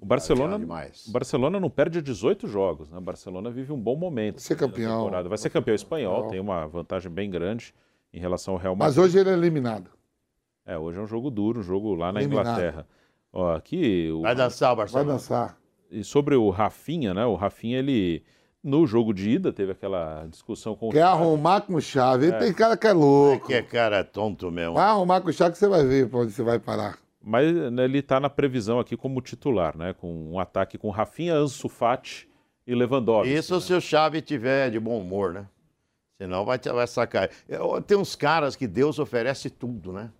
[0.00, 1.06] O Barcelona, demais.
[1.06, 2.90] o Barcelona não perde 18 jogos.
[2.90, 2.98] Né?
[2.98, 4.40] O Barcelona vive um bom momento.
[4.40, 4.98] Ser campeão.
[4.98, 5.28] temporada.
[5.28, 7.74] Vai ser campeão espanhol, tem uma vantagem bem grande
[8.12, 9.04] em relação ao Real Mas Madrid.
[9.04, 9.90] hoje ele é eliminado.
[10.64, 12.46] É, hoje é um jogo duro, um jogo lá na Eliminado.
[12.46, 12.86] Inglaterra.
[13.32, 14.22] Ó, aqui o...
[14.22, 15.12] Vai dançar o Vai Barcelona.
[15.12, 15.58] dançar.
[15.90, 17.24] E sobre o Rafinha, né?
[17.24, 18.22] O Rafinha, ele
[18.66, 22.26] no jogo de ida teve aquela discussão com o Quer arrumar com chave.
[22.26, 22.38] Ele É.
[22.38, 23.46] tem cara que é louco.
[23.46, 24.74] Que é cara tonto mesmo.
[24.74, 26.98] Vai arrumar com chave que você vai ver pra onde você vai parar.
[27.22, 29.92] Mas né, ele está na previsão aqui como titular, né?
[29.94, 32.28] Com um ataque com Rafinha, Ansu Fati
[32.66, 33.32] e Lewandowski.
[33.32, 35.46] Isso se o Chave tiver de bom humor, né?
[36.18, 37.28] Senão vai, vai sacar.
[37.48, 40.10] Eu- Tem uns caras que Deus oferece tudo, né?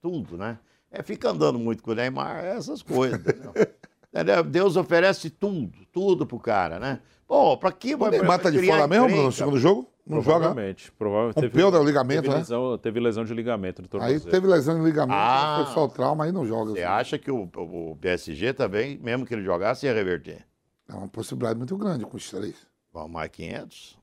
[0.00, 0.58] Tudo, né?
[0.90, 3.20] É, fica andando muito com o Neymar, essas coisas.
[4.50, 7.00] Deus oferece tudo, tudo pro cara, né?
[7.32, 9.88] Pô, pra que O vai Neymar tá de fora mesmo no segundo jogo?
[10.06, 10.40] Não joga?
[10.40, 10.92] Provavelmente.
[10.92, 12.36] provavelmente Rompeu o ligamento, teve né?
[12.40, 13.82] Lesão, teve lesão de ligamento.
[14.02, 15.62] Aí teve lesão de ligamento, Ah.
[15.64, 16.72] foi só o trauma, aí não joga.
[16.72, 20.44] Você acha que o, o PSG também, mesmo que ele jogasse, ia reverter?
[20.86, 22.54] É uma possibilidade muito grande com os três.
[22.92, 23.98] Vamos mais 500?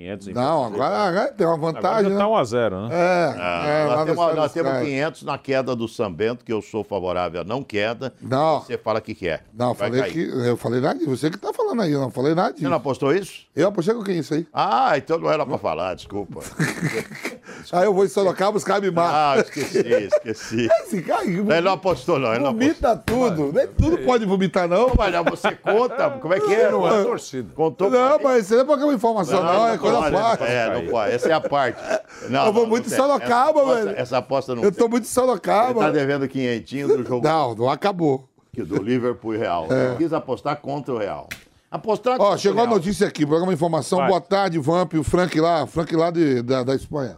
[0.00, 2.18] 500 em Não, agora, agora tem uma Agora vantagem, já né?
[2.18, 2.88] tá 1 a 0 né?
[2.92, 4.86] É, Ah, é, nós temos, nós temos Caras.
[4.88, 8.12] 500 na queda do Sambento, que eu sou favorável a não queda.
[8.20, 8.60] Não.
[8.60, 9.44] Você fala que quer.
[9.52, 10.12] Não, Vai falei cair.
[10.12, 10.48] que.
[10.48, 11.10] Eu falei nada disso.
[11.16, 12.62] Você que tá falando aí, eu não falei nada disso.
[12.62, 13.46] Você não apostou isso?
[13.54, 14.46] Eu apostei com quem isso aí?
[14.52, 16.40] Ah, então não era pra falar, desculpa.
[17.72, 19.14] Aí eu vou em Sorocaba, os caras me matam.
[19.14, 20.68] Ah, esqueci, esqueci.
[20.82, 22.32] Esse cara Ele não apostou, não.
[22.34, 22.68] Ele não apostou.
[22.68, 23.52] vomita tudo.
[23.52, 24.92] Nem tudo pode vomitar, não.
[24.96, 26.70] Mas você conta, como é que é?
[26.70, 27.04] Não é mano?
[27.04, 27.52] torcida.
[27.54, 30.44] Contou Não, mas isso não é programa de informação, não, é coisa fácil.
[30.46, 31.12] É, não pode.
[31.14, 31.80] Essa é a parte.
[32.28, 32.96] Não, Eu vou não, muito não em.
[32.96, 33.98] Sorocaba, essa aposta- velho.
[34.00, 34.78] Essa aposta não Eu tem.
[34.78, 35.80] tô muito em Ele Sorocaba.
[35.80, 38.28] tá devendo quinhentinho do jogo Não, não acabou.
[38.52, 39.66] que- do Liverpool e Real.
[39.70, 39.92] É.
[39.92, 41.28] Eu quis apostar contra o Real.
[41.70, 43.98] Apostar Ó, contra chegou o a notícia aqui, programa de informação.
[44.00, 44.08] Vai.
[44.08, 47.16] Boa tarde, Vamp, o Frank lá, Frank lá de- da, da Espanha.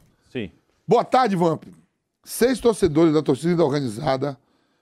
[0.86, 1.64] Boa tarde, Vamp.
[2.24, 4.36] Seis torcedores da torcida organizada,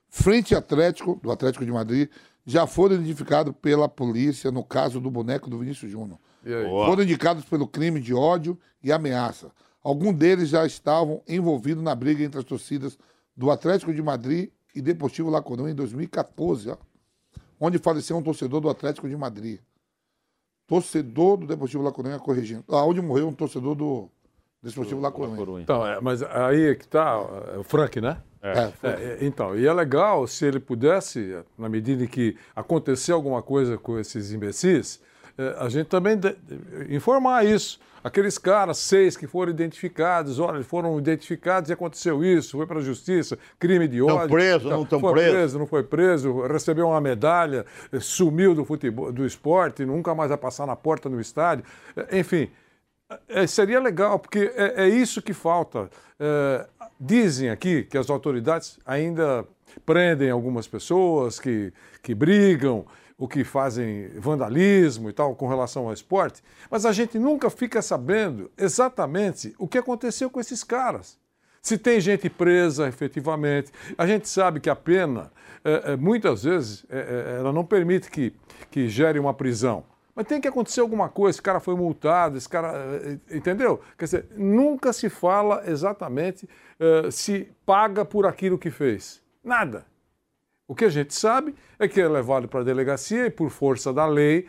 [0.08, 2.08] Frente Atlético, do Atlético de Madrid,
[2.44, 6.18] já foram identificados pela polícia no caso do boneco do Vinícius Júnior.
[6.86, 9.52] Foram indicados pelo crime de ódio e ameaça.
[9.82, 12.98] Alguns deles já estavam envolvidos na briga entre as torcidas
[13.36, 16.76] do Atlético de Madrid e Deportivo La Coruña em 2014, ó,
[17.58, 19.60] onde faleceu um torcedor do Atlético de Madrid.
[20.66, 22.64] Torcedor do Deportivo La Coruña corrigindo.
[22.68, 24.10] Ah, onde morreu um torcedor do
[24.62, 25.36] Desportivo La Coruña.
[25.36, 25.62] Coruña.
[25.62, 27.18] Então, é, mas aí é que tá
[27.54, 28.18] é o Frank, né?
[28.42, 28.72] É.
[28.82, 33.42] É, é, então, e é legal se ele pudesse, na medida em que acontecer alguma
[33.42, 35.00] coisa com esses imbecis,
[35.38, 37.78] é, a gente também de- de- informar isso.
[38.02, 42.78] Aqueles caras, seis que foram identificados, olha, eles foram identificados e aconteceu isso, foi para
[42.78, 44.30] a justiça, crime de ódio.
[44.30, 45.30] preso, Tá, não tão foi preso?
[45.32, 47.66] preso, não foi preso, recebeu uma medalha,
[48.00, 51.62] sumiu do futebol, do esporte, nunca mais vai passar na porta no estádio.
[52.10, 52.48] Enfim,
[53.28, 55.90] é, seria legal, porque é, é isso que falta.
[56.18, 56.66] É,
[56.98, 59.44] dizem aqui que as autoridades ainda
[59.84, 61.72] prendem algumas pessoas que,
[62.02, 62.84] que brigam.
[63.20, 67.82] o que fazem vandalismo e tal com relação ao esporte, mas a gente nunca fica
[67.82, 71.18] sabendo exatamente o que aconteceu com esses caras.
[71.60, 75.30] Se tem gente presa efetivamente, a gente sabe que a pena,
[75.62, 78.32] é, é, muitas vezes, é, ela não permite que,
[78.70, 79.84] que gere uma prisão.
[80.20, 83.18] Mas tem que acontecer alguma coisa, esse cara foi multado, esse cara.
[83.30, 83.80] Entendeu?
[83.96, 86.46] Quer dizer, nunca se fala exatamente
[86.78, 89.22] uh, se paga por aquilo que fez.
[89.42, 89.86] Nada.
[90.68, 93.94] O que a gente sabe é que é levado para a delegacia e, por força
[93.94, 94.46] da lei,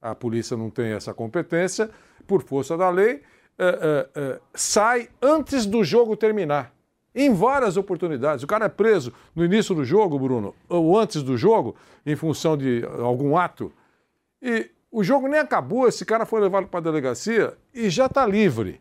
[0.00, 1.88] a polícia não tem essa competência,
[2.26, 3.22] por força da lei,
[3.56, 6.74] é, é, sai antes do jogo terminar.
[7.14, 8.42] Em várias oportunidades.
[8.42, 12.56] O cara é preso no início do jogo, Bruno, ou antes do jogo, em função
[12.56, 13.72] de algum ato.
[14.42, 18.26] E o jogo nem acabou, esse cara foi levado para a delegacia e já está
[18.26, 18.78] livre.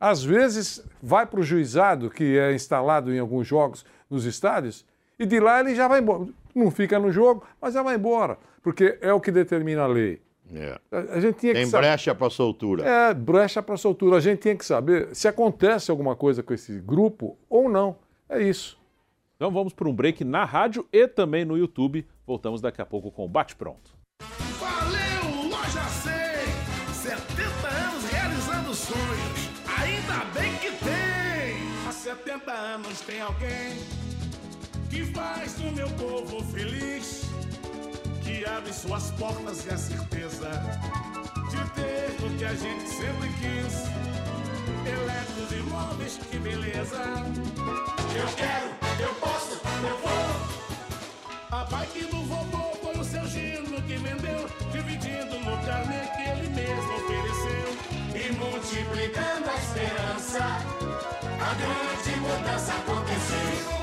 [0.00, 4.86] Às vezes vai para o juizado, que é instalado em alguns jogos nos estádios,
[5.18, 6.26] e de lá ele já vai embora.
[6.54, 10.22] Não fica no jogo, mas já vai embora, porque é o que determina a lei.
[10.52, 10.80] É.
[10.90, 11.86] A, a gente tinha Tem que saber.
[11.88, 12.84] brecha para soltura.
[12.84, 14.16] É, brecha para soltura.
[14.16, 17.96] A gente tinha que saber se acontece alguma coisa com esse grupo ou não.
[18.28, 18.80] É isso.
[19.36, 22.04] Então vamos para um break na rádio e também no YouTube.
[22.26, 23.99] Voltamos daqui a pouco com o Bate Pronto.
[32.74, 33.76] Anos tem alguém
[34.90, 37.24] que faz o meu povo feliz,
[38.22, 40.50] que abre suas portas e a certeza
[41.50, 43.74] de ter o que a gente sempre quis.
[44.86, 47.02] Eletros e móveis, que beleza!
[48.14, 48.70] Eu quero,
[49.00, 51.58] eu posso, eu vou!
[51.58, 56.48] A bike do vovô foi o seu Gino que vendeu, dividindo no carnê que ele
[56.50, 57.68] mesmo ofereceu.
[58.14, 60.79] E multiplicando a esperança,
[61.40, 63.80] a grande mudança aconteceu.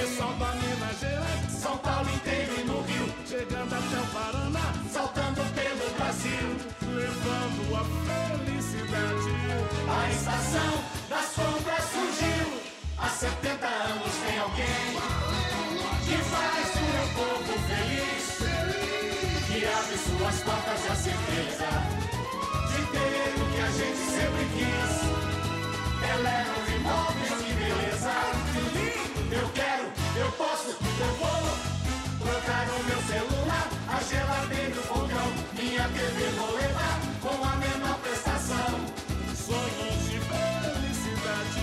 [0.00, 5.42] Pessoal da Minas Gerais, São Paulo inteiro e no Rio, chegando até o Paraná, saltando
[5.54, 9.32] pelo Brasil, levando a felicidade.
[9.88, 10.72] A estação
[11.08, 12.60] das compras surgiu,
[12.98, 14.90] há 70 anos tem alguém
[16.04, 18.24] que faz o meu povo feliz,
[19.46, 21.68] que abre suas portas e a certeza
[22.68, 24.95] de ter o que a gente sempre quis.
[26.16, 28.12] Eletro imóveis, que beleza!
[29.30, 29.84] Eu quero,
[30.16, 31.42] eu posso, eu vou
[32.20, 37.56] trocar o meu celular, a geladeira e o fogão, minha TV vou levar com a
[37.56, 38.80] menor prestação.
[39.34, 41.60] Sonhos de felicidade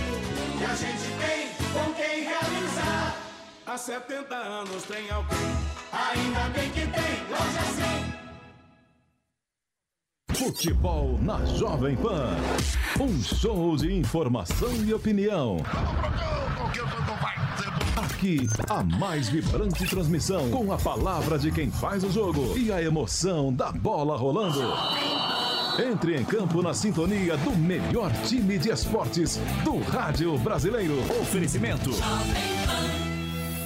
[0.59, 3.17] que a gente tem com quem realizar.
[3.65, 5.57] Há 70 anos tem alguém,
[5.91, 7.63] ainda bem que tem, loja
[8.13, 8.22] 100.
[10.43, 12.35] Futebol na Jovem Pan.
[12.99, 15.55] Um show de informação e opinião.
[17.95, 22.81] Aqui, a mais vibrante transmissão com a palavra de quem faz o jogo e a
[22.81, 24.59] emoção da bola rolando.
[25.81, 30.99] Entre em campo na sintonia do melhor time de esportes do rádio brasileiro.
[31.21, 31.89] Oferecimento.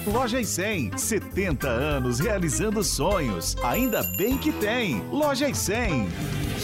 [0.06, 3.56] Loja e 100, 70 anos realizando sonhos.
[3.64, 5.02] Ainda bem que tem.
[5.10, 5.48] Loja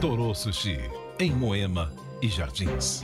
[0.00, 0.78] Toro Sushi,
[1.18, 3.02] em Moema e Jardins.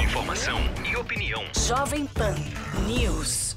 [0.00, 0.58] Informação
[0.90, 1.42] e opinião.
[1.54, 2.34] Jovem Pan
[2.86, 3.56] News.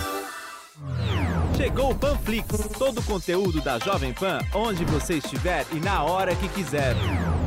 [1.55, 2.47] Chegou o Panflix,
[2.77, 6.95] todo o conteúdo da Jovem Pan, onde você estiver e na hora que quiser.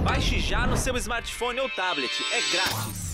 [0.04, 3.13] Baixe já no seu smartphone ou tablet, é grátis.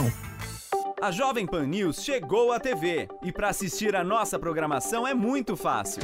[1.01, 5.57] A Jovem Pan News chegou à TV e para assistir a nossa programação é muito
[5.57, 6.03] fácil.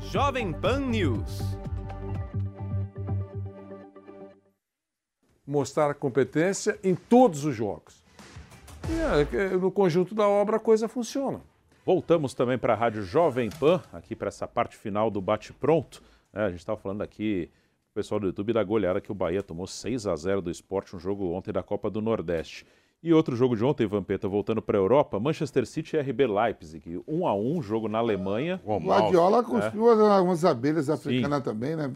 [0.00, 1.40] Jovem Pan News.
[5.46, 8.02] Mostrar a competência em todos os jogos.
[8.88, 11.40] E é, no conjunto da obra a coisa funciona.
[11.84, 16.02] Voltamos também para a Rádio Jovem Pan, aqui para essa parte final do bate-pronto.
[16.32, 17.50] É, a gente estava falando aqui,
[17.90, 20.96] o pessoal do YouTube, da goleada que o Bahia tomou 6 a 0 do esporte,
[20.96, 22.64] um jogo ontem da Copa do Nordeste.
[23.00, 27.00] E outro jogo de ontem, Vampeta, voltando para a Europa, Manchester City e RB Leipzig,
[27.06, 28.60] 1 a 1 jogo na Alemanha.
[28.64, 30.16] O Guardiola construiu é.
[30.16, 31.44] algumas abelhas africanas Sim.
[31.44, 31.92] também, né?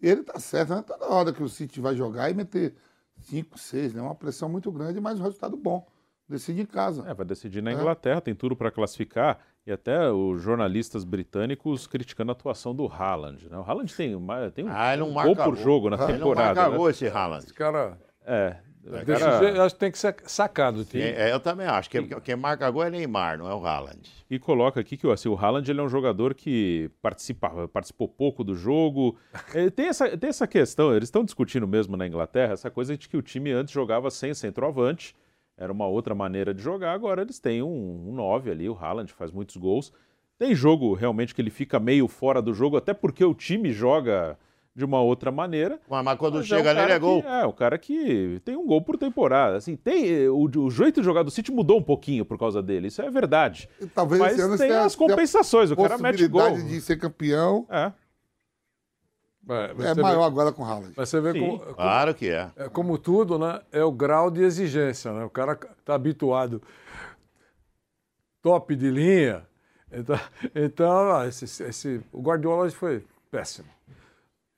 [0.00, 0.84] Ele tá certo, né?
[0.86, 2.76] Tá na hora que o City vai jogar e meter
[3.18, 4.02] 5, 6, né?
[4.02, 5.84] Uma pressão muito grande, mas um resultado bom.
[6.28, 7.04] Decide em casa.
[7.08, 8.20] É, vai decidir na Inglaterra, é.
[8.20, 9.38] tem tudo para classificar.
[9.66, 13.48] E até os jornalistas britânicos criticando a atuação do Haaland.
[13.48, 13.58] Né?
[13.58, 14.16] O Haaland tem,
[14.54, 16.12] tem um, ah, um gol por jogo na temporada.
[16.12, 16.90] Ele não marca né?
[16.90, 17.44] esse Haaland.
[17.44, 17.98] Esse cara...
[18.24, 18.56] É,
[19.04, 19.38] Desse cara...
[19.40, 20.84] jeito, acho que tem que ser sacado.
[20.84, 21.02] Time.
[21.02, 21.90] É, eu também acho.
[21.90, 24.08] Quem, quem marca gol é Neymar, não é o Haaland.
[24.30, 28.44] E coloca aqui que assim, o Haaland ele é um jogador que participa, participou pouco
[28.44, 29.16] do jogo.
[29.52, 33.08] É, tem, essa, tem essa questão, eles estão discutindo mesmo na Inglaterra, essa coisa de
[33.08, 35.16] que o time antes jogava sem centroavante,
[35.56, 39.12] era uma outra maneira de jogar, agora eles têm um 9 um ali, o Haaland
[39.12, 39.92] faz muitos gols.
[40.38, 44.38] Tem jogo realmente que ele fica meio fora do jogo, até porque o time joga
[44.76, 45.80] de uma outra maneira.
[45.88, 47.22] Mas, mas quando mas chega é um nele é gol.
[47.22, 49.56] Que, é, o cara que tem um gol por temporada.
[49.56, 52.88] Assim, tem, o, o jeito de jogar do City mudou um pouquinho por causa dele,
[52.88, 53.70] isso é verdade.
[53.80, 56.58] E talvez mas esse tem as compensações, o cara mete gol.
[56.58, 57.66] de ser campeão.
[57.70, 57.90] É.
[59.48, 60.92] É, é maior vê, agora com o Haaland.
[60.94, 62.50] Mas você vê como, como, Claro que é.
[62.56, 62.68] é.
[62.68, 63.60] Como tudo, né?
[63.72, 65.24] É o grau de exigência, né?
[65.24, 66.60] O cara está habituado
[68.42, 69.46] top de linha.
[69.90, 70.18] Então,
[70.54, 73.76] então esse, esse, o Guardiola foi péssimo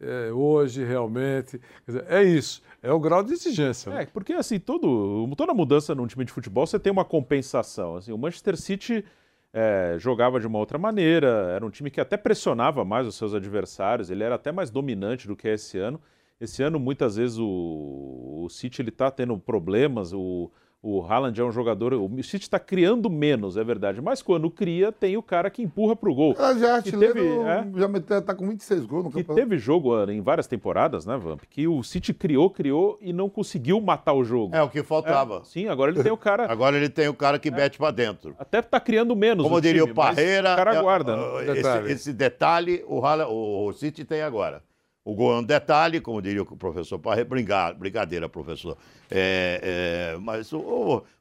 [0.00, 1.60] é, hoje realmente.
[1.86, 3.92] Dizer, é isso, é o grau de exigência.
[3.92, 4.02] Né?
[4.02, 7.96] É, porque assim, todo, toda mudança num time de futebol você tem uma compensação.
[7.96, 9.04] Assim, o Manchester City
[9.52, 13.34] é, jogava de uma outra maneira, era um time que até pressionava mais os seus
[13.34, 16.00] adversários, ele era até mais dominante do que é esse ano.
[16.40, 21.50] Esse ano, muitas vezes, o, o City está tendo problemas, o o Haaland é um
[21.50, 21.92] jogador.
[21.94, 24.00] O City está criando menos, é verdade.
[24.00, 26.34] Mas quando cria, tem o cara que empurra para o gol.
[26.38, 29.32] Ela já é artilheiro, teve, é, já meteu, tá com 26 gols no campeonato.
[29.32, 31.42] E teve jogo em várias temporadas, né, Vamp?
[31.50, 34.54] Que o City criou, criou e não conseguiu matar o jogo.
[34.54, 35.38] É o que faltava.
[35.38, 36.46] É, sim, agora ele tem o cara.
[36.50, 37.52] agora ele tem o cara que é.
[37.52, 38.34] mete para dentro.
[38.38, 39.42] Até tá criando menos.
[39.42, 40.52] Como o diria time, o Parreira.
[40.52, 41.16] O cara é, guarda.
[41.16, 41.92] Uh, esse, detalhe.
[41.92, 44.62] esse, detalhe o, Haaland, o City tem agora.
[45.08, 48.76] O gol é um detalhe, como diria o professor Parre, brincadeira, professor.
[49.10, 50.58] É, é, mas o,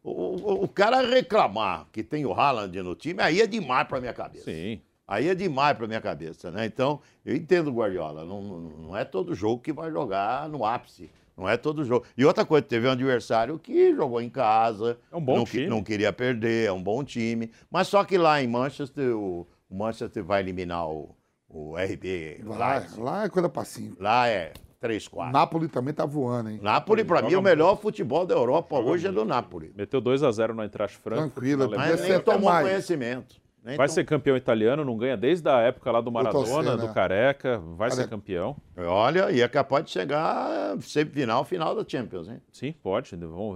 [0.04, 4.02] o, o, o, cara reclamar que tem o Haaland no time, aí é demais para
[4.02, 4.44] minha cabeça.
[4.44, 4.82] Sim.
[5.08, 6.66] Aí é demais para minha cabeça, né?
[6.66, 8.26] Então, eu entendo o Guardiola.
[8.26, 11.10] Não, não é todo jogo que vai jogar no ápice.
[11.38, 12.06] Não é todo jogo.
[12.18, 15.00] E outra coisa, teve um adversário que jogou em casa.
[15.10, 15.68] É um bom não, time.
[15.68, 17.50] Não queria perder, é um bom time.
[17.72, 21.16] Mas só que lá em Manchester, o, o Manchester vai eliminar o,
[21.58, 22.42] o RB.
[22.44, 23.96] Lá, lá é coisa pra cima.
[24.00, 25.34] Lá é 3, 4.
[25.34, 26.60] Napoli também tá voando, hein?
[26.62, 29.74] Napoli, pra mim, o melhor futebol da Europa hoje é do Napoli.
[29.76, 31.32] Meteu 2x0 no Eintracht Frankfurt.
[31.34, 32.68] Tranquilo, mas nem tomou mais.
[32.68, 33.42] conhecimento.
[33.64, 33.94] Nem vai tom...
[33.96, 36.94] ser campeão italiano, não ganha desde a época lá do Maradona, do né?
[36.94, 38.56] Careca, vai Olha, ser campeão.
[38.78, 42.40] Olha, e é capaz de chegar semifinal, final da Champions, hein?
[42.54, 43.12] Sim, pode.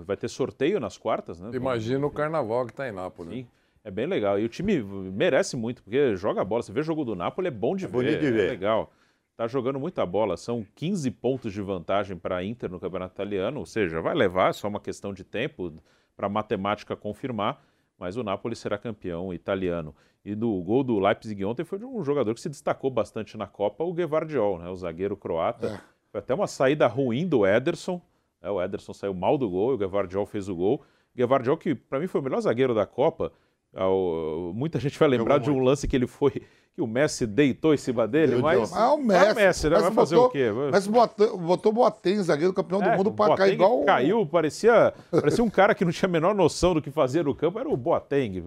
[0.05, 1.51] Vai ter sorteio nas quartas, né?
[1.53, 3.33] Imagina o carnaval que tá em Nápoles.
[3.33, 3.47] Sim.
[3.83, 4.39] É bem legal.
[4.39, 6.61] E o time merece muito, porque joga bola.
[6.61, 7.93] Você vê o jogo do Napoli, é bom de é ver.
[7.93, 8.47] Bonito de ver.
[8.47, 8.91] É legal.
[9.35, 10.37] Tá jogando muita bola.
[10.37, 13.59] São 15 pontos de vantagem para a Inter no Campeonato Italiano.
[13.59, 15.73] Ou seja, vai levar, é só uma questão de tempo
[16.15, 17.63] para a matemática confirmar.
[17.97, 19.95] Mas o Napoli será campeão italiano.
[20.23, 23.47] E do gol do Leipzig ontem foi de um jogador que se destacou bastante na
[23.47, 24.69] Copa, o Guevardiol, né?
[24.69, 25.67] o zagueiro croata.
[25.67, 25.81] É.
[26.11, 28.01] Foi até uma saída ruim do Ederson.
[28.41, 30.83] É, o Ederson saiu mal do gol e o Guevardiol fez o gol
[31.15, 33.31] Guevardiol, que para mim foi o melhor zagueiro da Copa,
[33.76, 36.31] ao- muita gente vai lembrar de um lance que ele foi,
[36.73, 38.72] que o Messi deitou em cima dele, mas...
[38.73, 39.26] Ah, o Messi.
[39.26, 39.76] É o Messi, né?
[39.76, 40.49] Mas Vai fazer botou- o quê?
[40.72, 43.84] Mas botou, botou Boateng, zagueiro campeão do É, mundo, o pra cair igual...
[43.84, 47.35] caiu, parecia, parecia um cara que não tinha a menor noção do que fazer no
[47.35, 48.41] campo, era o Boateng.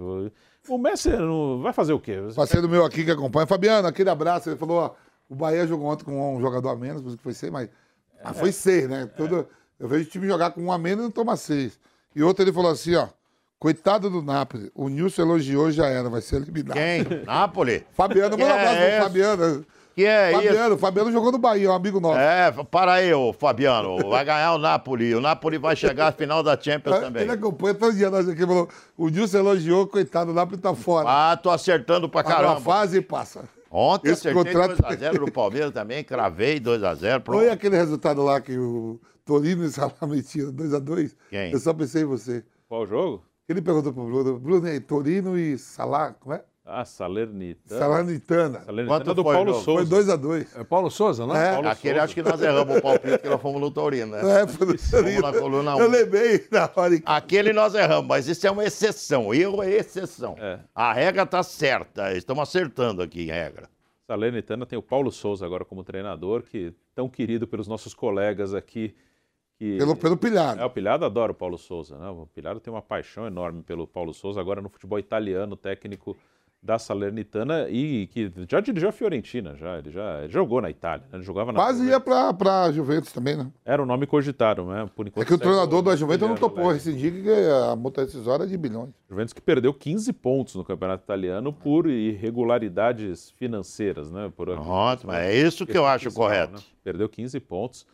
[0.69, 2.17] O Messi não vai fazer o quê?
[2.35, 3.47] Parceiro meu aqui que acompanha.
[3.47, 4.49] Fabiano, aquele abraço.
[4.49, 4.91] Ele falou, ó,
[5.29, 7.69] o Bahia jogou ontem com um jogador a menos, por isso que foi seis, mas
[8.23, 9.07] ah, foi seis, né?
[9.15, 9.47] Todo,
[9.79, 11.79] eu vejo o time jogar com um a menos e não toma seis.
[12.17, 13.09] E outro ele falou assim, ó,
[13.65, 16.77] coitado do Napoli, o Nilson elogiou já era, vai ser eliminado.
[16.77, 17.03] Quem?
[17.25, 17.83] Napoli?
[17.95, 19.03] Fabiano, manda um abraço é pro?
[19.05, 19.67] Fabiano.
[19.95, 20.79] Que é Fabiano, isso?
[20.79, 22.19] Fabiano jogou no Bahia, um amigo nosso.
[22.19, 24.11] É, para aí, ô Fabiano.
[24.11, 25.15] Vai ganhar o Napoli.
[25.15, 27.23] O Napoli vai chegar à final da Champions também.
[27.23, 28.69] Ele acompanha todo dia nós aqui, falou,
[28.99, 31.09] o Nilson elogiou, coitado, o Napoli tá fora.
[31.09, 32.61] Ah, tô acertando pra Agora caramba.
[32.61, 33.45] fase e passa.
[33.71, 37.23] Ontem Esse acertei contrato- 2x0 no Palmeiras também, cravei 2x0.
[37.29, 41.13] Olha aquele resultado lá que o Torino e Salah metiam, 2x2.
[41.31, 41.51] Quem?
[41.51, 42.45] Eu só pensei em você.
[42.69, 43.25] Qual jogo?
[43.49, 46.43] Ele perguntou pro Bruno, Bruno, e aí, Torino e Salah, como é?
[46.67, 47.79] Ah, Salernitana.
[47.79, 48.61] Salernitana.
[48.65, 49.65] Salernitana Quanto do foi o Paulo jogo?
[49.65, 50.17] Foi Souza.
[50.19, 50.47] 2x2.
[50.61, 51.37] É Paulo Souza, não?
[51.37, 51.53] É.
[51.53, 52.05] Paulo Aquele Souza.
[52.05, 54.19] acho que nós erramos o palpite que nós fomos no Torino, né?
[54.41, 55.21] É, foi no Fomos Torino.
[55.21, 55.91] na coluna Eu 1.
[55.91, 57.03] lembrei na hora que...
[57.05, 59.35] Aquele nós erramos, mas isso é uma exceção.
[59.35, 60.37] Erro é exceção.
[60.39, 60.59] É.
[60.75, 62.17] A regra tá certa.
[62.17, 63.69] Estamos acertando aqui em regra.
[64.07, 68.95] Salernitana tem o Paulo Souza agora como treinador, que tão querido pelos nossos colegas aqui.
[69.65, 69.79] Que...
[69.79, 70.61] Pelo, pelo pilhado.
[70.61, 72.07] É, o Pilhado adora o Paulo Souza, né?
[72.11, 76.15] O Pilhado tem uma paixão enorme pelo Paulo Souza, agora no futebol italiano, técnico
[76.63, 79.79] da Salernitana e que já dirigiu a Fiorentina, já.
[79.79, 81.19] Ele já ele jogou na Itália, né?
[81.19, 83.51] ele jogava na Quase ia pra, pra Juventus também, né?
[83.65, 84.89] Era o nome cogitado, né?
[84.95, 86.75] Por enquanto É que o treinador da Juventus não topou Lega.
[86.75, 88.91] rescindir, que a multa rescisória é de bilhões.
[89.09, 94.31] Juventus que perdeu 15 pontos no Campeonato Italiano por irregularidades financeiras, né?
[94.35, 96.55] Por Ótimo, é isso que eu acho fiscal, correto.
[96.55, 96.61] né?
[96.83, 97.87] Perdeu 15 pontos,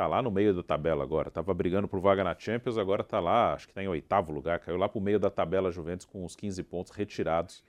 [0.00, 1.30] tá lá no meio da tabela agora.
[1.30, 4.58] Tava brigando por vaga na Champions, agora tá lá, acho que tá em oitavo lugar,
[4.58, 7.62] caiu lá pro meio da tabela Juventus com os 15 pontos retirados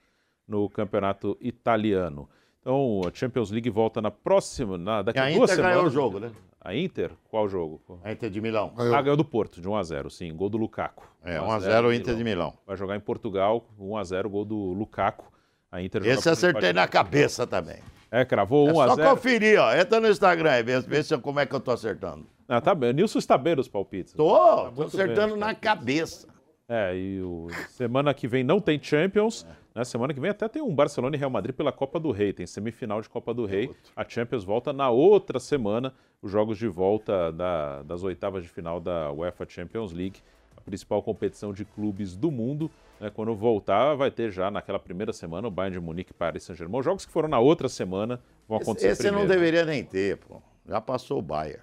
[0.48, 2.26] no Campeonato Italiano.
[2.62, 5.76] Então, a Champions League volta na próxima, na, daqui E a a duas Inter semanas.
[5.76, 6.32] ganhou o jogo, né?
[6.58, 7.10] A Inter?
[7.28, 7.82] Qual jogo?
[8.02, 8.72] A Inter de Milão.
[8.78, 10.34] Ah, ganhou do Porto, de 1x0, sim.
[10.34, 11.06] Gol do Lukaku.
[11.22, 12.54] É, 1 a 1x0 o Inter de Milão.
[12.66, 15.30] Vai jogar em Portugal, 1x0, gol do Lukaku.
[15.70, 17.82] A Inter Esse acertei na cabeça também.
[18.12, 18.94] É, cravou É 1x0.
[18.94, 19.74] só conferir, ó.
[19.74, 22.26] Entra no Instagram e vê, vê se- como é que eu tô acertando.
[22.46, 22.90] Ah, tá bem.
[22.90, 24.12] O Nilson está bem nos palpites.
[24.12, 24.36] Tô,
[24.66, 25.40] Tá tô acertando bem.
[25.40, 26.28] na cabeça.
[26.68, 27.48] É, e o...
[27.70, 29.46] semana que vem não tem Champions.
[29.74, 29.82] Né?
[29.84, 32.32] Semana que vem até tem um Barcelona e Real Madrid pela Copa do Rei.
[32.34, 33.70] Tem semifinal de Copa do Rei.
[33.96, 35.94] A Champions volta na outra semana.
[36.20, 40.20] Os jogos de volta da- das oitavas de final da UEFA Champions League.
[40.64, 42.70] Principal competição de clubes do mundo.
[43.00, 43.10] né?
[43.10, 46.78] Quando voltar, vai ter já naquela primeira semana o Bayern de Munique e Paris Saint-Germain.
[46.80, 49.28] Os jogos que foram na outra semana vão Esse, acontecer esse não primeiro.
[49.40, 50.40] deveria nem ter, pô.
[50.66, 51.62] Já passou o Bayern.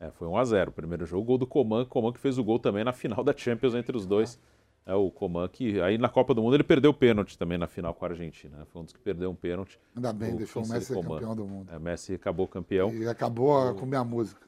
[0.00, 1.24] É, foi 1x0 o primeiro jogo.
[1.24, 4.06] Gol do Coman, Coman que fez o gol também na final da Champions entre os
[4.06, 4.38] dois.
[4.86, 7.66] É o Coman que aí na Copa do Mundo ele perdeu o pênalti também na
[7.66, 8.56] final com a Argentina.
[8.58, 8.64] né?
[8.72, 9.78] Foi um dos que perdeu um pênalti.
[9.94, 11.14] Ainda bem, O deixou o Messi ser Coman.
[11.16, 11.70] campeão do mundo.
[11.72, 12.92] É, Messi acabou campeão.
[12.94, 14.40] E acabou com minha música.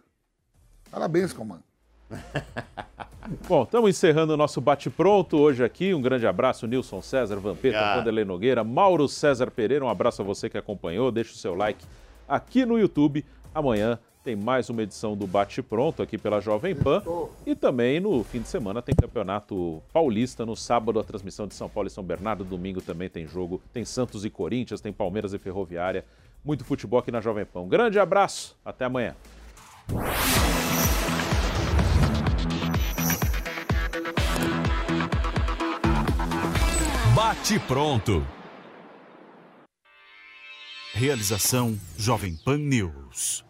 [0.91, 1.63] Parabéns, comando.
[3.49, 5.95] Bom, estamos encerrando o nosso bate-pronto hoje aqui.
[5.95, 7.99] Um grande abraço, Nilson César, Vampeta, Obrigado.
[7.99, 9.85] Vanderlei Nogueira, Mauro César Pereira.
[9.85, 11.11] Um abraço a você que acompanhou.
[11.13, 11.85] Deixa o seu like
[12.29, 13.25] aqui no YouTube.
[13.55, 17.03] Amanhã tem mais uma edição do Bate Pronto aqui pela Jovem Pan.
[17.47, 20.45] E também no fim de semana tem Campeonato Paulista.
[20.45, 22.45] No sábado, a transmissão de São Paulo e São Bernardo.
[22.45, 23.63] Domingo também tem jogo.
[23.73, 26.05] Tem Santos e Corinthians, tem Palmeiras e Ferroviária.
[26.45, 27.61] Muito futebol aqui na Jovem Pan.
[27.61, 28.57] Um grande abraço.
[28.65, 29.15] Até amanhã.
[37.41, 38.27] Bate pronto.
[40.93, 43.50] Realização Jovem Pan News.